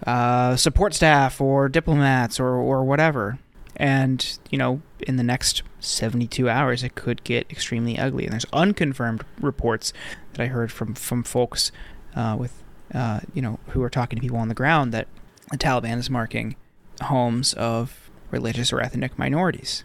uh, 0.06 0.56
support 0.56 0.92
staff 0.92 1.40
or 1.40 1.70
diplomats 1.70 2.38
or, 2.38 2.48
or 2.48 2.84
whatever. 2.84 3.38
And, 3.76 4.38
you 4.50 4.58
know, 4.58 4.82
in 5.00 5.16
the 5.16 5.22
next 5.22 5.62
72 5.80 6.50
hours, 6.50 6.82
it 6.82 6.94
could 6.94 7.24
get 7.24 7.50
extremely 7.50 7.98
ugly. 7.98 8.24
And 8.24 8.34
there's 8.34 8.44
unconfirmed 8.52 9.24
reports 9.40 9.94
that 10.34 10.42
I 10.42 10.48
heard 10.48 10.70
from, 10.70 10.94
from 10.94 11.22
folks 11.22 11.72
uh, 12.14 12.36
with, 12.38 12.62
uh, 12.92 13.20
you 13.32 13.40
know, 13.40 13.58
who 13.68 13.82
are 13.82 13.88
talking 13.88 14.18
to 14.18 14.20
people 14.20 14.36
on 14.36 14.48
the 14.48 14.54
ground 14.54 14.92
that 14.92 15.08
the 15.50 15.56
Taliban 15.56 15.98
is 15.98 16.10
marking 16.10 16.56
homes 17.00 17.54
of 17.54 18.01
religious 18.32 18.72
or 18.72 18.80
ethnic 18.80 19.16
minorities. 19.18 19.84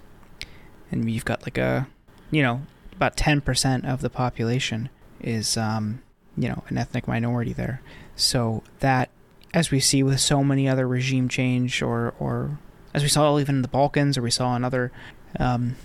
And 0.89 1.11
you've 1.11 1.25
got 1.25 1.43
like 1.43 1.57
a, 1.57 1.87
you 2.31 2.41
know, 2.41 2.61
about 2.93 3.15
10% 3.15 3.85
of 3.85 4.01
the 4.01 4.09
population 4.09 4.89
is, 5.21 5.57
um, 5.57 6.01
you 6.35 6.49
know, 6.49 6.63
an 6.69 6.77
ethnic 6.77 7.07
minority 7.07 7.53
there. 7.53 7.81
So 8.15 8.63
that, 8.79 9.09
as 9.53 9.69
we 9.69 9.79
see 9.79 10.01
with 10.01 10.19
so 10.19 10.43
many 10.43 10.67
other 10.67 10.87
regime 10.87 11.29
change, 11.29 11.81
or, 11.81 12.13
or 12.19 12.57
as 12.93 13.03
we 13.03 13.09
saw 13.09 13.37
even 13.37 13.57
in 13.57 13.61
the 13.61 13.67
Balkans, 13.67 14.17
or 14.17 14.21
we 14.21 14.31
saw 14.31 14.55
in 14.55 14.63
other 14.63 14.91
um, 15.39 15.75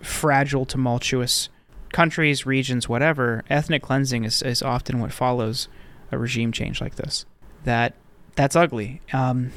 fragile, 0.00 0.64
tumultuous 0.64 1.48
countries, 1.92 2.46
regions, 2.46 2.88
whatever, 2.88 3.44
ethnic 3.50 3.82
cleansing 3.82 4.24
is, 4.24 4.42
is 4.42 4.62
often 4.62 5.00
what 5.00 5.12
follows 5.12 5.68
a 6.12 6.18
regime 6.18 6.52
change 6.52 6.80
like 6.80 6.96
this. 6.96 7.24
That 7.64 7.94
that's 8.34 8.54
ugly. 8.54 9.00
Um, 9.12 9.50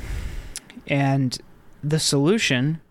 and 0.88 1.38
the 1.84 2.00
solution 2.00 2.82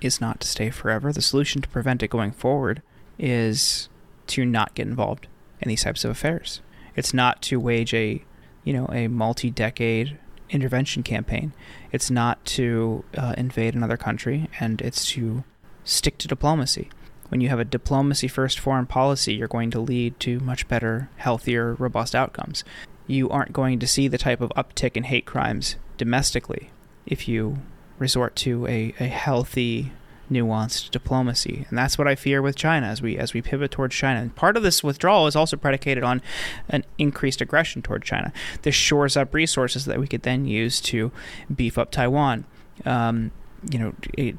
is 0.00 0.20
not 0.20 0.40
to 0.40 0.48
stay 0.48 0.70
forever. 0.70 1.12
The 1.12 1.22
solution 1.22 1.62
to 1.62 1.68
prevent 1.68 2.02
it 2.02 2.08
going 2.08 2.32
forward 2.32 2.82
is 3.18 3.88
to 4.28 4.44
not 4.44 4.74
get 4.74 4.86
involved 4.86 5.26
in 5.60 5.68
these 5.68 5.84
types 5.84 6.04
of 6.04 6.10
affairs. 6.10 6.60
It's 6.94 7.14
not 7.14 7.42
to 7.42 7.60
wage 7.60 7.94
a, 7.94 8.24
you 8.64 8.72
know, 8.72 8.86
a 8.92 9.08
multi-decade 9.08 10.18
intervention 10.50 11.02
campaign. 11.02 11.52
It's 11.92 12.10
not 12.10 12.44
to 12.46 13.04
uh, 13.16 13.34
invade 13.36 13.74
another 13.74 13.96
country, 13.96 14.48
and 14.60 14.80
it's 14.80 15.06
to 15.10 15.44
stick 15.84 16.18
to 16.18 16.28
diplomacy. 16.28 16.90
When 17.28 17.40
you 17.40 17.48
have 17.48 17.58
a 17.58 17.64
diplomacy 17.64 18.28
first 18.28 18.58
foreign 18.58 18.86
policy, 18.86 19.34
you're 19.34 19.48
going 19.48 19.70
to 19.72 19.80
lead 19.80 20.20
to 20.20 20.38
much 20.40 20.68
better, 20.68 21.10
healthier, 21.16 21.74
robust 21.74 22.14
outcomes. 22.14 22.64
You 23.06 23.28
aren't 23.28 23.52
going 23.52 23.78
to 23.80 23.86
see 23.86 24.08
the 24.08 24.18
type 24.18 24.40
of 24.40 24.50
uptick 24.50 24.96
in 24.96 25.04
hate 25.04 25.26
crimes 25.26 25.76
domestically 25.96 26.70
if 27.06 27.28
you 27.28 27.58
resort 27.98 28.36
to 28.36 28.66
a, 28.66 28.94
a 29.00 29.06
healthy 29.06 29.92
nuanced 30.30 30.90
diplomacy. 30.90 31.66
And 31.68 31.78
that's 31.78 31.96
what 31.98 32.08
i 32.08 32.14
fear 32.14 32.42
with 32.42 32.56
china 32.56 32.86
as 32.86 33.00
we 33.00 33.16
as 33.16 33.32
we 33.32 33.42
pivot 33.42 33.70
towards 33.70 33.94
china. 33.94 34.20
And 34.20 34.34
part 34.34 34.56
of 34.56 34.62
this 34.62 34.82
withdrawal 34.82 35.26
is 35.26 35.36
also 35.36 35.56
predicated 35.56 36.04
on 36.04 36.22
an 36.68 36.84
increased 36.98 37.40
aggression 37.40 37.82
toward 37.82 38.02
china. 38.02 38.32
This 38.62 38.74
shores 38.74 39.16
up 39.16 39.32
resources 39.32 39.84
that 39.84 39.98
we 40.00 40.06
could 40.06 40.22
then 40.22 40.46
use 40.46 40.80
to 40.82 41.12
beef 41.54 41.78
up 41.78 41.90
taiwan. 41.90 42.44
Um, 42.84 43.32
you 43.70 43.78
know 43.78 43.94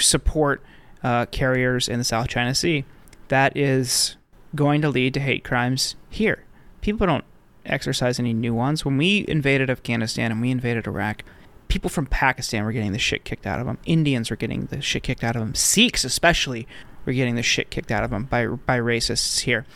support 0.00 0.62
uh, 1.02 1.26
carriers 1.26 1.88
in 1.88 1.98
the 1.98 2.04
south 2.04 2.28
china 2.28 2.54
sea. 2.54 2.84
That 3.28 3.56
is 3.56 4.16
going 4.54 4.80
to 4.82 4.88
lead 4.88 5.14
to 5.14 5.20
hate 5.20 5.44
crimes 5.44 5.96
here. 6.08 6.44
People 6.80 7.06
don't 7.06 7.24
exercise 7.66 8.18
any 8.18 8.32
nuance. 8.32 8.84
When 8.84 8.96
we 8.96 9.24
invaded 9.28 9.68
afghanistan 9.68 10.30
and 10.32 10.40
we 10.40 10.50
invaded 10.50 10.86
iraq 10.86 11.24
people 11.68 11.90
from 11.90 12.06
Pakistan 12.06 12.64
were 12.64 12.72
getting 12.72 12.92
the 12.92 12.98
shit 12.98 13.24
kicked 13.24 13.46
out 13.46 13.60
of 13.60 13.66
them. 13.66 13.78
Indians 13.84 14.30
were 14.30 14.36
getting 14.36 14.66
the 14.66 14.80
shit 14.80 15.02
kicked 15.02 15.22
out 15.22 15.36
of 15.36 15.40
them. 15.40 15.54
Sikhs, 15.54 16.04
especially, 16.04 16.66
were 17.04 17.12
getting 17.12 17.36
the 17.36 17.42
shit 17.42 17.70
kicked 17.70 17.90
out 17.90 18.04
of 18.04 18.10
them 18.10 18.24
by 18.24 18.46
by 18.46 18.78
racists 18.78 19.40
here. 19.40 19.66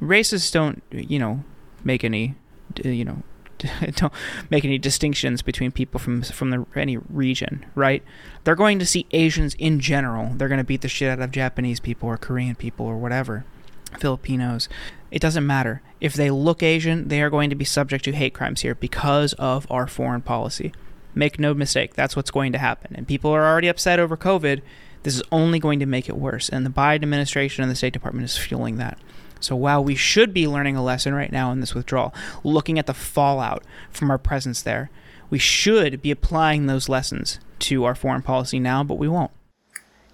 Racists 0.00 0.50
don't, 0.50 0.82
you 0.90 1.18
know, 1.18 1.44
make 1.84 2.04
any, 2.04 2.34
you 2.82 3.04
know, 3.04 3.22
don't 3.96 4.12
make 4.50 4.64
any 4.64 4.78
distinctions 4.78 5.42
between 5.42 5.70
people 5.70 6.00
from 6.00 6.22
from 6.22 6.50
the, 6.50 6.66
any 6.74 6.96
region, 6.96 7.66
right? 7.74 8.02
They're 8.44 8.54
going 8.54 8.78
to 8.78 8.86
see 8.86 9.06
Asians 9.12 9.54
in 9.54 9.80
general. 9.80 10.32
They're 10.34 10.48
going 10.48 10.58
to 10.58 10.64
beat 10.64 10.80
the 10.80 10.88
shit 10.88 11.10
out 11.10 11.20
of 11.20 11.30
Japanese 11.30 11.80
people 11.80 12.08
or 12.08 12.16
Korean 12.16 12.54
people 12.54 12.86
or 12.86 12.96
whatever, 12.96 13.44
Filipinos. 13.98 14.68
It 15.10 15.20
doesn't 15.20 15.46
matter. 15.46 15.82
If 16.00 16.14
they 16.14 16.30
look 16.30 16.62
Asian, 16.62 17.08
they 17.08 17.22
are 17.22 17.30
going 17.30 17.50
to 17.50 17.56
be 17.56 17.64
subject 17.64 18.04
to 18.04 18.12
hate 18.12 18.34
crimes 18.34 18.62
here 18.62 18.74
because 18.74 19.32
of 19.34 19.66
our 19.70 19.86
foreign 19.86 20.22
policy. 20.22 20.72
Make 21.14 21.38
no 21.38 21.54
mistake, 21.54 21.94
that's 21.94 22.16
what's 22.16 22.30
going 22.30 22.52
to 22.52 22.58
happen. 22.58 22.94
And 22.96 23.06
people 23.06 23.30
are 23.30 23.44
already 23.44 23.68
upset 23.68 23.98
over 23.98 24.16
COVID. 24.16 24.62
This 25.04 25.14
is 25.16 25.22
only 25.30 25.58
going 25.58 25.78
to 25.80 25.86
make 25.86 26.08
it 26.08 26.16
worse. 26.16 26.48
And 26.48 26.64
the 26.64 26.70
Biden 26.70 27.02
administration 27.02 27.62
and 27.62 27.70
the 27.70 27.76
State 27.76 27.92
Department 27.92 28.24
is 28.24 28.36
fueling 28.36 28.76
that. 28.78 28.98
So 29.40 29.54
while 29.54 29.84
we 29.84 29.94
should 29.94 30.32
be 30.32 30.48
learning 30.48 30.76
a 30.76 30.82
lesson 30.82 31.14
right 31.14 31.30
now 31.30 31.52
in 31.52 31.60
this 31.60 31.74
withdrawal, 31.74 32.14
looking 32.42 32.78
at 32.78 32.86
the 32.86 32.94
fallout 32.94 33.62
from 33.90 34.10
our 34.10 34.16
presence 34.18 34.62
there, 34.62 34.90
we 35.28 35.38
should 35.38 36.00
be 36.00 36.10
applying 36.10 36.66
those 36.66 36.88
lessons 36.88 37.38
to 37.60 37.84
our 37.84 37.94
foreign 37.94 38.22
policy 38.22 38.58
now, 38.58 38.82
but 38.82 38.94
we 38.96 39.08
won't. 39.08 39.30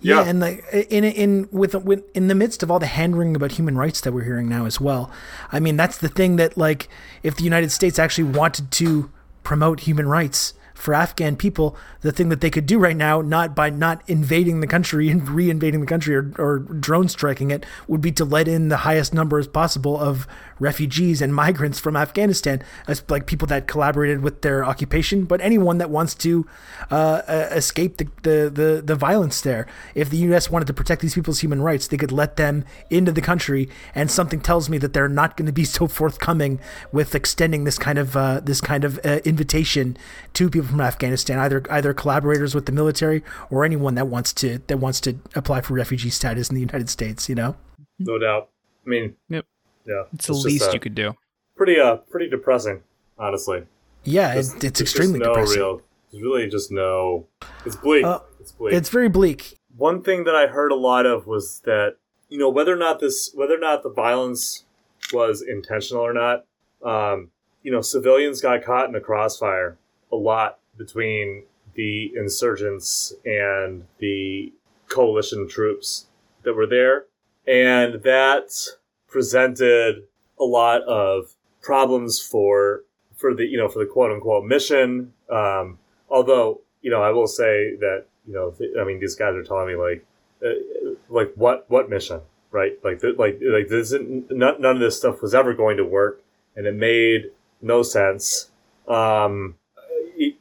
Yeah, 0.01 0.23
Yeah. 0.23 0.31
and 0.31 0.41
like 0.41 0.65
in 0.91 1.05
in 1.05 1.49
with, 1.53 1.75
with 1.75 2.05
in 2.17 2.29
the 2.29 2.35
midst 2.35 2.63
of 2.63 2.71
all 2.71 2.79
the 2.79 2.87
hand 2.87 3.17
wringing 3.17 3.37
about 3.37 3.53
human 3.53 3.77
rights 3.77 4.01
that 4.01 4.13
we're 4.13 4.25
hearing 4.25 4.49
now 4.49 4.65
as 4.65 4.81
well. 4.81 5.11
I 5.53 5.61
mean, 5.61 5.77
that's 5.77 5.99
the 5.99 6.09
thing 6.09 6.37
that 6.37 6.57
like 6.57 6.89
if 7.23 7.37
the 7.37 7.45
United 7.45 7.71
States 7.71 7.99
actually 7.99 8.25
wanted 8.25 8.71
to 8.73 9.11
promote 9.45 9.81
human 9.81 10.09
rights 10.09 10.55
for 10.81 10.95
Afghan 10.95 11.37
people, 11.37 11.77
the 12.01 12.11
thing 12.11 12.31
that 12.31 12.41
they 12.41 12.51
could 12.51 12.67
do 12.67 12.79
right 12.79 12.97
now, 12.97 13.21
not 13.21 13.55
by 13.55 13.69
not 13.71 14.03
invading 14.07 14.61
the 14.61 14.67
country 14.67 15.11
and 15.11 15.29
re-invading 15.29 15.81
the 15.81 15.87
country 15.87 16.17
or, 16.17 16.33
or 16.39 16.59
drone 16.59 17.09
striking 17.09 17.51
it, 17.51 17.67
would 17.87 18.01
be 18.01 18.11
to 18.13 18.25
let 18.25 18.49
in 18.49 18.69
the 18.69 18.79
highest 18.79 19.13
numbers 19.13 19.47
possible 19.47 19.99
of 19.99 20.27
refugees 20.59 21.21
and 21.21 21.35
migrants 21.35 21.79
from 21.79 21.97
Afghanistan, 21.97 22.63
as 22.87 23.03
like 23.09 23.27
people 23.27 23.47
that 23.47 23.67
collaborated 23.67 24.23
with 24.23 24.43
their 24.43 24.65
occupation, 24.65 25.25
but 25.25 25.41
anyone 25.41 25.79
that 25.79 25.91
wants 25.91 26.15
to 26.15 26.47
uh, 26.91 27.23
uh, 27.27 27.49
escape 27.53 27.99
the, 27.99 28.09
the, 28.23 28.51
the, 28.51 28.83
the 28.85 28.95
violence 28.95 29.41
there. 29.41 29.67
If 29.95 30.11
the 30.11 30.19
U.S. 30.19 30.51
wanted 30.51 30.67
to 30.67 30.75
protect 30.75 31.03
these 31.03 31.15
people's 31.15 31.41
human 31.41 31.63
rights, 31.63 31.89
they 31.89 31.97
could 31.97 32.13
let 32.13 32.37
them 32.37 32.65
into 32.89 33.13
the 33.13 33.23
country. 33.23 33.69
And 33.95 34.11
something 34.11 34.41
tells 34.41 34.69
me 34.69 34.79
that 34.79 34.93
they're 34.93 35.09
not 35.09 35.37
going 35.37 35.47
to 35.47 35.53
be 35.53 35.65
so 35.71 35.87
forthcoming 35.87 36.61
with 36.93 37.15
extending 37.15 37.65
this 37.65 37.79
kind 37.79 37.99
of 37.99 38.17
uh, 38.17 38.41
this 38.41 38.61
kind 38.61 38.85
of 38.85 38.99
uh, 39.05 39.21
invitation 39.25 39.97
to 40.35 40.49
people 40.49 40.70
from 40.71 40.81
Afghanistan, 40.81 41.39
either 41.39 41.63
either 41.71 41.93
collaborators 41.95 42.55
with 42.55 42.67
the 42.67 42.73
military 42.73 43.23
or 43.51 43.65
anyone 43.65 43.95
that 43.97 44.07
wants 44.07 44.33
to 44.35 44.59
that 44.69 44.79
wants 44.79 45.01
to 45.03 45.19
apply 45.35 45.61
for 45.61 45.75
refugee 45.75 46.11
status 46.11 46.49
in 46.49 46.55
the 46.55 46.61
United 46.61 46.89
States. 46.89 47.29
You 47.29 47.35
know. 47.35 47.57
no 47.99 48.19
doubt. 48.19 48.49
I 48.87 48.89
mean, 48.89 49.17
Yep. 49.29 49.45
yeah, 49.87 50.03
It's 50.15 50.27
the 50.27 50.33
least 50.33 50.71
uh, 50.71 50.73
you 50.73 50.81
could 50.81 50.95
do. 50.95 51.15
Pretty, 51.55 51.79
uh, 51.79 51.97
pretty 51.97 52.31
depressing, 52.31 52.83
honestly. 53.19 53.65
Yeah, 54.05 54.35
Just- 54.35 54.57
it, 54.57 54.65
it's 54.65 54.81
extremely 54.81 55.19
no 55.19 55.27
depressing. 55.35 55.59
Real, 55.59 55.83
there's 56.11 56.23
really 56.23 56.49
just 56.49 56.73
no. 56.73 57.27
It's 57.67 57.77
bleak. 57.77 58.05
Uh, 58.05 58.21
it's 58.41 58.53
bleak. 58.53 58.73
It's 58.73 58.89
very 58.89 59.09
bleak. 59.11 59.59
one 59.77 60.03
thing 60.03 60.25
that 60.25 60.35
I 60.35 60.47
heard 60.47 60.73
a 60.73 60.77
lot 60.77 61.05
of 61.05 61.27
was 61.27 61.61
that 61.67 61.97
you 62.31 62.39
know 62.39 62.49
whether 62.49 62.73
or 62.73 62.77
not 62.79 63.01
this 63.01 63.31
whether 63.35 63.55
or 63.55 63.59
not 63.61 63.83
the 63.83 63.91
violence 63.91 64.65
was 65.13 65.43
intentional 65.43 66.03
or 66.03 66.15
not, 66.15 66.47
um, 66.83 67.31
you 67.63 67.71
know, 67.71 67.83
civilians 67.83 68.41
got 68.41 68.65
caught 68.65 68.87
in 68.87 68.93
the 68.93 69.01
crossfire 69.01 69.77
a 70.11 70.17
lot 70.17 70.60
between 70.77 71.45
the 71.75 72.13
insurgents 72.17 73.13
and 73.25 73.85
the 73.99 74.53
coalition 74.89 75.49
troops 75.49 76.07
that 76.43 76.55
were 76.55 76.67
there, 76.67 77.05
and 77.47 78.03
that 78.03 78.51
presented 79.09 80.05
a 80.39 80.45
lot 80.45 80.83
of 80.83 81.35
problems 81.63 82.21
for 82.21 82.83
for 83.17 83.35
the 83.35 83.45
you 83.45 83.59
know 83.59 83.69
for 83.69 83.79
the 83.79 83.91
quote 83.91 84.11
unquote 84.11 84.45
mission. 84.45 85.13
Um, 85.31 85.79
although 86.09 86.61
you 86.83 86.91
know, 86.91 87.03
I 87.03 87.11
will 87.11 87.27
say 87.27 87.77
that 87.77 88.07
you 88.27 88.35
know, 88.35 88.55
I 88.81 88.85
mean, 88.85 89.01
these 89.01 89.15
guys 89.15 89.35
are 89.35 89.43
telling 89.43 89.69
me 89.69 89.77
like, 89.77 90.05
uh, 90.45 90.95
like 91.09 91.33
what 91.35 91.65
what 91.69 91.91
mission, 91.91 92.21
right? 92.51 92.73
Like, 92.85 93.01
th- 93.01 93.17
like, 93.19 93.41
like 93.43 93.69
this 93.69 93.93
isn't 93.93 94.31
none, 94.31 94.65
of 94.65 94.81
this 94.81 94.97
stuff 94.97 95.23
was 95.23 95.35
ever 95.35 95.55
going 95.55 95.77
to 95.77 95.85
work, 95.85 96.23
and 96.57 96.67
it 96.67 96.75
made 96.75 97.31
no 97.61 97.83
sense. 97.83 98.51
Um, 98.89 99.57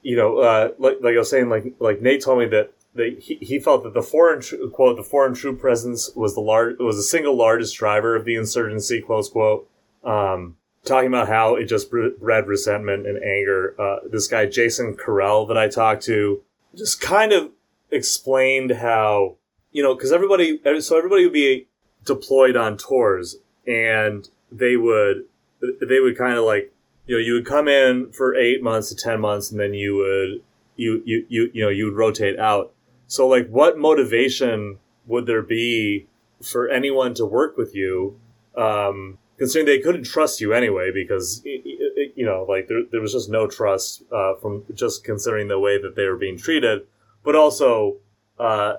you 0.09 0.17
know, 0.17 0.39
uh, 0.39 0.69
like, 0.79 0.97
like 1.01 1.13
I 1.13 1.19
was 1.19 1.29
saying, 1.29 1.49
like, 1.49 1.75
like 1.79 2.01
Nate 2.01 2.23
told 2.23 2.39
me 2.39 2.45
that. 2.47 2.73
He, 2.95 3.35
he 3.39 3.59
felt 3.59 3.83
that 3.83 3.93
the 3.93 4.01
foreign 4.01 4.41
quote 4.71 4.97
the 4.97 5.03
foreign 5.03 5.35
troop 5.35 5.59
presence 5.59 6.09
was 6.15 6.33
the 6.33 6.41
large 6.41 6.79
was 6.79 6.97
the 6.97 7.03
single 7.03 7.37
largest 7.37 7.77
driver 7.77 8.15
of 8.15 8.25
the 8.25 8.35
insurgency 8.35 8.99
close 8.99 9.29
quote 9.29 9.69
um, 10.03 10.57
talking 10.83 11.07
about 11.07 11.29
how 11.29 11.55
it 11.55 11.65
just 11.65 11.91
bred 11.91 12.47
resentment 12.47 13.05
and 13.07 13.23
anger. 13.23 13.75
Uh, 13.79 13.97
this 14.11 14.27
guy 14.27 14.47
Jason 14.47 14.97
Carell 14.97 15.47
that 15.47 15.57
I 15.57 15.69
talked 15.69 16.03
to 16.05 16.41
just 16.75 16.99
kind 16.99 17.31
of 17.31 17.51
explained 17.91 18.71
how 18.71 19.37
you 19.71 19.83
know 19.83 19.93
because 19.95 20.11
everybody 20.11 20.59
so 20.81 20.97
everybody 20.97 21.23
would 21.25 21.33
be 21.33 21.67
deployed 22.05 22.57
on 22.57 22.75
tours 22.75 23.37
and 23.67 24.27
they 24.51 24.75
would 24.75 25.25
they 25.61 25.99
would 25.99 26.17
kind 26.17 26.37
of 26.37 26.43
like 26.43 26.73
you 27.09 27.15
know 27.15 27.19
you 27.19 27.33
would 27.33 27.45
come 27.45 27.67
in 27.67 28.11
for 28.11 28.35
eight 28.35 28.61
months 28.61 28.89
to 28.89 28.95
ten 28.95 29.19
months 29.19 29.49
and 29.49 29.59
then 29.59 29.73
you 29.73 29.95
would 29.95 30.43
you 30.75 31.01
you 31.05 31.25
you 31.27 31.49
you 31.53 31.63
know 31.63 31.69
you 31.69 31.85
would 31.85 31.95
rotate 31.95 32.37
out. 32.37 32.71
So 33.07 33.27
like 33.27 33.49
what 33.49 33.79
motivation 33.79 34.77
would 35.07 35.25
there 35.25 35.41
be 35.41 36.05
for 36.43 36.69
anyone 36.69 37.15
to 37.15 37.25
work 37.25 37.57
with 37.57 37.73
you 37.75 38.19
um 38.55 39.17
considering 39.39 39.65
they 39.65 39.79
couldn't 39.79 40.03
trust 40.03 40.39
you 40.39 40.53
anyway 40.53 40.91
because 40.93 41.41
y- 41.43 41.61
y- 41.65 42.11
you 42.15 42.25
know 42.25 42.45
like 42.47 42.67
there, 42.67 42.83
there 42.91 43.01
was 43.01 43.13
just 43.13 43.29
no 43.29 43.47
trust 43.47 44.03
uh, 44.11 44.35
from 44.35 44.63
just 44.75 45.03
considering 45.03 45.47
the 45.47 45.59
way 45.59 45.81
that 45.81 45.95
they 45.95 46.05
were 46.05 46.15
being 46.15 46.37
treated 46.37 46.81
but 47.23 47.35
also 47.35 47.97
uh, 48.37 48.75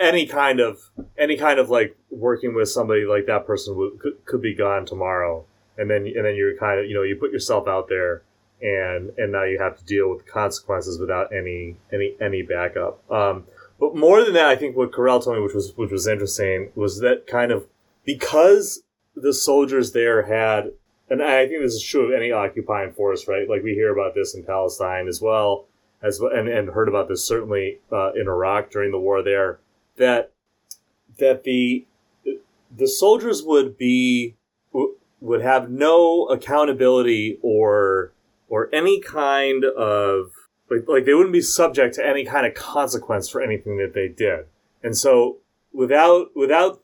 any 0.00 0.26
kind 0.26 0.60
of 0.60 0.90
any 1.16 1.36
kind 1.36 1.58
of 1.58 1.68
like 1.68 1.96
working 2.10 2.54
with 2.54 2.68
somebody 2.68 3.04
like 3.04 3.26
that 3.26 3.46
person 3.46 3.76
would, 3.76 3.98
could, 3.98 4.24
could 4.24 4.42
be 4.42 4.54
gone 4.54 4.86
tomorrow 4.86 5.44
and 5.78 5.90
then 5.90 6.06
and 6.06 6.24
then 6.24 6.34
you're 6.34 6.56
kind 6.56 6.80
of 6.80 6.86
you 6.86 6.94
know 6.94 7.02
you 7.02 7.16
put 7.16 7.32
yourself 7.32 7.66
out 7.66 7.88
there 7.88 8.22
and 8.60 9.10
and 9.18 9.32
now 9.32 9.44
you 9.44 9.58
have 9.58 9.78
to 9.78 9.84
deal 9.84 10.10
with 10.10 10.24
the 10.24 10.30
consequences 10.30 10.98
without 10.98 11.32
any 11.32 11.76
any 11.92 12.14
any 12.20 12.42
backup 12.42 13.00
um, 13.10 13.44
but 13.80 13.96
more 13.96 14.24
than 14.24 14.34
that 14.34 14.46
i 14.46 14.56
think 14.56 14.76
what 14.76 14.92
Carell 14.92 15.22
told 15.22 15.36
me 15.36 15.42
which 15.42 15.54
was 15.54 15.72
which 15.76 15.90
was 15.90 16.06
interesting 16.06 16.70
was 16.74 17.00
that 17.00 17.26
kind 17.26 17.52
of 17.52 17.66
because 18.04 18.82
the 19.14 19.32
soldiers 19.32 19.92
there 19.92 20.22
had 20.22 20.72
and 21.10 21.22
I 21.22 21.46
think 21.46 21.62
this 21.62 21.74
is 21.74 21.82
true 21.82 22.06
of 22.06 22.12
any 22.12 22.32
occupying 22.32 22.92
force, 22.92 23.26
right? 23.28 23.48
Like 23.48 23.62
we 23.62 23.72
hear 23.74 23.92
about 23.92 24.14
this 24.14 24.34
in 24.34 24.44
Palestine 24.44 25.08
as 25.08 25.20
well, 25.20 25.66
as 26.02 26.20
and, 26.20 26.48
and 26.48 26.68
heard 26.68 26.88
about 26.88 27.08
this 27.08 27.26
certainly 27.26 27.78
uh, 27.90 28.12
in 28.12 28.28
Iraq 28.28 28.70
during 28.70 28.90
the 28.90 28.98
war 28.98 29.22
there. 29.22 29.58
That 29.96 30.32
that 31.18 31.44
the 31.44 31.86
the 32.76 32.86
soldiers 32.86 33.42
would 33.42 33.78
be 33.78 34.34
would 35.20 35.42
have 35.42 35.70
no 35.70 36.26
accountability 36.26 37.38
or 37.42 38.12
or 38.48 38.70
any 38.72 39.00
kind 39.00 39.64
of 39.64 40.32
like, 40.70 40.88
like 40.88 41.04
they 41.04 41.14
wouldn't 41.14 41.32
be 41.32 41.40
subject 41.40 41.94
to 41.94 42.06
any 42.06 42.24
kind 42.24 42.46
of 42.46 42.54
consequence 42.54 43.28
for 43.28 43.40
anything 43.40 43.76
that 43.78 43.94
they 43.94 44.08
did. 44.08 44.46
And 44.82 44.96
so 44.96 45.38
without 45.72 46.36
without 46.36 46.80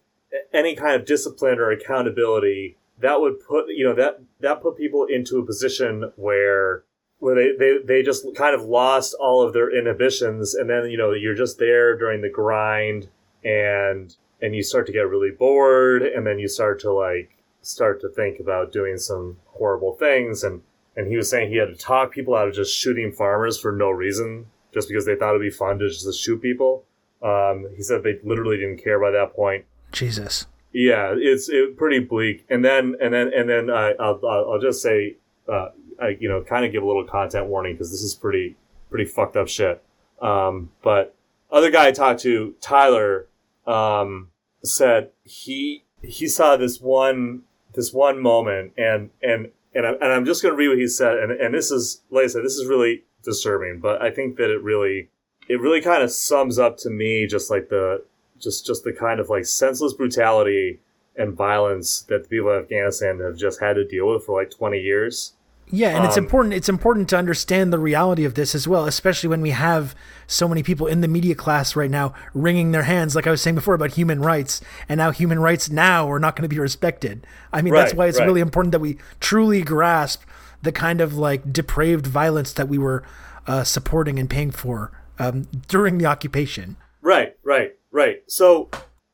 any 0.53 0.75
kind 0.75 0.95
of 0.95 1.07
discipline 1.07 1.59
or 1.59 1.71
accountability, 1.71 2.77
that 3.01 3.21
would 3.21 3.41
put 3.41 3.67
you 3.69 3.85
know 3.85 3.95
that 3.95 4.21
that 4.41 4.63
put 4.63 4.77
people 4.77 5.05
into 5.05 5.39
a 5.39 5.47
position 5.47 6.13
where 6.17 6.85
where 7.19 7.35
they, 7.35 7.57
they, 7.57 7.79
they 7.83 8.03
just 8.03 8.27
kind 8.35 8.55
of 8.55 8.63
lost 8.63 9.15
all 9.19 9.43
of 9.43 9.53
their 9.53 9.71
inhibitions 9.71 10.55
and 10.55 10.69
then 10.69 10.91
you 10.91 10.99
know 10.99 11.13
you're 11.13 11.35
just 11.35 11.59
there 11.59 11.97
during 11.97 12.21
the 12.21 12.29
grind 12.29 13.09
and 13.45 14.17
and 14.43 14.55
you 14.55 14.63
start 14.63 14.87
to 14.87 14.93
get 14.93 15.09
really 15.09 15.31
bored 15.31 16.03
and 16.03 16.27
then 16.27 16.39
you 16.39 16.49
start 16.49 16.81
to 16.81 16.93
like 16.93 17.31
start 17.67 18.01
to 18.01 18.09
think 18.09 18.41
about 18.41 18.73
doing 18.73 18.99
some 18.99 19.37
horrible 19.47 19.95
things 19.95 20.43
and 20.45 20.63
and 20.97 21.09
he 21.09 21.17
was 21.17 21.29
saying 21.29 21.51
he 21.51 21.57
had 21.57 21.69
to 21.69 21.77
talk 21.77 22.13
people 22.13 22.37
out 22.37 22.47
of 22.47 22.55
just 22.55 22.75
shooting 22.75 23.11
farmers 23.11 23.59
for 23.59 23.73
no 23.73 23.91
reason 23.91 24.47
just 24.73 24.89
because 24.89 25.07
they 25.07 25.17
thought 25.17 25.31
it'd 25.31 25.41
be 25.41 25.51
fun 25.51 25.79
to 25.79 25.89
just 25.89 26.21
shoot 26.21 26.41
people 26.41 26.85
um, 27.23 27.67
he 27.75 27.83
said 27.83 28.03
they 28.03 28.19
literally 28.23 28.59
didn't 28.59 28.83
care 28.83 29.01
by 29.01 29.11
that 29.11 29.35
point 29.35 29.65
Jesus. 29.95 30.47
yeah, 30.75 31.15
it's 31.17 31.49
it, 31.49 31.79
pretty 31.79 32.01
bleak. 32.01 32.45
And 32.51 32.65
then 32.65 32.97
and 33.01 33.15
then 33.15 33.33
and 33.33 33.49
then 33.49 33.71
uh, 33.71 33.93
I'll 33.99 34.21
I'll 34.27 34.61
just 34.61 34.83
say, 34.83 35.17
uh, 35.49 35.69
I, 36.03 36.17
you 36.21 36.29
know, 36.29 36.43
kind 36.43 36.67
of 36.67 36.73
give 36.73 36.83
a 36.83 36.87
little 36.87 37.05
content 37.05 37.47
warning 37.47 37.75
because 37.75 37.91
this 37.91 38.03
is 38.03 38.15
pretty 38.15 38.57
pretty 38.91 39.07
fucked 39.07 39.37
up 39.37 39.49
shit. 39.49 39.83
Um, 40.21 40.71
but 40.83 41.15
other 41.51 41.71
guy 41.71 41.87
I 41.87 41.93
talked 41.93 42.21
to, 42.23 42.55
Tyler, 42.61 43.29
um, 43.67 44.31
said 44.65 45.11
he 45.23 45.85
he 46.03 46.27
saw 46.27 46.57
this 46.57 46.81
one 46.81 47.43
this 47.75 47.93
one 47.93 48.21
moment, 48.21 48.73
and 48.77 49.11
and 49.23 49.51
and, 49.75 49.87
I'm, 49.87 49.95
and 49.95 50.13
I'm 50.13 50.25
just 50.25 50.43
gonna 50.43 50.55
read 50.55 50.69
what 50.69 50.79
he 50.79 50.89
said, 50.89 51.19
and 51.19 51.33
and 51.33 51.55
this 51.55 51.71
is 51.71 52.03
like 52.11 52.25
I 52.25 52.29
said, 52.29 52.45
this 52.45 52.57
is 52.57 52.69
really 52.69 53.05
disturbing, 53.23 53.81
but 53.81 54.03
I 54.03 54.11
think 54.11 54.37
that 54.37 54.51
it 54.51 54.63
really 54.63 55.11
it 55.49 55.61
really 55.61 55.81
kind 55.81 56.03
of 56.03 56.11
sums 56.11 56.59
up 56.59 56.77
to 56.79 56.91
me 56.91 57.27
just 57.27 57.51
like 57.51 57.69
the 57.69 58.05
just 58.39 58.67
just 58.67 58.85
the 58.85 58.93
kind 58.93 59.21
of 59.21 59.29
like 59.29 59.47
senseless 59.47 59.93
brutality 59.93 60.81
and 61.17 61.35
violence 61.35 62.03
that 62.09 62.25
the 62.25 62.29
people 62.29 62.51
of 62.51 62.65
Afghanistan 62.65 63.21
have 63.21 63.37
just 63.37 63.61
had 63.61 63.75
to 63.75 63.87
deal 63.87 64.13
with 64.13 64.25
for 64.25 64.41
like 64.41 64.51
20 64.51 64.79
years. 64.79 65.35
Yeah, 65.71 65.97
and 65.97 66.05
it's 66.05 66.17
Um, 66.17 66.25
important. 66.25 66.55
It's 66.55 66.69
important 66.69 67.09
to 67.09 67.17
understand 67.17 67.73
the 67.73 67.79
reality 67.79 68.25
of 68.25 68.35
this 68.35 68.55
as 68.55 68.69
well, 68.69 68.87
especially 68.87 69.29
when 69.29 69.41
we 69.41 69.51
have 69.51 69.95
so 70.27 70.47
many 70.47 70.63
people 70.63 70.87
in 70.87 71.01
the 71.01 71.09
media 71.09 71.35
class 71.35 71.75
right 71.75 71.91
now 71.91 72.15
wringing 72.33 72.73
their 72.73 72.83
hands, 72.85 73.17
like 73.17 73.27
I 73.27 73.31
was 73.31 73.41
saying 73.41 73.57
before 73.57 73.75
about 73.75 73.93
human 73.93 74.21
rights, 74.21 74.61
and 74.89 74.99
now 74.99 75.11
human 75.11 75.39
rights 75.39 75.71
now 75.71 76.11
are 76.11 76.21
not 76.21 76.37
going 76.37 76.43
to 76.43 76.55
be 76.55 76.61
respected. 76.61 77.27
I 77.53 77.63
mean, 77.63 77.75
that's 77.75 77.95
why 77.95 78.07
it's 78.07 78.19
right. 78.19 78.27
really 78.27 78.41
important 78.41 78.73
that 78.73 78.81
we 78.81 78.99
truly 79.21 79.63
grasp 79.63 80.23
the 80.63 80.73
kind 80.73 81.01
of 81.01 81.17
like 81.17 81.53
depraved 81.53 82.07
violence 82.07 82.53
that 82.53 82.69
we 82.69 82.79
were 82.79 83.03
uh, 83.47 83.65
supporting 83.65 84.19
and 84.19 84.31
paying 84.31 84.51
for 84.51 84.93
um, 85.19 85.49
during 85.69 85.99
the 85.99 86.07
occupation. 86.07 86.77
Right. 87.03 87.37
Right, 87.43 87.75
right. 87.91 88.23
So, 88.27 88.71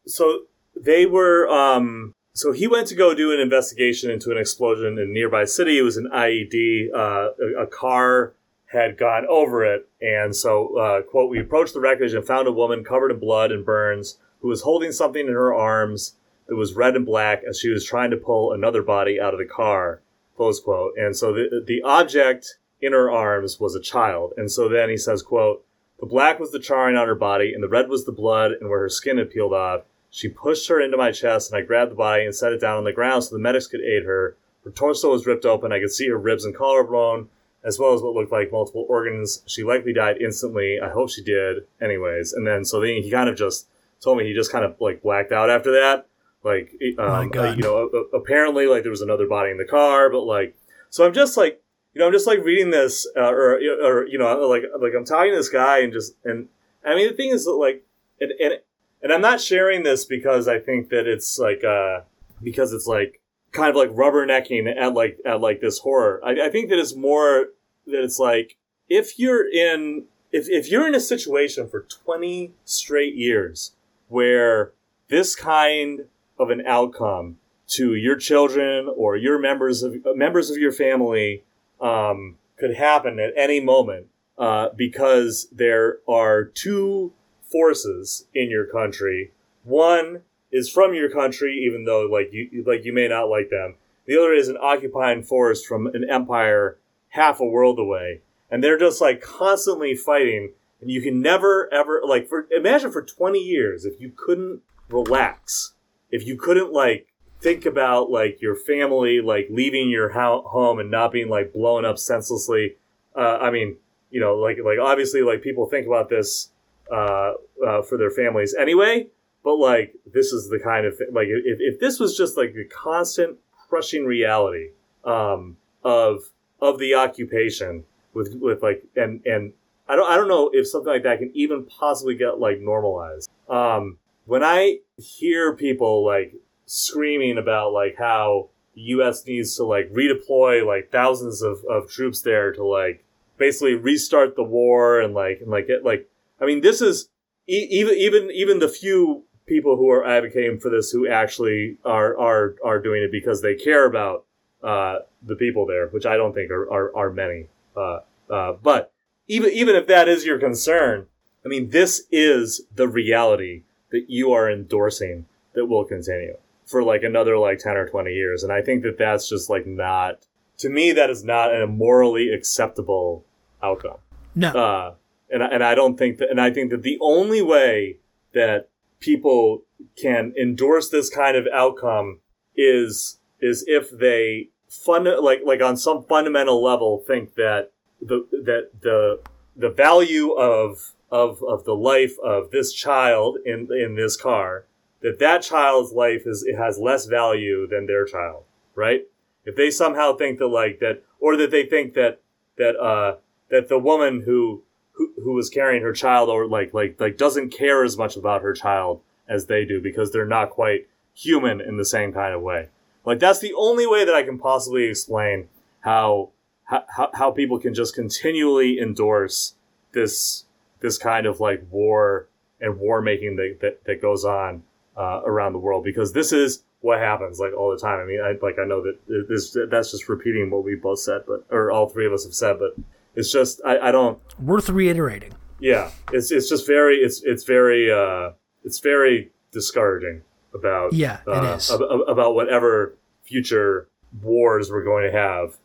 so 0.07 0.42
they 0.76 1.07
were. 1.07 1.48
Um, 1.48 2.14
so 2.32 2.52
he 2.52 2.66
went 2.66 2.86
to 2.88 2.94
go 2.94 3.14
do 3.14 3.32
an 3.32 3.40
investigation 3.40 4.10
into 4.10 4.30
an 4.30 4.38
explosion 4.38 4.86
in 4.86 4.98
a 4.98 5.04
nearby 5.06 5.44
city. 5.44 5.78
It 5.78 5.82
was 5.82 5.96
an 5.96 6.08
IED. 6.12 6.88
Uh, 6.94 7.30
a, 7.40 7.62
a 7.62 7.66
car 7.66 8.34
had 8.66 8.96
gone 8.96 9.26
over 9.28 9.64
it, 9.64 9.88
and 10.00 10.34
so 10.34 10.76
uh, 10.78 11.02
quote: 11.02 11.30
We 11.30 11.40
approached 11.40 11.74
the 11.74 11.80
wreckage 11.80 12.14
and 12.14 12.24
found 12.24 12.46
a 12.46 12.52
woman 12.52 12.84
covered 12.84 13.10
in 13.10 13.18
blood 13.18 13.50
and 13.50 13.64
burns 13.64 14.18
who 14.40 14.48
was 14.48 14.62
holding 14.62 14.92
something 14.92 15.26
in 15.26 15.32
her 15.32 15.52
arms 15.52 16.14
that 16.46 16.56
was 16.56 16.74
red 16.74 16.96
and 16.96 17.06
black 17.06 17.42
as 17.48 17.58
she 17.58 17.68
was 17.68 17.84
trying 17.84 18.10
to 18.10 18.16
pull 18.16 18.52
another 18.52 18.82
body 18.82 19.20
out 19.20 19.34
of 19.34 19.38
the 19.38 19.46
car. 19.46 20.00
Close 20.36 20.60
quote. 20.60 20.92
And 20.96 21.16
so 21.16 21.32
the 21.32 21.62
the 21.66 21.82
object 21.82 22.58
in 22.80 22.92
her 22.92 23.10
arms 23.10 23.60
was 23.60 23.74
a 23.74 23.80
child. 23.80 24.32
And 24.36 24.50
so 24.50 24.68
then 24.68 24.88
he 24.88 24.96
says, 24.96 25.22
quote, 25.22 25.64
the 25.98 26.06
black 26.06 26.40
was 26.40 26.50
the 26.50 26.58
charring 26.58 26.96
on 26.96 27.06
her 27.06 27.14
body, 27.14 27.52
and 27.52 27.62
the 27.62 27.68
red 27.68 27.88
was 27.88 28.06
the 28.06 28.12
blood 28.12 28.52
and 28.52 28.70
where 28.70 28.80
her 28.80 28.88
skin 28.88 29.18
had 29.18 29.30
peeled 29.30 29.52
off. 29.52 29.82
She 30.11 30.28
pushed 30.28 30.68
her 30.68 30.80
into 30.80 30.96
my 30.96 31.12
chest, 31.12 31.50
and 31.50 31.58
I 31.58 31.64
grabbed 31.64 31.92
the 31.92 31.96
body 31.96 32.24
and 32.24 32.34
set 32.34 32.52
it 32.52 32.61
down 32.61 32.76
on 32.76 32.84
the 32.84 32.92
ground 32.92 33.24
so 33.24 33.34
the 33.34 33.40
medics 33.40 33.68
could 33.68 33.80
aid 33.80 34.04
her. 34.04 34.36
Her 34.64 34.70
torso 34.70 35.12
was 35.12 35.26
ripped 35.26 35.46
open. 35.46 35.72
I 35.72 35.80
could 35.80 35.92
see 35.92 36.08
her 36.08 36.18
ribs 36.18 36.44
and 36.44 36.54
collarbone, 36.54 37.28
as 37.64 37.78
well 37.78 37.94
as 37.94 38.02
what 38.02 38.14
looked 38.14 38.32
like 38.32 38.52
multiple 38.52 38.86
organs. 38.88 39.42
She 39.46 39.62
likely 39.62 39.92
died 39.92 40.18
instantly. 40.20 40.78
I 40.82 40.90
hope 40.90 41.11
she 41.11 41.22
did. 41.22 41.64
Anyways, 41.80 42.32
and 42.32 42.46
then 42.46 42.64
so 42.64 42.80
then 42.80 43.02
he 43.02 43.11
kind 43.11 43.28
of 43.28 43.36
just 43.36 43.68
told 44.02 44.18
me 44.18 44.24
he 44.24 44.34
just 44.34 44.52
kind 44.52 44.64
of 44.64 44.76
like 44.80 45.02
blacked 45.02 45.32
out 45.32 45.48
after 45.48 45.72
that. 45.72 46.06
Like, 46.42 46.74
um, 46.98 47.30
uh, 47.36 47.52
you 47.52 47.62
know, 47.62 47.90
apparently 48.14 48.66
like 48.66 48.82
there 48.82 48.90
was 48.90 49.02
another 49.02 49.26
body 49.26 49.50
in 49.50 49.58
the 49.58 49.64
car, 49.64 50.08
but 50.11 50.22
like, 50.22 50.56
so 50.88 51.04
I'm 51.04 51.12
just 51.12 51.36
like, 51.36 51.62
you 51.92 52.00
know, 52.00 52.06
I'm 52.06 52.12
just 52.12 52.26
like 52.26 52.38
reading 52.42 52.70
this, 52.70 53.06
uh, 53.16 53.30
or, 53.30 53.56
or, 53.56 54.06
you 54.06 54.18
know, 54.18 54.48
like, 54.48 54.62
like 54.80 54.92
I'm 54.96 55.04
talking 55.04 55.32
to 55.32 55.36
this 55.36 55.50
guy 55.50 55.80
and 55.80 55.92
just, 55.92 56.14
and 56.24 56.48
I 56.84 56.94
mean, 56.94 57.08
the 57.08 57.14
thing 57.14 57.30
is 57.30 57.44
that 57.44 57.52
like, 57.52 57.84
and, 58.20 58.32
and, 58.40 58.54
and 59.03 59.12
I'm 59.12 59.20
not 59.20 59.40
sharing 59.40 59.82
this 59.82 60.05
because 60.05 60.48
I 60.48 60.59
think 60.59 60.90
that 60.90 61.07
it's 61.07 61.38
like, 61.38 61.64
uh, 61.64 62.01
because 62.42 62.72
it's 62.72 62.86
like 62.86 63.20
kind 63.53 63.70
of 63.70 63.76
like 63.76 63.90
rubbernecking 63.90 64.74
at 64.76 64.94
like, 64.94 65.18
at 65.24 65.40
like 65.40 65.61
this 65.61 65.78
horror. 65.78 66.20
I, 66.24 66.46
I 66.46 66.51
think 66.51 66.70
that 66.70 66.78
it's 66.78 66.94
more 66.94 67.48
that 67.86 68.03
it's 68.03 68.18
like, 68.18 68.57
if 68.88 69.18
you're 69.18 69.48
in, 69.48 70.05
if, 70.32 70.48
if 70.48 70.70
you're 70.70 70.86
in 70.86 70.94
a 70.94 71.01
situation 71.01 71.68
for 71.68 71.82
20 71.82 72.53
straight 72.64 73.14
years 73.14 73.72
where 74.09 74.72
this 75.09 75.34
kind 75.34 76.07
of 76.38 76.51
an 76.51 76.62
outcome 76.66 77.36
to 77.68 77.94
your 77.94 78.16
children 78.16 78.92
or 78.96 79.16
your 79.16 79.38
members 79.38 79.82
of 79.82 79.94
members 80.16 80.51
of 80.51 80.57
your 80.57 80.72
family 80.72 81.44
um, 81.80 82.36
could 82.59 82.74
happen 82.74 83.20
at 83.20 83.32
any 83.36 83.61
moment 83.61 84.07
uh, 84.38 84.68
because 84.76 85.48
there 85.53 85.98
are 86.09 86.44
two 86.44 87.12
forces 87.51 88.26
in 88.34 88.51
your 88.51 88.66
country. 88.66 89.32
One 89.64 90.22
is 90.53 90.70
from 90.70 90.94
your 90.94 91.11
country, 91.11 91.62
even 91.66 91.84
though 91.84 92.03
like 92.03 92.32
you 92.32 92.64
like 92.66 92.84
you 92.84 92.92
may 92.92 93.09
not 93.09 93.28
like 93.28 93.51
them. 93.51 93.76
The 94.07 94.18
other 94.18 94.32
is 94.32 94.48
an 94.48 94.59
occupying 94.61 95.22
force 95.22 95.64
from 95.64 95.86
an 95.88 96.09
empire 96.09 96.78
half 97.11 97.40
a 97.40 97.44
world 97.44 97.78
away, 97.78 98.22
and 98.51 98.62
they're 98.62 98.78
just 98.78 99.01
like 99.01 99.20
constantly 99.20 99.94
fighting. 99.94 100.53
And 100.80 100.90
you 100.90 101.03
can 101.03 101.20
never 101.20 101.72
ever 101.72 102.01
like 102.07 102.28
for 102.28 102.46
imagine 102.51 102.90
for 102.90 103.03
twenty 103.03 103.40
years 103.40 103.84
if 103.84 104.01
you 104.01 104.11
couldn't 104.16 104.62
relax 104.88 105.74
if 106.11 106.26
you 106.26 106.36
couldn't 106.36 106.72
like 106.72 107.07
think 107.40 107.64
about 107.64 108.11
like 108.11 108.40
your 108.42 108.55
family 108.55 109.20
like 109.20 109.46
leaving 109.51 109.88
your 109.88 110.11
ho- 110.11 110.44
home 110.46 110.78
and 110.78 110.90
not 110.90 111.12
being 111.12 111.28
like 111.28 111.53
blown 111.53 111.84
up 111.84 111.98
senselessly 111.98 112.76
uh, 113.16 113.38
i 113.40 113.51
mean 113.51 113.76
you 114.11 114.20
know 114.20 114.36
like 114.36 114.59
like 114.64 114.78
obviously 114.80 115.22
like 115.22 115.42
people 115.42 115.66
think 115.66 115.86
about 115.86 116.09
this 116.11 116.49
uh, 116.91 117.32
uh, 117.66 117.82
for 117.82 117.97
their 117.99 118.11
families 118.11 118.55
anyway 118.59 119.07
but 119.43 119.57
like 119.57 119.95
this 120.12 120.32
is 120.32 120.49
the 120.49 120.59
kind 120.59 120.86
of 120.86 120.97
thing 120.97 121.09
like 121.12 121.28
if, 121.28 121.59
if 121.61 121.80
this 121.80 121.99
was 121.99 122.16
just 122.16 122.36
like 122.36 122.55
the 122.55 122.64
constant 122.64 123.38
crushing 123.68 124.05
reality 124.05 124.70
um, 125.05 125.57
of 125.84 126.30
of 126.61 126.78
the 126.78 126.95
occupation 126.95 127.84
with 128.12 128.34
with 128.41 128.62
like 128.62 128.84
and 128.97 129.24
and 129.24 129.53
I 129.88 129.97
don't 129.97 130.11
I 130.11 130.16
don't 130.16 130.28
know 130.28 130.51
if 130.53 130.68
something 130.68 130.93
like 130.93 131.05
that 131.05 131.18
can 131.18 131.30
even 131.34 131.64
possibly 131.64 132.14
get 132.14 132.38
like 132.38 132.61
normalized. 132.61 133.30
Um, 133.49 133.99
when 134.26 134.45
I 134.45 134.78
hear 134.97 135.57
people 135.57 136.05
like 136.05 136.34
screaming 136.66 137.38
about 137.38 137.72
like 137.72 137.97
how 137.97 138.51
the 138.74 138.82
U.S. 138.82 139.26
needs 139.26 139.57
to 139.57 139.64
like 139.64 139.91
redeploy 139.93 140.64
like 140.66 140.91
thousands 140.91 141.43
of, 141.43 141.64
of 141.68 141.91
troops 141.91 142.22
there 142.22 142.53
to 142.53 142.64
like 142.64 143.05
basically 143.38 143.74
restart 143.74 144.36
the 144.36 144.43
war 144.43 145.01
and 145.01 145.14
like 145.14 145.41
and 145.41 145.51
like 145.51 145.66
get 145.66 145.84
like 145.84 146.09
I 146.41 146.47
mean 146.47 146.61
this 146.61 146.80
is 146.80 147.09
e- 147.47 147.68
even 147.70 147.95
even 147.97 148.30
even 148.32 148.59
the 148.59 148.68
few 148.68 149.24
people 149.47 149.76
who 149.76 149.91
are 149.91 150.07
advocating 150.07 150.59
for 150.59 150.70
this 150.70 150.91
who 150.91 151.09
actually 151.09 151.78
are 151.84 152.18
are 152.18 152.57
are 152.64 152.80
doing 152.80 153.03
it 153.03 153.12
because 153.12 153.43
they 153.43 153.55
care 153.55 153.86
about 153.86 154.24
uh, 154.62 155.01
the 155.22 155.36
people 155.36 155.66
there, 155.66 155.88
which 155.88 156.07
I 156.07 156.16
don't 156.16 156.34
think 156.34 156.51
are 156.51 156.70
are, 156.70 156.97
are 156.97 157.11
many. 157.11 157.49
Uh, 157.76 158.01
uh, 158.30 158.53
but 158.62 158.93
even 159.28 159.51
even 159.53 159.76
if 159.76 159.86
that 159.86 160.09
is 160.09 160.24
your 160.24 160.38
concern, 160.38 161.07
I 161.45 161.49
mean 161.49 161.70
this 161.70 162.07
is 162.11 162.62
the 162.74 162.88
reality 162.88 163.62
that 163.91 164.07
you 164.09 164.32
are 164.32 164.51
endorsing 164.51 165.26
that 165.55 165.66
will 165.66 165.84
continue 165.84 166.36
for 166.64 166.82
like 166.82 167.03
another 167.03 167.36
like 167.36 167.59
10 167.59 167.76
or 167.76 167.88
20 167.88 168.12
years. 168.12 168.43
And 168.45 168.53
i 168.53 168.62
think 168.62 168.82
that 168.84 168.97
that's 168.99 169.28
just 169.28 169.51
like 169.51 169.66
not 169.66 170.26
to 170.59 170.68
me 170.68 170.93
that 170.93 171.11
is 171.11 171.24
not 171.24 171.55
a 171.55 171.66
morally 171.66 172.30
acceptable 172.30 173.24
outcome. 173.62 173.99
No. 174.34 174.49
Uh, 174.51 174.95
and, 175.30 175.42
and 175.42 175.62
i 175.62 175.74
don't 175.74 175.98
think 175.98 176.18
that 176.18 176.30
and 176.30 176.40
i 176.40 176.50
think 176.50 176.70
that 176.70 176.82
the 176.82 176.98
only 177.00 177.42
way 177.42 177.98
that 178.32 178.68
people 179.00 179.62
can 180.00 180.32
endorse 180.40 180.90
this 180.90 181.08
kind 181.10 181.36
of 181.36 181.46
outcome 181.52 182.20
is 182.56 183.18
is 183.40 183.64
if 183.66 183.90
they 183.90 184.48
fund 184.68 185.08
like 185.20 185.40
like 185.44 185.62
on 185.62 185.76
some 185.76 186.02
fundamental 186.04 186.62
level 186.62 187.02
think 187.06 187.34
that 187.34 187.72
the 188.00 188.26
that 188.30 188.70
the 188.82 189.20
the 189.56 189.70
value 189.70 190.32
of 190.32 190.94
of 191.10 191.42
of 191.42 191.64
the 191.64 191.74
life 191.74 192.14
of 192.22 192.50
this 192.50 192.72
child 192.72 193.38
in 193.44 193.68
in 193.72 193.96
this 193.96 194.16
car 194.16 194.66
that 195.00 195.18
that 195.18 195.42
child's 195.42 195.92
life 195.92 196.22
is 196.26 196.44
it 196.46 196.56
has 196.56 196.78
less 196.78 197.06
value 197.06 197.66
than 197.66 197.86
their 197.86 198.04
child 198.04 198.44
right? 198.80 199.02
If 199.44 199.56
they 199.56 199.70
somehow 199.70 200.16
think 200.16 200.38
that 200.38 200.48
like 200.48 200.80
that 200.80 201.02
or 201.18 201.36
that 201.36 201.50
they 201.50 201.66
think 201.66 201.94
that 201.94 202.20
that 202.56 202.76
uh 202.76 203.16
that 203.50 203.68
the 203.68 203.78
woman 203.78 204.22
who 204.22 204.62
who, 205.01 205.11
who 205.24 205.32
was 205.32 205.48
carrying 205.48 205.82
her 205.82 205.94
child 205.94 206.28
or 206.28 206.46
like 206.46 206.74
like 206.74 207.01
like 207.01 207.16
doesn't 207.16 207.48
care 207.48 207.82
as 207.84 207.96
much 207.96 208.16
about 208.16 208.42
her 208.42 208.53
child 208.53 209.01
as 209.26 209.46
they 209.46 209.64
do 209.64 209.80
because 209.80 210.12
they're 210.12 210.26
not 210.26 210.51
quite 210.51 210.86
human 211.14 211.59
in 211.59 211.78
the 211.78 211.84
same 211.86 212.12
kind 212.12 212.34
of 212.34 212.42
way 212.42 212.68
like 213.07 213.18
that's 213.18 213.38
the 213.38 213.55
only 213.55 213.86
way 213.86 214.05
that 214.05 214.14
i 214.14 214.22
can 214.22 214.38
possibly 214.38 214.84
explain 214.84 215.48
how 215.80 216.28
how, 216.64 217.11
how 217.14 217.30
people 217.30 217.59
can 217.59 217.72
just 217.72 217.94
continually 217.94 218.78
endorse 218.78 219.55
this 219.92 220.44
this 220.80 220.98
kind 220.98 221.24
of 221.24 221.40
like 221.40 221.62
war 221.70 222.28
and 222.61 222.78
war 222.78 223.01
making 223.01 223.36
that, 223.36 223.57
that, 223.62 223.84
that 223.84 224.03
goes 224.03 224.24
on 224.24 224.62
uh, 224.98 225.22
around 225.24 225.55
the 225.55 225.59
world 225.59 225.82
because 225.82 226.12
this 226.12 226.30
is 226.30 226.62
what 226.80 226.98
happens 226.98 227.38
like 227.38 227.55
all 227.57 227.70
the 227.70 227.78
time. 227.78 228.01
I 228.01 228.05
mean, 228.05 228.20
I, 228.20 228.32
like 228.44 228.59
I 228.59 228.66
know 228.66 228.82
that 228.82 229.26
this 229.28 229.57
that's 229.70 229.90
just 229.90 230.09
repeating 230.09 230.51
what 230.51 230.64
we 230.64 230.74
both 230.74 231.01
said, 231.01 231.22
but 231.26 231.46
or 231.51 231.70
all 231.70 231.88
three 231.88 232.07
of 232.07 232.12
us 232.12 232.24
have 232.24 232.34
said, 232.34 232.59
but 232.59 232.74
it's 233.14 233.32
just 233.32 233.61
I, 233.64 233.78
I 233.78 233.92
don't 233.92 234.18
worth 234.38 234.68
reiterating. 234.68 235.32
Yeah, 235.58 235.90
it's 236.12 236.30
it's 236.30 236.48
just 236.48 236.66
very 236.66 236.96
it's 236.96 237.22
it's 237.22 237.44
very 237.44 237.90
uh, 237.90 238.32
it's 238.64 238.78
very 238.80 239.30
discouraging 239.52 240.22
about 240.54 240.92
yeah 240.92 241.20
uh, 241.26 241.32
it 241.32 241.56
is 241.56 241.70
ab- 241.70 241.82
about 242.08 242.34
whatever 242.34 242.96
future 243.22 243.88
wars 244.22 244.70
we're 244.70 244.84
going 244.84 245.11
to 245.11 245.16
have 245.16 245.56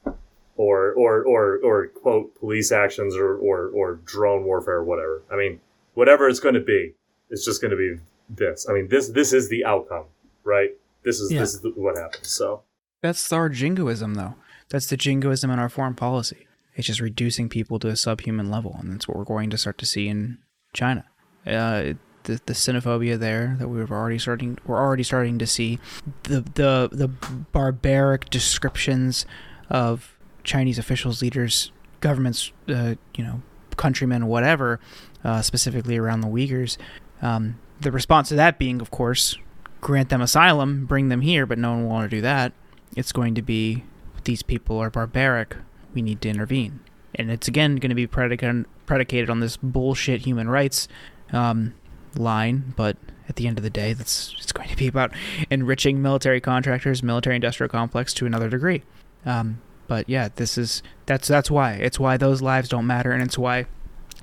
or 0.58 0.94
or 0.94 1.24
or 1.24 1.60
or 1.64 1.88
quote 1.88 2.36
police 2.40 2.72
actions 2.72 3.16
or 3.16 3.36
or 3.38 3.70
or 3.70 3.96
drone 4.06 4.44
warfare 4.46 4.76
or 4.76 4.84
whatever. 4.84 5.24
I 5.32 5.36
mean, 5.36 5.60
whatever 5.94 6.30
it's 6.30 6.40
going 6.40 6.56
to 6.56 6.62
be, 6.62 6.94
it's 7.30 7.46
just 7.46 7.62
going 7.62 7.72
to 7.72 7.78
be 7.78 8.00
this. 8.30 8.68
I 8.70 8.74
mean, 8.74 8.88
this 8.88 9.10
this 9.10 9.34
is 9.34 9.50
the 9.50 9.66
outcome, 9.66 10.06
right? 10.44 10.72
This 11.04 11.20
is 11.20 11.32
yeah. 11.32 11.40
this 11.40 11.54
is 11.54 11.62
the, 11.62 11.70
what 11.70 11.98
happens. 11.98 12.30
So 12.30 12.64
that's 13.02 13.32
our 13.32 13.50
jingoism, 13.50 14.16
though. 14.16 14.36
That's 14.70 14.88
the 14.88 14.98
jingoism 14.98 15.52
in 15.52 15.60
our 15.60 15.70
foreign 15.70 15.94
policy. 15.94 16.45
It's 16.76 16.88
just 16.88 17.00
reducing 17.00 17.50
people 17.50 17.80
to 17.80 17.88
a 17.88 17.96
subhuman 17.96 18.52
level, 18.52 18.76
and 18.80 18.94
that's 18.94 19.08
what 19.08 19.18
we're 19.18 19.24
going 19.24 19.50
to 19.50 19.58
start 19.58 19.78
to 19.80 19.86
see 19.86 20.08
in 20.08 20.40
China. 20.74 21.06
Uh, 21.46 21.94
the, 22.24 22.42
the 22.48 22.54
xenophobia 22.54 23.20
there 23.20 23.56
that 23.60 23.68
we 23.68 23.78
were 23.78 23.96
already 23.96 24.18
starting 24.18 24.58
we're 24.66 24.80
already 24.80 25.04
starting 25.04 25.38
to 25.38 25.46
see 25.46 25.80
the 26.24 26.42
the 26.56 26.90
the 26.92 27.08
barbaric 27.52 28.32
descriptions 28.32 29.28
of 29.70 30.18
Chinese 30.44 30.78
officials, 30.78 31.22
leaders, 31.22 31.72
governments, 32.02 32.52
uh, 32.70 32.96
you 33.16 33.24
know, 33.24 33.42
countrymen, 33.78 34.28
whatever, 34.28 34.80
uh, 35.24 35.42
specifically 35.42 35.98
around 35.98 36.22
the 36.22 36.28
Uyghurs. 36.28 36.78
Um, 37.22 37.60
the 37.82 37.92
response 37.92 38.30
to 38.30 38.36
that 38.36 38.60
being, 38.60 38.80
of 38.80 38.92
course, 38.92 39.38
grant 39.82 40.10
them 40.10 40.22
asylum, 40.22 40.86
bring 40.86 41.10
them 41.10 41.22
here, 41.22 41.46
but 41.46 41.58
no 41.58 41.72
one 41.72 41.84
will 41.84 41.90
want 41.90 42.10
to 42.10 42.16
do 42.16 42.22
that. 42.22 42.54
It's 42.96 43.12
going 43.12 43.36
to 43.36 43.42
be 43.42 43.84
these 44.24 44.44
people 44.44 44.78
are 44.78 44.90
barbaric. 44.90 45.56
We 45.96 46.04
need 46.04 46.22
to 46.22 46.30
intervene, 46.30 46.82
and 47.16 47.32
it's 47.32 47.48
again 47.48 47.78
going 47.78 47.90
to 47.90 47.96
be 47.96 48.06
predicated 48.06 49.30
on 49.30 49.40
this 49.40 49.58
bullshit 49.58 50.22
human 50.22 50.50
rights. 50.50 50.88
Um, 51.32 51.74
line, 52.18 52.74
but 52.76 52.98
at 53.28 53.36
the 53.36 53.48
end 53.48 53.58
of 53.58 53.64
the 53.64 53.70
day, 53.70 53.94
that's 53.94 54.36
it's 54.40 54.52
going 54.52 54.70
to 54.70 54.76
be 54.76 54.88
about 54.88 55.12
enriching 55.50 56.02
military 56.02 56.42
contractors, 56.42 57.04
military 57.04 57.36
industrial 57.36 57.70
complex 57.70 58.14
to 58.16 58.26
another 58.26 58.50
degree. 58.50 58.84
Um, 59.26 59.62
but 59.88 60.10
yeah, 60.10 60.30
this 60.36 60.58
is 60.58 60.82
that's 61.06 61.28
that's 61.28 61.52
why 61.52 61.74
it's 61.74 62.00
why 62.00 62.18
those 62.18 62.42
lives 62.42 62.70
don't 62.70 62.88
matter, 62.88 63.12
and 63.12 63.24
it's 63.24 63.38
why, 63.38 63.66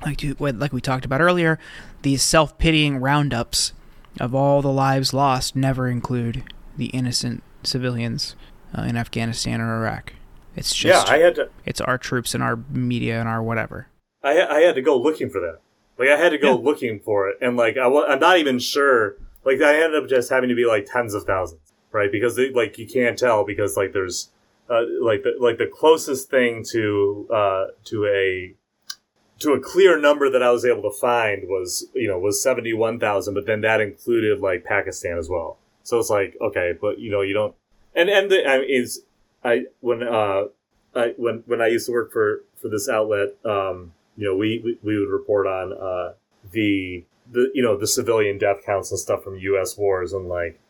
like 0.04 0.22
like 0.38 0.72
we 0.72 0.80
talked 0.80 1.04
about 1.04 1.20
earlier, 1.20 1.58
these 2.02 2.22
self 2.22 2.58
pitying 2.58 2.98
roundups 2.98 3.72
of 4.20 4.34
all 4.34 4.62
the 4.62 4.72
lives 4.72 5.12
lost 5.12 5.56
never 5.56 5.88
include 5.88 6.44
the 6.76 6.86
innocent 6.86 7.42
civilians 7.62 8.36
uh, 8.76 8.82
in 8.82 8.96
Afghanistan 8.96 9.60
or 9.60 9.76
Iraq. 9.76 10.14
It's 10.56 10.74
just 10.74 11.06
yeah, 11.06 11.12
I 11.12 11.18
had 11.18 11.34
to. 11.36 11.48
It's 11.64 11.80
our 11.80 11.98
troops 11.98 12.34
and 12.34 12.42
our 12.42 12.56
media 12.70 13.18
and 13.18 13.28
our 13.28 13.42
whatever. 13.42 13.88
I 14.22 14.40
I 14.42 14.60
had 14.60 14.74
to 14.74 14.82
go 14.82 14.96
looking 14.96 15.30
for 15.30 15.40
that. 15.40 15.60
Like 15.98 16.08
I 16.08 16.16
had 16.16 16.30
to 16.30 16.38
go 16.38 16.50
yeah. 16.50 16.64
looking 16.64 17.00
for 17.00 17.28
it, 17.28 17.38
and 17.40 17.56
like 17.56 17.76
I 17.76 17.86
I'm 17.86 18.20
not 18.20 18.38
even 18.38 18.58
sure. 18.58 19.16
Like 19.44 19.60
I 19.60 19.82
ended 19.82 20.02
up 20.02 20.08
just 20.08 20.30
having 20.30 20.48
to 20.48 20.54
be 20.54 20.66
like 20.66 20.86
tens 20.90 21.14
of 21.14 21.24
thousands, 21.24 21.72
right? 21.90 22.12
Because 22.12 22.36
they, 22.36 22.50
like 22.50 22.78
you 22.78 22.86
can't 22.86 23.18
tell 23.18 23.44
because 23.44 23.76
like 23.76 23.92
there's 23.92 24.30
uh, 24.70 24.82
like 25.00 25.22
the 25.22 25.34
like 25.40 25.58
the 25.58 25.66
closest 25.66 26.30
thing 26.30 26.64
to 26.70 27.28
uh, 27.32 27.64
to 27.84 28.06
a 28.06 28.54
to 29.40 29.52
a 29.52 29.60
clear 29.60 29.98
number 29.98 30.30
that 30.30 30.42
I 30.42 30.50
was 30.50 30.64
able 30.64 30.82
to 30.82 30.96
find 30.98 31.48
was 31.48 31.86
you 31.94 32.08
know 32.08 32.18
was 32.18 32.42
seventy 32.42 32.72
one 32.72 33.00
thousand, 33.00 33.34
but 33.34 33.46
then 33.46 33.62
that 33.62 33.80
included 33.80 34.40
like 34.40 34.64
Pakistan 34.64 35.18
as 35.18 35.28
well. 35.28 35.58
So 35.82 35.98
it's 35.98 36.10
like 36.10 36.36
okay, 36.40 36.72
but 36.80 36.98
you 36.98 37.10
know 37.10 37.22
you 37.22 37.34
don't 37.34 37.54
and 37.94 38.08
and 38.08 38.30
the, 38.30 38.46
I 38.48 38.60
mean, 38.60 38.70
is 38.70 39.02
I 39.44 39.64
when 39.80 40.02
uh 40.02 40.44
I 40.94 41.14
when 41.16 41.42
when 41.46 41.60
I 41.60 41.68
used 41.68 41.86
to 41.86 41.92
work 41.92 42.12
for 42.12 42.44
for 42.56 42.68
this 42.68 42.88
outlet 42.88 43.36
um 43.44 43.92
you 44.16 44.28
know 44.28 44.36
we 44.36 44.60
we, 44.64 44.78
we 44.82 44.98
would 44.98 45.10
report 45.10 45.46
on 45.46 45.72
uh 45.72 46.14
the 46.50 47.04
the 47.30 47.50
you 47.54 47.62
know 47.62 47.76
the 47.76 47.86
civilian 47.86 48.38
death 48.38 48.64
counts 48.64 48.90
and 48.90 49.00
stuff 49.00 49.22
from 49.22 49.38
U.S. 49.38 49.76
wars 49.76 50.12
and 50.12 50.28
like 50.28 50.60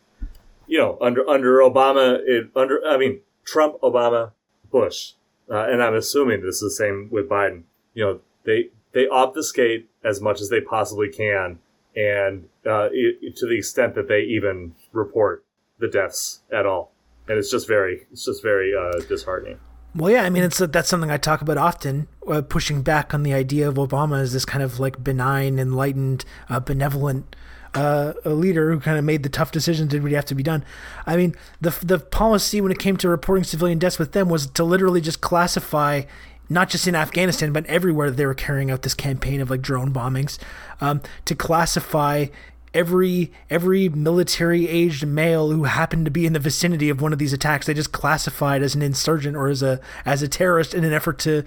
you 0.66 0.78
know 0.78 0.98
under 1.00 1.28
under 1.28 1.58
Obama 1.58 2.20
it 2.24 2.50
under 2.54 2.84
I 2.86 2.96
mean 2.96 3.20
Trump 3.44 3.80
Obama 3.82 4.32
Bush 4.70 5.12
uh, 5.50 5.66
and 5.68 5.82
I'm 5.82 5.94
assuming 5.94 6.40
this 6.40 6.62
is 6.62 6.76
the 6.76 6.84
same 6.84 7.08
with 7.10 7.28
Biden 7.28 7.64
you 7.94 8.04
know 8.04 8.20
they 8.44 8.70
they 8.92 9.08
obfuscate 9.08 9.88
as 10.04 10.20
much 10.20 10.40
as 10.40 10.48
they 10.48 10.60
possibly 10.60 11.08
can 11.08 11.58
and 11.94 12.48
uh, 12.66 12.88
it, 12.92 13.36
to 13.36 13.46
the 13.46 13.58
extent 13.58 13.94
that 13.94 14.08
they 14.08 14.22
even 14.22 14.74
report 14.92 15.44
the 15.78 15.88
deaths 15.88 16.40
at 16.52 16.64
all 16.64 16.91
and 17.28 17.38
it's 17.38 17.50
just 17.50 17.66
very 17.66 18.06
it's 18.10 18.24
just 18.24 18.42
very 18.42 18.72
uh, 18.74 19.00
disheartening. 19.08 19.58
Well, 19.94 20.10
yeah, 20.10 20.22
I 20.22 20.30
mean, 20.30 20.42
it's 20.42 20.58
that's 20.58 20.88
something 20.88 21.10
I 21.10 21.18
talk 21.18 21.42
about 21.42 21.58
often, 21.58 22.08
uh, 22.26 22.40
pushing 22.40 22.82
back 22.82 23.12
on 23.12 23.24
the 23.24 23.34
idea 23.34 23.68
of 23.68 23.74
Obama 23.74 24.20
as 24.20 24.32
this 24.32 24.46
kind 24.46 24.62
of 24.62 24.80
like 24.80 25.04
benign, 25.04 25.58
enlightened, 25.58 26.24
uh, 26.48 26.60
benevolent 26.60 27.36
uh, 27.74 28.12
leader 28.24 28.70
who 28.70 28.80
kind 28.80 28.98
of 28.98 29.04
made 29.04 29.22
the 29.22 29.28
tough 29.28 29.52
decisions 29.52 29.90
did 29.90 30.02
what 30.02 30.12
have 30.12 30.24
to 30.26 30.34
be 30.34 30.42
done. 30.42 30.64
I 31.06 31.16
mean, 31.16 31.34
the 31.60 31.76
the 31.82 31.98
policy 31.98 32.60
when 32.60 32.72
it 32.72 32.78
came 32.78 32.96
to 32.98 33.08
reporting 33.08 33.44
civilian 33.44 33.78
deaths 33.78 33.98
with 33.98 34.12
them 34.12 34.28
was 34.28 34.46
to 34.46 34.64
literally 34.64 35.00
just 35.00 35.20
classify. 35.20 36.02
Not 36.48 36.68
just 36.68 36.86
in 36.86 36.94
Afghanistan, 36.94 37.52
but 37.52 37.64
everywhere 37.64 38.10
they 38.10 38.26
were 38.26 38.34
carrying 38.34 38.70
out 38.70 38.82
this 38.82 38.92
campaign 38.92 39.40
of 39.40 39.48
like 39.48 39.62
drone 39.62 39.90
bombings, 39.90 40.38
um, 40.82 41.00
to 41.24 41.34
classify 41.34 42.26
every 42.74 43.32
every 43.50 43.88
military 43.88 44.68
aged 44.68 45.06
male 45.06 45.50
who 45.50 45.64
happened 45.64 46.04
to 46.04 46.10
be 46.10 46.26
in 46.26 46.32
the 46.32 46.38
vicinity 46.38 46.88
of 46.88 47.00
one 47.00 47.12
of 47.12 47.18
these 47.18 47.32
attacks 47.32 47.66
they 47.66 47.74
just 47.74 47.92
classified 47.92 48.62
as 48.62 48.74
an 48.74 48.82
insurgent 48.82 49.36
or 49.36 49.48
as 49.48 49.62
a 49.62 49.80
as 50.04 50.22
a 50.22 50.28
terrorist 50.28 50.72
in 50.74 50.84
an 50.84 50.92
effort 50.92 51.18
to 51.18 51.44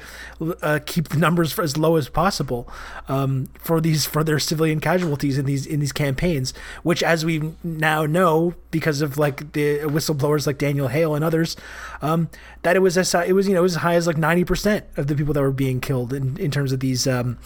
uh, 0.61 0.79
keep 0.85 1.09
the 1.09 1.17
numbers 1.17 1.57
as 1.57 1.77
low 1.77 1.95
as 1.95 2.09
possible 2.09 2.69
um, 3.07 3.47
for 3.57 3.81
these 3.81 4.05
for 4.05 4.23
their 4.23 4.39
civilian 4.39 4.79
casualties 4.79 5.37
in 5.37 5.45
these 5.45 5.65
in 5.65 5.79
these 5.79 5.93
campaigns 5.93 6.53
which 6.83 7.01
as 7.01 7.25
we 7.25 7.53
now 7.63 8.05
know 8.05 8.53
because 8.75 9.01
of 9.01 9.17
like 9.17 9.53
the 9.53 9.79
whistleblowers 9.79 10.45
like 10.45 10.57
Daniel 10.57 10.89
Hale 10.89 11.15
and 11.15 11.23
others 11.23 11.55
um, 12.01 12.29
that 12.63 12.75
it 12.75 12.79
was 12.79 12.97
as 12.97 13.13
it 13.15 13.33
was 13.33 13.47
you 13.47 13.53
know 13.53 13.63
as 13.63 13.75
high 13.75 13.95
as 13.95 14.05
like 14.05 14.17
90% 14.17 14.83
of 14.97 15.07
the 15.07 15.15
people 15.15 15.33
that 15.33 15.41
were 15.41 15.51
being 15.51 15.79
killed 15.79 16.11
in, 16.11 16.37
in 16.37 16.51
terms 16.51 16.73
of 16.73 16.81
these 16.81 17.07
um, 17.07 17.37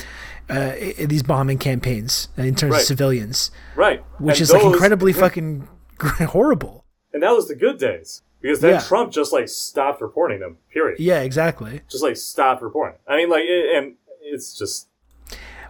uh, 0.49 0.73
these 0.97 1.21
bombing 1.21 1.59
campaigns 1.59 2.29
in 2.35 2.55
terms 2.55 2.71
right. 2.71 2.81
of 2.81 2.85
civilians. 2.87 3.51
Right. 3.75 4.03
Which 4.17 4.37
and 4.37 4.41
is 4.41 4.47
those, 4.49 4.63
like 4.63 4.73
incredibly 4.73 5.11
yeah. 5.11 5.19
fucking 5.19 5.67
horrible. 6.01 6.85
And 7.13 7.21
that 7.21 7.31
was 7.31 7.47
the 7.47 7.55
good 7.55 7.77
days. 7.77 8.23
Because 8.41 8.61
then 8.61 8.75
yeah. 8.75 8.79
Trump 8.79 9.11
just 9.11 9.33
like 9.33 9.49
stopped 9.49 10.01
reporting 10.01 10.39
them, 10.39 10.57
period. 10.73 10.99
Yeah, 10.99 11.21
exactly. 11.21 11.81
Just 11.89 12.03
like 12.03 12.17
stopped 12.17 12.61
reporting. 12.61 12.97
I 13.07 13.17
mean, 13.17 13.29
like, 13.29 13.43
it, 13.43 13.75
and 13.75 13.95
it's 14.21 14.57
just. 14.57 14.87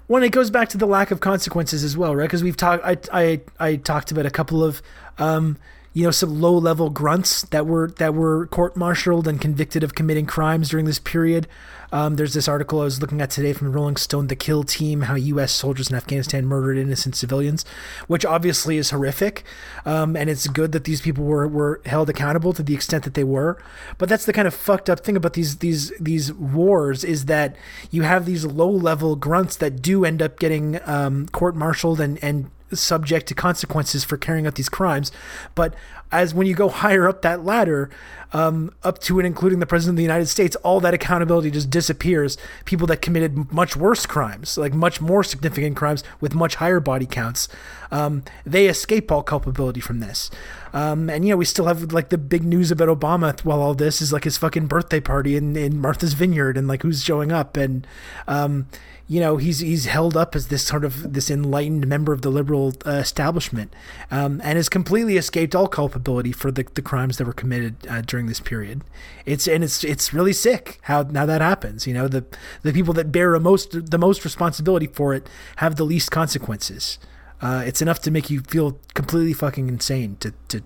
When 0.06 0.24
it 0.24 0.32
goes 0.32 0.50
back 0.50 0.70
to 0.70 0.78
the 0.78 0.86
lack 0.86 1.12
of 1.12 1.20
consequences 1.20 1.84
as 1.84 1.98
well, 1.98 2.16
right? 2.16 2.26
Because 2.26 2.44
we've 2.44 2.58
talked, 2.58 2.84
I, 2.84 2.98
I, 3.12 3.42
I 3.60 3.76
talked 3.76 4.12
about 4.12 4.26
a 4.26 4.32
couple 4.32 4.64
of, 4.64 4.82
um, 5.20 5.58
you 5.94 6.04
know, 6.04 6.12
some 6.12 6.40
low 6.40 6.56
level 6.58 6.90
grunts 6.90 7.42
that 7.44 7.66
were 7.66 7.90
that 7.98 8.14
were 8.14 8.48
court 8.48 8.78
martialed 8.78 9.28
and 9.28 9.42
convicted 9.42 9.84
of 9.84 9.96
committing 9.96 10.26
crimes 10.26 10.70
during 10.70 10.86
this 10.86 11.00
period. 11.00 11.48
Um, 11.92 12.18
there's 12.18 12.36
this 12.36 12.48
article 12.48 12.82
I 12.82 12.84
was 12.84 13.02
looking 13.02 13.20
at 13.20 13.32
today 13.32 13.52
from 13.52 13.72
Rolling 13.72 13.98
Stone, 13.98 14.28
The 14.28 14.36
Kill 14.36 14.64
Team, 14.64 15.02
how 15.02 15.16
U.S. 15.16 15.52
soldiers 15.52 15.90
in 15.90 15.96
Afghanistan 15.96 16.46
murdered 16.46 16.78
innocent 16.78 17.16
civilians, 17.16 17.66
which 18.06 18.24
obviously 18.24 18.78
is 18.78 18.92
horrific. 18.92 19.44
Um, 19.86 20.16
and 20.16 20.30
it's 20.30 20.48
good 20.48 20.72
that 20.74 20.84
these 20.84 21.02
people 21.02 21.24
were, 21.24 21.48
were 21.48 21.82
held 21.88 22.08
accountable 22.10 22.54
to 22.54 22.62
the 22.62 22.76
extent 22.76 23.06
that 23.06 23.16
they 23.16 23.24
were. 23.24 23.58
But 23.98 24.08
that's 24.08 24.26
the 24.26 24.34
kind 24.34 24.48
of 24.48 24.54
fucked 24.54 24.88
up 24.88 25.00
thing 25.00 25.18
about 25.18 25.34
these 25.34 25.58
these 25.58 25.92
these 26.00 26.32
wars 26.32 27.04
is 27.04 27.26
that 27.26 27.56
you 27.90 28.04
have 28.04 28.26
these 28.26 28.46
low 28.46 28.70
level 28.70 29.16
grunts 29.16 29.56
that 29.58 29.82
do 29.82 30.06
end 30.06 30.22
up 30.22 30.38
getting 30.38 30.80
um, 30.88 31.28
court 31.30 31.56
martialed 31.56 32.00
and 32.00 32.24
and 32.24 32.52
subject 32.74 33.28
to 33.28 33.36
consequences 33.36 34.04
for 34.04 34.18
carrying 34.18 34.48
out 34.48 34.56
these 34.56 34.70
crimes. 34.70 35.12
But 35.56 35.74
as 36.12 36.34
when 36.34 36.48
you 36.48 36.56
go 36.56 36.70
higher 36.70 37.08
up 37.08 37.22
that 37.22 37.46
ladder, 37.46 37.90
um, 38.32 38.74
up 38.84 39.00
to 39.00 39.20
and 39.20 39.26
including 39.26 39.60
the 39.60 39.66
president 39.66 39.94
of 39.94 39.98
the 39.98 40.04
United 40.04 40.28
States, 40.28 40.56
all 40.58 40.80
that 40.80 40.94
accountability 40.94 41.52
just 41.52 41.70
disappears. 41.70 42.38
People 42.66 42.88
that 42.88 43.02
committed 43.02 43.52
much 43.52 43.76
worse 43.76 44.06
crimes, 44.06 44.58
like 44.58 44.74
much 44.74 45.02
more 45.02 45.24
significant 45.24 45.76
crimes 45.76 46.04
with 46.20 46.36
much 46.36 46.56
higher 46.56 46.80
body 46.80 47.06
counts, 47.06 47.48
um, 47.92 48.24
they 48.46 48.68
escape 48.68 49.12
all 49.12 49.24
culpability 49.24 49.80
from 49.80 50.00
this. 50.00 50.30
Um, 50.74 51.10
and 51.10 51.26
you 51.26 51.34
know, 51.34 51.38
we 51.38 51.46
still 51.46 51.66
have 51.66 51.92
like 51.92 52.10
the 52.10 52.18
big 52.18 52.44
news 52.44 52.72
about 52.72 52.88
Obama 52.88 53.40
while 53.44 53.62
all 53.62 53.74
this 53.74 54.02
is 54.02 54.14
like 54.14 54.24
his 54.24 54.38
fucking 54.38 54.68
birthday 54.68 55.00
party 55.00 55.36
in, 55.36 55.56
in 55.56 55.80
Martha's 55.80 56.14
Vineyard 56.14 56.58
and 56.58 56.68
like 56.68 56.84
who's 56.84 57.04
showing 57.04 57.32
up 57.32 57.58
and 57.58 57.86
um, 58.28 58.68
you 59.10 59.20
know 59.20 59.38
he's 59.38 59.60
he's 59.60 59.86
held 59.86 60.16
up 60.16 60.36
as 60.36 60.48
this 60.48 60.64
sort 60.64 60.86
of 60.86 61.14
this 61.14 61.32
enlightened 61.32 61.88
member 61.88 62.14
of 62.14 62.22
the 62.22 62.30
liberal 62.30 62.74
uh, 62.86 62.92
establishment 62.92 63.74
um, 64.12 64.40
and 64.44 64.56
has 64.56 64.70
completely 64.70 65.18
escaped 65.18 65.56
all 65.56 65.68
culpability 65.68 66.32
for 66.32 66.52
the, 66.52 66.64
the 66.76 66.82
crimes 66.82 67.18
that 67.18 67.26
were 67.26 67.34
committed 67.34 67.76
uh, 67.90 68.02
during 68.02 68.28
this 68.28 68.40
period. 68.40 68.84
It's 69.26 69.48
and 69.48 69.64
it's 69.64 69.84
it's 69.84 70.14
really 70.14 70.32
sick 70.32 70.80
how 70.84 71.02
now 71.02 71.26
that 71.26 71.42
happens 71.42 71.88
you 71.88 71.94
know 71.94 72.08
the 72.08 72.24
the 72.62 72.72
people 72.72 72.94
that 72.94 73.12
bear 73.12 73.38
most 73.40 73.90
the 73.90 73.98
most 73.98 74.24
responsibility 74.24 74.88
for 74.88 75.16
it 75.16 75.28
have 75.58 75.76
the 75.76 75.86
least 75.86 76.12
consequences. 76.12 77.00
Uh, 77.42 77.64
it's 77.66 77.82
enough 77.82 78.00
to 78.02 78.12
make 78.12 78.30
you 78.30 78.42
feel 78.42 78.80
completely 78.94 79.34
fucking 79.34 79.68
insane 79.68 80.18
to 80.20 80.34
to 80.50 80.62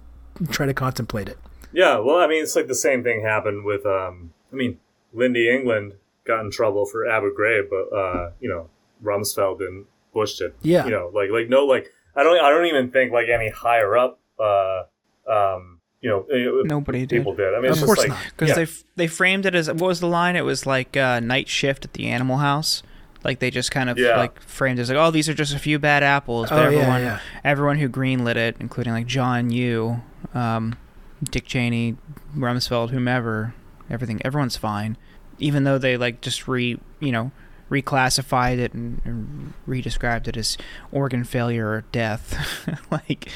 try 0.49 0.65
to 0.65 0.73
contemplate 0.73 1.29
it. 1.29 1.37
Yeah 1.71 1.97
well 1.99 2.17
i 2.17 2.27
mean 2.27 2.43
it's 2.43 2.57
like 2.57 2.67
the 2.67 2.75
same 2.75 3.03
thing 3.03 3.21
happened 3.21 3.63
with 3.63 3.85
um 3.85 4.33
i 4.51 4.55
mean 4.55 4.79
Lynndie 5.15 5.51
England 5.51 5.93
got 6.26 6.41
in 6.41 6.51
trouble 6.51 6.86
for 6.86 7.07
Abu 7.07 7.34
Ghraib, 7.36 7.69
but 7.69 7.95
uh, 7.95 8.32
you 8.39 8.49
know, 8.49 8.69
Rumsfeld 9.03 9.59
and 9.59 9.86
Bush 10.13 10.38
did. 10.38 10.53
Yeah. 10.61 10.86
You 10.86 10.91
know, 10.91 11.11
like 11.13 11.30
like 11.30 11.49
no 11.49 11.65
like 11.65 11.88
I 12.15 12.24
don't 12.24 12.39
I 12.39 12.49
don't 12.49 12.65
even 12.65 12.91
think 12.91 13.11
like 13.11 13.28
any 13.28 13.49
higher 13.49 13.97
up 13.97 14.19
uh 14.39 14.84
um 15.30 15.80
you 16.01 16.09
know 16.09 16.26
eh, 16.32 16.63
nobody 16.65 17.05
people 17.05 17.34
did. 17.34 17.43
did. 17.43 17.53
I 17.53 17.59
mean, 17.59 17.71
of 17.71 17.78
it's 17.78 17.86
course 17.86 17.99
like, 17.99 18.09
not 18.09 18.24
because 18.30 18.49
yeah. 18.49 18.65
they 18.65 18.71
they 18.95 19.07
framed 19.07 19.45
it 19.45 19.55
as 19.55 19.67
what 19.67 19.82
was 19.82 19.99
the 19.99 20.07
line? 20.07 20.36
It 20.36 20.45
was 20.45 20.65
like 20.65 20.95
uh, 20.95 21.19
night 21.19 21.47
shift 21.47 21.86
at 21.86 21.93
the 21.93 22.07
Animal 22.07 22.38
House. 22.38 22.84
Like 23.24 23.39
they 23.39 23.51
just 23.51 23.71
kind 23.71 23.89
of 23.89 23.97
yeah. 23.97 24.17
like 24.17 24.41
framed 24.41 24.80
it 24.80 24.82
as 24.82 24.89
like, 24.89 24.97
oh, 24.97 25.09
these 25.09 25.30
are 25.30 25.34
just 25.34 25.55
a 25.55 25.59
few 25.59 25.80
bad 25.80 26.03
apples. 26.03 26.49
But 26.49 26.59
oh, 26.59 26.63
everyone, 26.63 26.88
yeah, 26.88 26.99
yeah. 26.99 27.19
everyone 27.45 27.78
who 27.78 27.88
greenlit 27.88 28.36
it, 28.36 28.57
including 28.59 28.91
like 28.91 29.07
John 29.07 29.49
Yoo, 29.49 30.01
um, 30.34 30.76
Dick 31.24 31.45
Cheney, 31.45 31.95
Rumsfeld, 32.36 32.89
whomever, 32.89 33.53
everything, 33.89 34.21
everyone's 34.26 34.57
fine 34.57 34.97
even 35.43 35.63
though 35.63 35.77
they 35.77 35.97
like 35.97 36.21
just 36.21 36.47
re 36.47 36.79
you 36.99 37.11
know 37.11 37.31
reclassified 37.71 38.59
it 38.59 38.73
and, 38.73 39.01
and 39.03 39.53
redescribed 39.67 40.27
it 40.27 40.37
as 40.37 40.57
organ 40.91 41.23
failure 41.23 41.67
or 41.69 41.81
death 41.91 42.37
like 42.91 43.29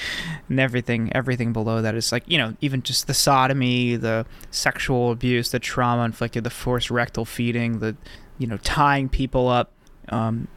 and 0.47 0.59
everything 0.59 1.11
everything 1.15 1.53
below 1.53 1.81
that 1.81 1.95
is 1.95 2.11
like 2.11 2.23
you 2.27 2.37
know 2.37 2.55
even 2.61 2.83
just 2.83 3.07
the 3.07 3.13
sodomy 3.13 3.95
the 3.95 4.25
sexual 4.51 5.11
abuse 5.11 5.49
the 5.51 5.59
trauma 5.59 6.03
inflicted 6.03 6.43
the 6.43 6.49
forced 6.49 6.91
rectal 6.91 7.25
feeding 7.25 7.79
the 7.79 7.95
you 8.37 8.45
know 8.45 8.57
tying 8.57 9.09
people 9.09 9.47
up 9.47 9.71
um, 10.09 10.47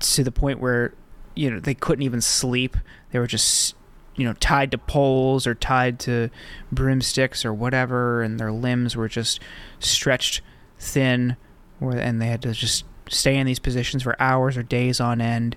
to 0.00 0.24
the 0.24 0.32
point 0.32 0.60
where 0.60 0.92
you 1.34 1.50
know 1.50 1.60
they 1.60 1.74
couldn't 1.74 2.02
even 2.02 2.20
sleep. 2.20 2.76
They 3.12 3.18
were 3.18 3.26
just 3.26 3.74
you 4.16 4.24
know 4.24 4.32
tied 4.34 4.70
to 4.72 4.78
poles 4.78 5.46
or 5.46 5.54
tied 5.54 5.98
to 6.00 6.30
broomsticks 6.72 7.44
or 7.44 7.52
whatever 7.52 8.22
and 8.22 8.40
their 8.40 8.50
limbs 8.50 8.96
were 8.96 9.08
just 9.08 9.40
stretched 9.78 10.40
thin, 10.78 11.36
and 11.80 12.20
they 12.20 12.26
had 12.26 12.42
to 12.42 12.52
just 12.52 12.84
stay 13.08 13.36
in 13.36 13.46
these 13.46 13.58
positions 13.58 14.02
for 14.02 14.20
hours 14.20 14.56
or 14.56 14.62
days 14.62 15.00
on 15.00 15.20
end. 15.20 15.56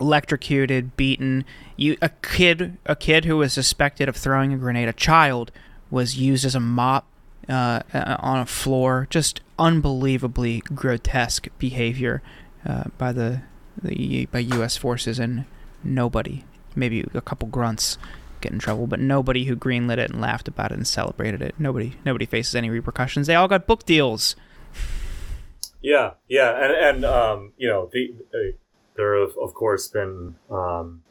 electrocuted, 0.00 0.96
beaten. 0.96 1.44
You 1.76 1.96
a 2.02 2.10
kid 2.10 2.76
a 2.84 2.94
kid 2.94 3.24
who 3.24 3.38
was 3.38 3.52
suspected 3.52 4.08
of 4.08 4.16
throwing 4.16 4.52
a 4.52 4.56
grenade, 4.56 4.88
a 4.88 4.92
child, 4.92 5.50
was 5.90 6.16
used 6.18 6.44
as 6.44 6.54
a 6.54 6.60
mop 6.60 7.06
uh, 7.48 7.80
uh 7.94 8.16
on 8.18 8.38
a 8.38 8.46
floor. 8.46 9.06
Just 9.10 9.40
unbelievably 9.58 10.60
grotesque 10.74 11.48
behavior 11.58 12.22
uh, 12.66 12.84
by 12.96 13.12
the, 13.12 13.42
the 13.82 14.26
by 14.26 14.40
U.S. 14.40 14.76
forces, 14.76 15.18
and 15.18 15.46
nobody, 15.82 16.44
maybe 16.74 17.04
a 17.14 17.20
couple 17.20 17.48
grunts, 17.48 17.98
get 18.40 18.52
in 18.52 18.58
trouble, 18.58 18.86
but 18.86 19.00
nobody 19.00 19.44
who 19.44 19.56
greenlit 19.56 19.98
it 19.98 20.10
and 20.10 20.20
laughed 20.20 20.48
about 20.48 20.70
it 20.70 20.76
and 20.76 20.86
celebrated 20.86 21.42
it. 21.42 21.54
Nobody 21.58 21.94
nobody 22.04 22.26
faces 22.26 22.54
any 22.54 22.70
repercussions. 22.70 23.26
They 23.26 23.34
all 23.34 23.48
got 23.48 23.66
book 23.66 23.84
deals. 23.84 24.36
Yeah, 25.80 26.12
yeah, 26.28 26.50
and 26.64 26.72
and 26.72 27.04
um, 27.04 27.52
you 27.56 27.68
know 27.68 27.88
the. 27.92 28.14
Uh, 28.34 28.56
there 28.98 29.18
have 29.18 29.38
of 29.38 29.54
course 29.54 29.88
been 29.88 30.34
um, 30.50 31.02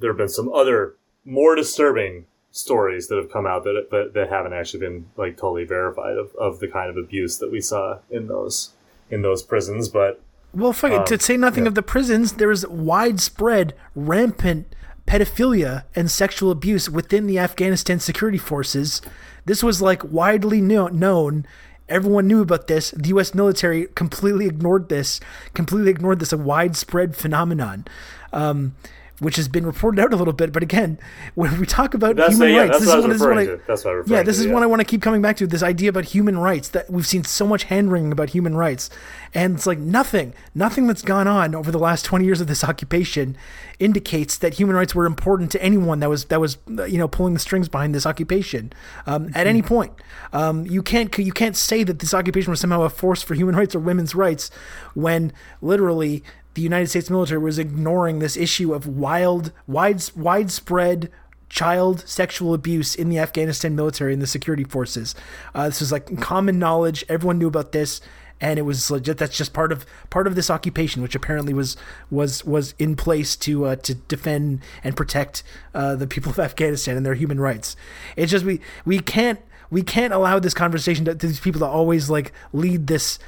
there 0.00 0.10
have 0.10 0.16
been 0.16 0.28
some 0.28 0.52
other 0.52 0.96
more 1.24 1.54
disturbing 1.54 2.26
stories 2.50 3.06
that 3.06 3.16
have 3.16 3.30
come 3.30 3.46
out 3.46 3.62
that, 3.62 3.88
that 3.92 4.12
that 4.14 4.28
haven't 4.28 4.54
actually 4.54 4.80
been 4.80 5.06
like 5.16 5.36
totally 5.36 5.64
verified 5.64 6.16
of, 6.16 6.34
of 6.34 6.58
the 6.58 6.66
kind 6.66 6.90
of 6.90 6.96
abuse 6.96 7.38
that 7.38 7.52
we 7.52 7.60
saw 7.60 7.98
in 8.10 8.26
those 8.26 8.72
in 9.10 9.22
those 9.22 9.42
prisons 9.42 9.88
but 9.88 10.20
well 10.52 10.72
fuck 10.72 10.90
um, 10.90 11.04
to 11.04 11.20
say 11.20 11.36
nothing 11.36 11.64
yeah. 11.64 11.68
of 11.68 11.74
the 11.76 11.82
prisons 11.82 12.32
there 12.32 12.50
is 12.50 12.66
widespread 12.66 13.74
rampant 13.94 14.74
pedophilia 15.06 15.84
and 15.94 16.10
sexual 16.10 16.50
abuse 16.50 16.88
within 16.88 17.26
the 17.26 17.38
Afghanistan 17.38 18.00
security 18.00 18.38
forces 18.38 19.00
this 19.44 19.62
was 19.62 19.80
like 19.80 20.02
widely 20.04 20.60
known 20.60 21.46
Everyone 21.90 22.26
knew 22.26 22.40
about 22.40 22.68
this. 22.68 22.92
The 22.92 23.08
U.S. 23.08 23.34
military 23.34 23.88
completely 23.94 24.46
ignored 24.46 24.88
this, 24.88 25.20
completely 25.54 25.90
ignored 25.90 26.20
this, 26.20 26.32
a 26.32 26.38
widespread 26.38 27.16
phenomenon. 27.16 27.86
Um, 28.32 28.76
which 29.20 29.36
has 29.36 29.48
been 29.48 29.64
reported 29.64 30.00
out 30.00 30.12
a 30.12 30.16
little 30.16 30.32
bit. 30.32 30.52
But 30.52 30.62
again, 30.62 30.98
when 31.34 31.60
we 31.60 31.66
talk 31.66 31.94
about 31.94 32.16
that's 32.16 32.34
human 32.34 32.50
yeah, 32.50 32.60
rights, 32.62 32.80
this 32.80 32.88
is, 32.88 32.94
what, 32.94 33.08
this 33.08 33.20
is 33.20 33.22
I, 33.22 33.56
that's 33.66 33.84
what 33.84 33.94
I 33.94 34.02
yeah, 34.06 34.22
this 34.22 34.36
to, 34.36 34.40
is 34.40 34.46
yeah. 34.46 34.52
what 34.52 34.62
I 34.62 34.66
want 34.66 34.80
to 34.80 34.84
keep 34.84 35.02
coming 35.02 35.22
back 35.22 35.36
to. 35.36 35.46
This 35.46 35.62
idea 35.62 35.90
about 35.90 36.06
human 36.06 36.38
rights 36.38 36.68
that 36.70 36.90
we've 36.90 37.06
seen 37.06 37.24
so 37.24 37.46
much 37.46 37.64
hand 37.64 37.92
wringing 37.92 38.12
about 38.12 38.30
human 38.30 38.56
rights, 38.56 38.90
and 39.32 39.54
it's 39.54 39.66
like 39.66 39.78
nothing, 39.78 40.34
nothing 40.54 40.86
that's 40.86 41.02
gone 41.02 41.28
on 41.28 41.54
over 41.54 41.70
the 41.70 41.78
last 41.78 42.04
twenty 42.04 42.24
years 42.24 42.40
of 42.40 42.46
this 42.46 42.64
occupation 42.70 43.36
indicates 43.78 44.36
that 44.38 44.54
human 44.54 44.76
rights 44.76 44.94
were 44.94 45.06
important 45.06 45.50
to 45.52 45.62
anyone 45.62 46.00
that 46.00 46.08
was 46.08 46.26
that 46.26 46.40
was 46.40 46.58
you 46.68 46.98
know 46.98 47.08
pulling 47.08 47.34
the 47.34 47.40
strings 47.40 47.68
behind 47.68 47.94
this 47.94 48.06
occupation 48.06 48.72
um, 49.06 49.30
at 49.34 49.46
any 49.46 49.62
point. 49.62 49.92
Um, 50.32 50.66
you 50.66 50.82
can't 50.82 51.16
you 51.18 51.32
can't 51.32 51.56
say 51.56 51.82
that 51.84 51.98
this 51.98 52.14
occupation 52.14 52.50
was 52.50 52.60
somehow 52.60 52.82
a 52.82 52.90
force 52.90 53.22
for 53.22 53.34
human 53.34 53.54
rights 53.56 53.74
or 53.74 53.80
women's 53.80 54.14
rights 54.14 54.50
when 54.94 55.32
literally 55.60 56.22
the 56.54 56.62
United 56.62 56.88
States 56.88 57.10
military 57.10 57.40
was 57.40 57.58
ignoring 57.58 58.18
this 58.18 58.36
issue 58.36 58.74
of 58.74 58.86
wild, 58.86 59.52
wide, 59.66 60.02
widespread 60.16 61.10
child 61.48 62.08
sexual 62.08 62.54
abuse 62.54 62.94
in 62.94 63.08
the 63.08 63.18
Afghanistan 63.18 63.74
military 63.74 64.12
and 64.12 64.22
the 64.22 64.26
security 64.26 64.64
forces. 64.64 65.14
Uh, 65.54 65.66
this 65.66 65.80
was 65.80 65.92
like 65.92 66.20
common 66.20 66.58
knowledge. 66.58 67.04
Everyone 67.08 67.38
knew 67.38 67.48
about 67.48 67.72
this, 67.72 68.00
and 68.40 68.58
it 68.58 68.62
was 68.62 68.90
legit. 68.90 69.18
That's 69.18 69.36
just 69.36 69.52
part 69.52 69.72
of 69.72 69.84
part 70.08 70.26
of 70.26 70.34
this 70.34 70.50
occupation, 70.50 71.02
which 71.02 71.14
apparently 71.14 71.52
was 71.52 71.76
was 72.10 72.44
was 72.44 72.74
in 72.78 72.96
place 72.96 73.36
to 73.36 73.66
uh, 73.66 73.76
to 73.76 73.94
defend 73.94 74.60
and 74.82 74.96
protect 74.96 75.42
uh, 75.74 75.96
the 75.96 76.06
people 76.06 76.30
of 76.30 76.38
Afghanistan 76.38 76.96
and 76.96 77.04
their 77.04 77.14
human 77.14 77.40
rights. 77.40 77.76
It's 78.16 78.30
just 78.30 78.44
we 78.44 78.60
we 78.84 79.00
can't 79.00 79.40
we 79.70 79.82
can't 79.82 80.12
allow 80.12 80.38
this 80.38 80.54
conversation 80.54 81.04
to, 81.04 81.14
to, 81.14 81.26
these 81.26 81.40
people 81.40 81.60
to 81.60 81.66
always 81.66 82.10
like 82.10 82.32
lead 82.52 82.88
this 82.88 83.18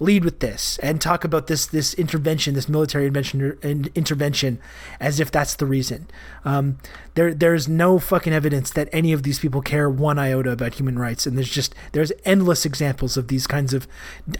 lead 0.00 0.24
with 0.24 0.40
this 0.40 0.78
and 0.78 1.00
talk 1.00 1.24
about 1.24 1.46
this 1.46 1.66
this 1.66 1.94
intervention 1.94 2.54
this 2.54 2.68
military 2.68 3.06
intervention 3.06 3.58
intervention 3.94 4.58
as 5.00 5.20
if 5.20 5.30
that's 5.30 5.54
the 5.54 5.66
reason. 5.66 6.08
Um, 6.44 6.78
there 7.14 7.32
there's 7.34 7.68
no 7.68 7.98
fucking 7.98 8.32
evidence 8.32 8.70
that 8.70 8.88
any 8.92 9.12
of 9.12 9.22
these 9.22 9.38
people 9.38 9.62
care 9.62 9.88
one 9.88 10.18
iota 10.18 10.50
about 10.50 10.74
human 10.74 10.98
rights. 10.98 11.26
And 11.26 11.36
there's 11.36 11.50
just 11.50 11.74
there's 11.92 12.12
endless 12.24 12.64
examples 12.64 13.16
of 13.16 13.28
these 13.28 13.46
kinds 13.46 13.72
of 13.72 13.86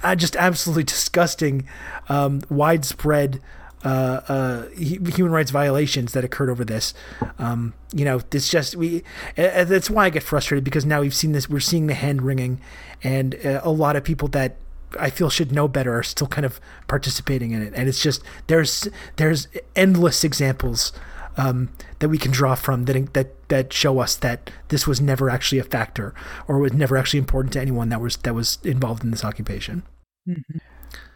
uh, 0.03 0.15
just 0.15 0.37
absolutely 0.37 0.85
disgusting 0.93 1.69
um, 2.09 2.43
widespread 2.51 3.41
uh, 3.85 4.21
uh, 4.29 4.69
human 4.71 5.33
rights 5.33 5.51
violations 5.51 6.13
that 6.13 6.25
occurred 6.25 6.51
over 6.51 6.65
this. 6.65 6.95
Um, 7.39 7.75
you 7.93 8.05
know, 8.05 8.21
it's 8.33 8.49
just 8.49 8.77
we. 8.77 9.03
That's 9.37 9.91
why 9.91 10.07
I 10.07 10.11
get 10.11 10.23
frustrated 10.23 10.65
because 10.65 10.87
now 10.87 11.01
we've 11.01 11.15
seen 11.15 11.33
this. 11.33 11.49
We're 11.49 11.61
seeing 11.61 11.87
the 11.87 11.95
hand 11.95 12.23
wringing, 12.23 12.61
and 13.03 13.35
uh, 13.45 13.61
a 13.63 13.71
lot 13.71 13.97
of 13.97 14.05
people 14.05 14.29
that 14.29 14.57
I 14.99 15.11
feel 15.11 15.31
should 15.31 15.53
know 15.53 15.69
better 15.69 15.97
are 15.97 16.03
still 16.03 16.27
kind 16.27 16.45
of 16.45 16.61
participating 16.89 17.53
in 17.53 17.63
it. 17.63 17.73
And 17.75 17.89
it's 17.89 18.03
just 18.03 18.23
there's 18.47 18.89
there's 19.17 19.49
endless 19.75 20.25
examples 20.25 20.93
um, 21.37 21.71
that 21.99 22.09
we 22.09 22.19
can 22.19 22.31
draw 22.31 22.55
from 22.55 22.85
that 22.85 23.15
that 23.15 23.49
that 23.49 23.73
show 23.73 23.99
us 23.99 24.17
that 24.17 24.51
this 24.69 24.87
was 24.87 25.01
never 25.01 25.29
actually 25.29 25.59
a 25.59 25.65
factor 25.65 26.15
or 26.47 26.59
was 26.59 26.73
never 26.73 26.97
actually 26.97 27.19
important 27.19 27.53
to 27.55 27.61
anyone 27.61 27.89
that 27.89 28.01
was 28.01 28.17
that 28.19 28.35
was 28.35 28.59
involved 28.65 29.03
in 29.05 29.11
this 29.11 29.25
occupation. 29.25 29.83
Mm-hmm. 30.29 30.59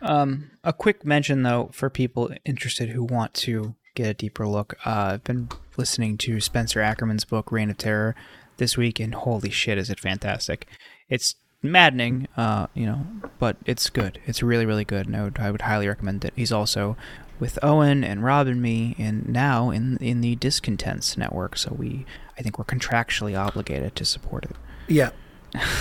Um, 0.03 0.51
a 0.63 0.73
quick 0.73 1.05
mention 1.05 1.43
though 1.43 1.71
for 1.73 1.91
people 1.91 2.31
interested 2.45 2.91
who 2.91 3.05
want 3.05 3.35
to 3.35 3.75
get 3.95 4.09
a 4.09 4.15
deeper 4.15 4.47
look. 4.47 4.75
Uh, 4.85 5.13
I've 5.15 5.25
been 5.25 5.49
listening 5.77 6.19
to 6.19 6.41
Spencer 6.41 6.81
Ackerman's 6.81 7.25
book 7.25 7.51
Reign 7.51 7.71
of 7.71 7.79
Terror 7.79 8.15
this 8.59 8.77
week, 8.77 9.01
and 9.01 9.15
holy 9.15 9.51
shit, 9.51 9.79
is 9.79 9.91
it 9.91 10.01
fantastic! 10.01 10.67
It's 11.09 11.35
maddening, 11.63 12.29
uh, 12.37 12.67
you 12.75 12.87
know, 12.87 13.07
but 13.39 13.57
it's 13.67 13.91
good. 13.91 14.21
It's 14.27 14.43
really, 14.43 14.67
really 14.67 14.85
good, 14.85 15.07
and 15.07 15.17
I 15.17 15.25
would, 15.25 15.39
I 15.39 15.51
would 15.51 15.63
highly 15.63 15.89
recommend 15.89 16.25
it. 16.25 16.33
He's 16.37 16.53
also 16.53 16.97
with 17.39 17.59
Eoin 17.63 18.05
and 18.05 18.25
Rob 18.25 18.47
and 18.47 18.63
me, 18.63 18.95
and 18.99 19.29
now 19.29 19.71
in 19.71 19.97
in 19.99 20.21
the 20.21 20.37
Discontents 20.37 21.17
network. 21.17 21.57
So 21.57 21.75
we, 21.75 22.07
I 22.39 22.43
think, 22.43 22.59
we're 22.59 22.65
contractually 22.65 23.39
obligated 23.39 23.97
to 23.97 24.05
support 24.05 24.45
it. 24.45 24.57
Yeah. 24.89 25.11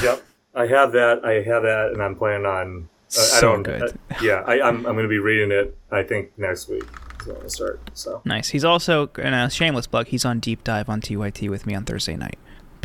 yep. 0.01 0.25
I 0.53 0.67
have 0.67 0.93
that. 0.93 1.23
I 1.25 1.41
have 1.41 1.63
that, 1.63 1.91
and 1.91 2.01
I'm 2.01 2.15
planning 2.15 2.45
on 2.45 2.89
so 3.08 3.38
I 3.38 3.41
don't, 3.41 3.64
good. 3.64 3.82
Uh, 3.84 4.16
yeah, 4.22 4.43
I, 4.45 4.56
am 4.56 4.64
I'm, 4.64 4.76
I'm 4.78 4.93
going 4.93 5.03
to 5.03 5.10
be 5.10 5.20
reading 5.20 5.51
it. 5.51 5.78
I 5.91 6.03
think 6.03 6.38
next 6.38 6.68
week. 6.68 6.84
is 7.22 7.28
when 7.28 7.38
I 7.43 7.47
start. 7.47 7.80
So 7.93 8.22
nice. 8.26 8.49
He's 8.49 8.66
also 8.66 9.08
in 9.18 9.34
a 9.34 9.49
shameless 9.49 9.88
plug. 9.88 10.08
He's 10.08 10.26
on 10.26 10.39
deep 10.39 10.64
dive 10.64 10.89
on 10.89 11.01
TYT 11.01 11.49
with 11.49 11.66
me 11.66 11.76
on 11.76 11.86
Thursday 11.86 12.16
night, 12.16 12.38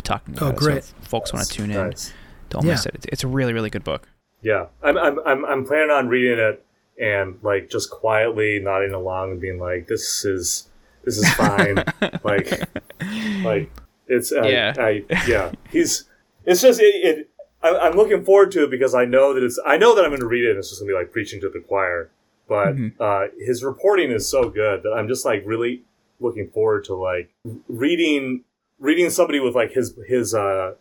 talking 0.03 0.35
about 0.35 0.55
oh, 0.55 0.57
great. 0.57 0.77
it. 0.77 0.83
So 0.85 0.95
folks 1.01 1.33
want 1.33 1.47
to 1.47 1.53
tune 1.53 1.71
in. 1.71 1.89
Nice. 1.89 2.13
Don't 2.49 2.65
yeah. 2.65 2.71
miss 2.71 2.85
it. 2.85 3.05
It's 3.09 3.23
a 3.23 3.27
really 3.27 3.53
really 3.53 3.69
good 3.69 3.83
book. 3.83 4.07
Yeah, 4.41 4.67
I'm 4.83 4.97
I'm 4.97 5.19
I'm, 5.25 5.45
I'm 5.45 5.65
planning 5.65 5.91
on 5.91 6.07
reading 6.07 6.39
it 6.39 6.65
and 6.99 7.39
like 7.41 7.69
just 7.69 7.89
quietly 7.89 8.59
nodding 8.59 8.93
along 8.93 9.31
and 9.31 9.41
being 9.41 9.59
like, 9.59 9.87
"This 9.87 10.25
is 10.25 10.69
this 11.03 11.17
is 11.17 11.29
fine." 11.33 11.83
like 12.23 12.51
like 13.43 13.71
it's 14.07 14.31
uh, 14.31 14.43
yeah 14.43 14.73
I, 14.77 15.03
yeah. 15.27 15.51
He's 15.69 16.05
it's 16.45 16.61
just 16.61 16.79
it, 16.79 16.85
it 16.85 17.30
I'm 17.63 17.95
looking 17.95 18.23
forward 18.23 18.51
to 18.53 18.63
it 18.63 18.71
because 18.71 18.95
I 18.95 19.05
know 19.05 19.33
that 19.33 19.43
it's. 19.43 19.59
I 19.65 19.77
know 19.77 19.95
that 19.95 20.03
I'm 20.03 20.11
going 20.11 20.21
to 20.21 20.27
read 20.27 20.45
it. 20.45 20.51
and 20.51 20.59
It's 20.59 20.69
just 20.69 20.81
going 20.81 20.89
to 20.89 20.93
be 20.93 20.97
like 20.97 21.11
preaching 21.11 21.39
to 21.41 21.49
the 21.49 21.59
choir. 21.59 22.09
But 22.47 22.75
mm-hmm. 22.75 23.01
uh, 23.01 23.27
his 23.39 23.63
reporting 23.63 24.11
is 24.11 24.27
so 24.27 24.49
good 24.49 24.83
that 24.83 24.93
I'm 24.93 25.07
just 25.07 25.25
like 25.25 25.43
really 25.45 25.83
looking 26.19 26.49
forward 26.49 26.83
to 26.85 26.95
like 26.95 27.31
reading 27.67 28.43
reading 28.79 29.09
somebody 29.09 29.39
with 29.39 29.55
like 29.55 29.71
his 29.71 29.97
his 30.07 30.33
uh 30.33 30.73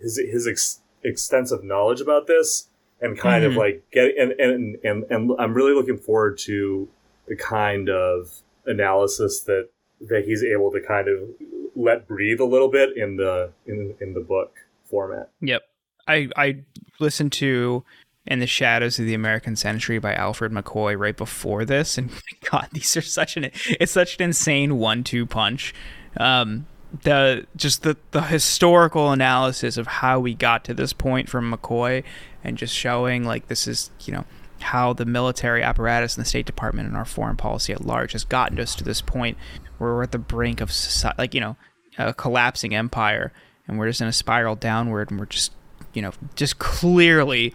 his 0.00 0.18
his 0.18 0.46
ex- 0.46 0.80
extensive 1.02 1.64
knowledge 1.64 2.00
about 2.00 2.26
this 2.26 2.68
and 3.00 3.18
kind 3.18 3.42
mm-hmm. 3.42 3.52
of 3.52 3.56
like 3.56 3.84
get 3.92 4.16
and, 4.18 4.32
and 4.32 4.76
and 4.84 5.04
and 5.10 5.32
I'm 5.38 5.54
really 5.54 5.74
looking 5.74 5.98
forward 5.98 6.38
to 6.38 6.88
the 7.26 7.36
kind 7.36 7.88
of 7.88 8.42
analysis 8.66 9.40
that 9.42 9.68
that 10.00 10.24
he's 10.24 10.42
able 10.42 10.70
to 10.72 10.80
kind 10.80 11.08
of 11.08 11.28
let 11.74 12.06
breathe 12.06 12.40
a 12.40 12.44
little 12.44 12.68
bit 12.68 12.96
in 12.96 13.16
the 13.16 13.50
in 13.66 13.94
in 14.00 14.14
the 14.14 14.20
book 14.20 14.54
format. 14.84 15.30
Yep. 15.40 15.62
I 16.06 16.28
I 16.36 16.58
listened 16.98 17.32
to 17.32 17.84
in 18.26 18.40
the 18.40 18.46
Shadows 18.46 18.98
of 18.98 19.06
the 19.06 19.14
American 19.14 19.54
Century 19.56 19.98
by 19.98 20.14
Alfred 20.14 20.52
McCoy 20.52 20.98
right 20.98 21.16
before 21.16 21.64
this, 21.64 21.96
and 21.96 22.10
God, 22.50 22.68
these 22.72 22.96
are 22.96 23.02
such 23.02 23.36
an 23.36 23.50
it's 23.80 23.92
such 23.92 24.16
an 24.16 24.22
insane 24.22 24.78
one-two 24.78 25.26
punch. 25.26 25.74
Um, 26.16 26.66
the 27.02 27.46
just 27.56 27.82
the 27.82 27.96
the 28.12 28.22
historical 28.22 29.12
analysis 29.12 29.76
of 29.76 29.86
how 29.86 30.20
we 30.20 30.34
got 30.34 30.64
to 30.64 30.74
this 30.74 30.92
point 30.92 31.28
from 31.28 31.52
McCoy, 31.52 32.04
and 32.42 32.56
just 32.56 32.74
showing 32.74 33.24
like 33.24 33.48
this 33.48 33.66
is 33.66 33.90
you 34.04 34.12
know 34.12 34.24
how 34.60 34.92
the 34.92 35.04
military 35.04 35.62
apparatus 35.62 36.16
and 36.16 36.24
the 36.24 36.28
State 36.28 36.46
Department 36.46 36.88
and 36.88 36.96
our 36.96 37.04
foreign 37.04 37.36
policy 37.36 37.72
at 37.72 37.84
large 37.84 38.12
has 38.12 38.24
gotten 38.24 38.58
us 38.58 38.74
to 38.74 38.84
this 38.84 39.02
point 39.02 39.36
where 39.78 39.92
we're 39.92 40.02
at 40.02 40.12
the 40.12 40.18
brink 40.18 40.60
of 40.60 40.72
society, 40.72 41.16
like 41.18 41.34
you 41.34 41.40
know 41.40 41.56
a 41.98 42.14
collapsing 42.14 42.74
empire, 42.74 43.32
and 43.68 43.78
we're 43.78 43.88
just 43.88 44.00
in 44.00 44.08
a 44.08 44.12
spiral 44.12 44.54
downward, 44.54 45.10
and 45.10 45.20
we're 45.20 45.26
just 45.26 45.52
you 45.96 46.02
know, 46.02 46.12
just 46.34 46.58
clearly 46.58 47.54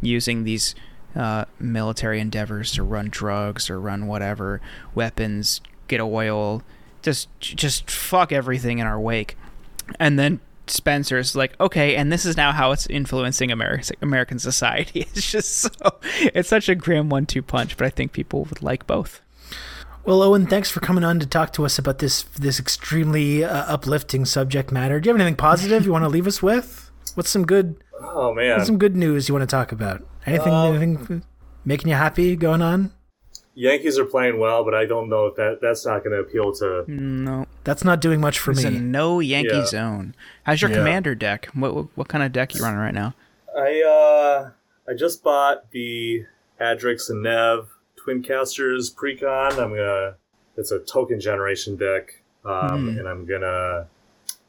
using 0.00 0.44
these 0.44 0.74
uh, 1.14 1.44
military 1.60 2.20
endeavors 2.20 2.72
to 2.72 2.82
run 2.82 3.08
drugs 3.10 3.68
or 3.68 3.78
run 3.78 4.06
whatever 4.06 4.60
weapons, 4.94 5.60
get 5.88 6.00
oil, 6.00 6.62
just 7.02 7.28
just 7.40 7.90
fuck 7.90 8.32
everything 8.32 8.78
in 8.78 8.86
our 8.86 8.98
wake. 8.98 9.36
And 10.00 10.18
then 10.18 10.40
Spencer's 10.66 11.36
like, 11.36 11.58
okay, 11.60 11.96
and 11.96 12.10
this 12.10 12.24
is 12.24 12.36
now 12.36 12.52
how 12.52 12.72
it's 12.72 12.86
influencing 12.86 13.52
American 13.52 13.96
American 14.00 14.38
society. 14.38 15.06
It's 15.14 15.30
just 15.30 15.52
so 15.52 15.70
it's 16.02 16.48
such 16.48 16.68
a 16.68 16.74
grim 16.74 17.10
one-two 17.10 17.42
punch, 17.42 17.76
but 17.76 17.86
I 17.86 17.90
think 17.90 18.12
people 18.12 18.44
would 18.44 18.62
like 18.62 18.86
both. 18.86 19.20
Well, 20.04 20.20
Eoin, 20.20 20.50
thanks 20.50 20.68
for 20.68 20.80
coming 20.80 21.04
on 21.04 21.20
to 21.20 21.26
talk 21.26 21.52
to 21.52 21.64
us 21.64 21.78
about 21.78 21.98
this 21.98 22.22
this 22.22 22.58
extremely 22.58 23.44
uh, 23.44 23.64
uplifting 23.72 24.24
subject 24.24 24.72
matter. 24.72 24.98
Do 24.98 25.08
you 25.08 25.12
have 25.12 25.20
anything 25.20 25.36
positive 25.36 25.84
you 25.84 25.92
want 25.92 26.04
to 26.04 26.08
leave 26.08 26.26
us 26.26 26.42
with? 26.42 26.90
What's 27.14 27.30
some 27.30 27.44
good? 27.44 27.81
Oh 28.02 28.34
man, 28.34 28.56
what's 28.56 28.66
some 28.66 28.78
good 28.78 28.96
news 28.96 29.28
you 29.28 29.34
want 29.34 29.48
to 29.48 29.54
talk 29.56 29.72
about? 29.72 30.06
Anything, 30.26 30.52
um, 30.52 30.74
anything 30.74 31.22
making 31.64 31.88
you 31.88 31.94
happy 31.94 32.36
going 32.36 32.62
on? 32.62 32.92
Yankees 33.54 33.98
are 33.98 34.04
playing 34.04 34.38
well, 34.38 34.64
but 34.64 34.74
I 34.74 34.86
don't 34.86 35.08
know 35.08 35.26
if 35.26 35.36
that 35.36 35.58
that's 35.60 35.84
not 35.84 36.02
going 36.02 36.12
to 36.12 36.20
appeal 36.20 36.52
to. 36.54 36.84
No, 36.90 37.46
that's 37.64 37.84
not 37.84 38.00
doing 38.00 38.20
much 38.20 38.38
for 38.38 38.52
it's 38.52 38.64
me. 38.64 38.76
A 38.76 38.80
no 38.80 39.20
Yankee 39.20 39.50
yeah. 39.54 39.66
zone. 39.66 40.14
How's 40.44 40.62
your 40.62 40.70
yeah. 40.70 40.78
commander 40.78 41.14
deck? 41.14 41.48
What, 41.54 41.74
what, 41.74 41.86
what 41.94 42.08
kind 42.08 42.24
of 42.24 42.32
deck 42.32 42.54
you 42.54 42.62
running 42.62 42.80
right 42.80 42.94
now? 42.94 43.14
I 43.56 43.82
uh 43.82 44.50
I 44.90 44.94
just 44.94 45.22
bought 45.22 45.70
the 45.70 46.24
Adrix 46.60 47.10
and 47.10 47.22
Nev 47.22 47.68
Twincasters 48.04 48.94
Precon. 48.94 49.58
I'm 49.58 49.70
gonna. 49.70 50.16
It's 50.56 50.70
a 50.70 50.78
token 50.80 51.20
generation 51.20 51.76
deck, 51.76 52.22
um, 52.44 52.94
mm. 52.94 52.98
and 52.98 53.08
I'm 53.08 53.26
gonna 53.26 53.88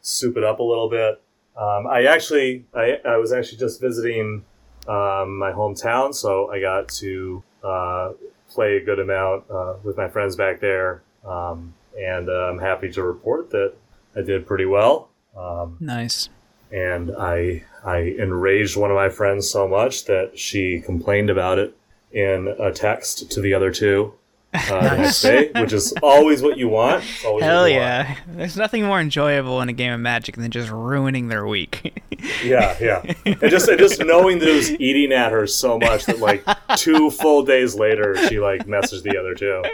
soup 0.02 0.38
it 0.38 0.44
up 0.44 0.60
a 0.60 0.64
little 0.64 0.90
bit. 0.90 1.22
Um, 1.56 1.88
I 1.88 2.06
actually, 2.06 2.66
I, 2.74 3.00
I 3.06 3.18
was 3.18 3.32
actually 3.32 3.60
just 3.60 3.80
visiting 3.80 4.44
um, 4.88 5.38
my 5.38 5.52
hometown, 5.52 6.14
so 6.14 6.52
I 6.52 6.60
got 6.60 6.90
to 6.90 7.44
uh, 7.64 8.12
play 8.50 8.78
a 8.78 8.84
good 8.84 9.00
amount 9.00 9.50
uh, 9.50 9.76
with 9.84 9.98
my 9.98 10.10
friends 10.10 10.36
back 10.36 10.60
there, 10.60 11.04
um, 11.26 11.74
and 11.98 12.30
uh, 12.30 12.50
I'm 12.50 12.60
happy 12.60 12.92
to 12.92 13.04
report 13.04 13.50
that 13.52 13.74
I 14.16 14.22
did 14.22 14.46
pretty 14.46 14.66
well. 14.66 15.10
Um, 15.38 15.78
nice. 15.80 16.30
And 16.72 17.12
I 17.18 17.64
I 17.84 17.98
enraged 18.18 18.78
one 18.78 18.90
of 18.90 18.96
my 18.96 19.10
friends 19.10 19.50
so 19.50 19.68
much 19.68 20.06
that 20.06 20.38
she 20.38 20.82
complained 20.82 21.30
about 21.30 21.60
it 21.60 21.78
in 22.12 22.48
a 22.60 22.72
text 22.72 23.32
to 23.32 23.42
the 23.42 23.54
other 23.54 23.72
two 23.72 24.14
uh, 24.54 24.90
the 24.90 24.98
next 24.98 25.22
day, 25.22 25.52
which 25.56 25.74
is 25.74 25.94
always 26.04 26.42
what 26.42 26.58
you 26.58 26.70
want. 26.70 27.04
Hell 27.04 27.68
yeah! 27.68 28.08
Want. 28.08 28.38
There's 28.38 28.58
nothing 28.58 28.86
more 28.86 29.00
enjoyable 29.00 29.62
in 29.62 29.70
a 29.70 29.74
game 29.74 29.94
of 29.94 30.00
Magic 30.00 30.36
than 30.36 30.52
just 30.52 30.70
ruining 30.70 31.28
their 31.28 31.48
week. 31.48 32.04
yeah, 32.44 32.78
yeah, 32.80 33.14
and 33.26 33.40
just 33.42 33.68
and 33.68 33.80
just 33.80 34.00
knowing 34.04 34.40
that 34.40 34.48
it 34.48 34.56
was 34.56 34.72
eating 34.72 35.12
at 35.12 35.32
her 35.32 35.48
so 35.48 35.80
much 35.80 36.06
that 36.06 36.20
like 36.20 36.44
two 36.78 37.10
full 37.10 37.44
days 37.44 37.76
later, 37.76 38.16
she 38.28 38.40
like 38.40 38.66
messaged 38.66 39.04
the 39.04 39.18
other 39.18 39.34
two. 39.34 39.64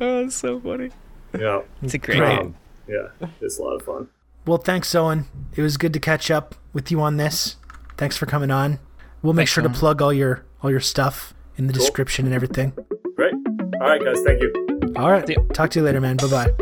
Oh, 0.00 0.24
it's 0.24 0.34
so 0.34 0.58
funny. 0.58 0.90
Yeah, 1.38 1.60
it's 1.82 1.92
a 1.92 1.98
great 1.98 2.20
um, 2.22 2.36
game. 2.36 2.56
Yeah, 2.88 3.28
it's 3.40 3.58
a 3.58 3.62
lot 3.62 3.74
of 3.74 3.82
fun. 3.82 4.08
Well, 4.46 4.58
thanks, 4.58 4.88
Eoin. 4.90 5.26
It 5.54 5.62
was 5.62 5.76
good 5.76 5.92
to 5.92 6.00
catch 6.00 6.30
up 6.30 6.54
with 6.72 6.90
you 6.90 7.00
on 7.02 7.18
this. 7.18 7.56
Thanks 7.96 8.16
for 8.16 8.24
coming 8.24 8.50
on. 8.50 8.78
We'll 9.22 9.34
make 9.34 9.42
thanks, 9.42 9.52
sure 9.52 9.62
Eoin. 9.62 9.72
to 9.72 9.78
plug 9.78 10.02
all 10.02 10.12
your 10.12 10.44
all 10.62 10.70
your 10.70 10.80
stuff 10.80 11.34
in 11.56 11.66
the 11.66 11.72
cool. 11.72 11.80
description 11.80 12.24
and 12.24 12.34
everything. 12.34 12.72
Great. 13.80 13.80
All 13.80 13.88
right, 13.88 14.04
guys. 14.04 14.22
Thank 14.24 14.42
you. 14.42 14.52
All 14.96 15.10
right. 15.10 15.26
Talk 15.54 15.70
to 15.70 15.80
you 15.80 15.84
later, 15.84 16.00
man. 16.00 16.16
Bye 16.16 16.28
bye. 16.28 16.52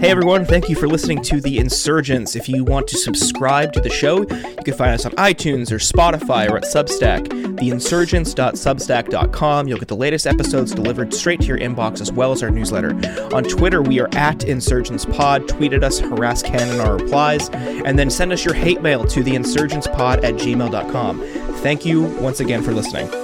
Hey 0.00 0.10
everyone, 0.10 0.46
thank 0.46 0.70
you 0.70 0.76
for 0.76 0.88
listening 0.88 1.20
to 1.22 1.42
The 1.42 1.58
Insurgents. 1.58 2.36
If 2.36 2.48
you 2.48 2.64
want 2.64 2.88
to 2.88 2.96
subscribe 2.96 3.74
to 3.74 3.80
the 3.80 3.90
show, 3.90 4.20
you 4.20 4.56
can 4.64 4.72
find 4.72 4.92
us 4.92 5.04
on 5.04 5.12
iTunes 5.12 5.70
or 5.70 5.76
Spotify 5.76 6.48
or 6.48 6.56
at 6.56 6.64
Substack, 6.64 7.26
theinsurgents.substack.com. 7.58 9.68
You'll 9.68 9.78
get 9.78 9.88
the 9.88 9.96
latest 9.96 10.26
episodes 10.26 10.72
delivered 10.72 11.12
straight 11.12 11.40
to 11.40 11.46
your 11.46 11.58
inbox 11.58 12.00
as 12.00 12.10
well 12.10 12.32
as 12.32 12.42
our 12.42 12.48
newsletter. 12.50 12.94
On 13.34 13.44
Twitter, 13.44 13.82
we 13.82 14.00
are 14.00 14.08
at 14.12 14.38
InsurgentsPod. 14.38 15.48
Tweet 15.48 15.74
at 15.74 15.84
us, 15.84 15.98
harass 15.98 16.42
Ken 16.42 16.66
in 16.68 16.80
our 16.80 16.96
replies, 16.96 17.50
and 17.50 17.98
then 17.98 18.08
send 18.08 18.32
us 18.32 18.42
your 18.44 18.54
hate 18.54 18.80
mail 18.80 19.04
to 19.04 19.22
theinsurgentspod 19.22 20.24
at 20.24 20.34
gmail.com. 20.34 21.20
Thank 21.56 21.84
you 21.84 22.04
once 22.20 22.40
again 22.40 22.62
for 22.62 22.72
listening. 22.72 23.23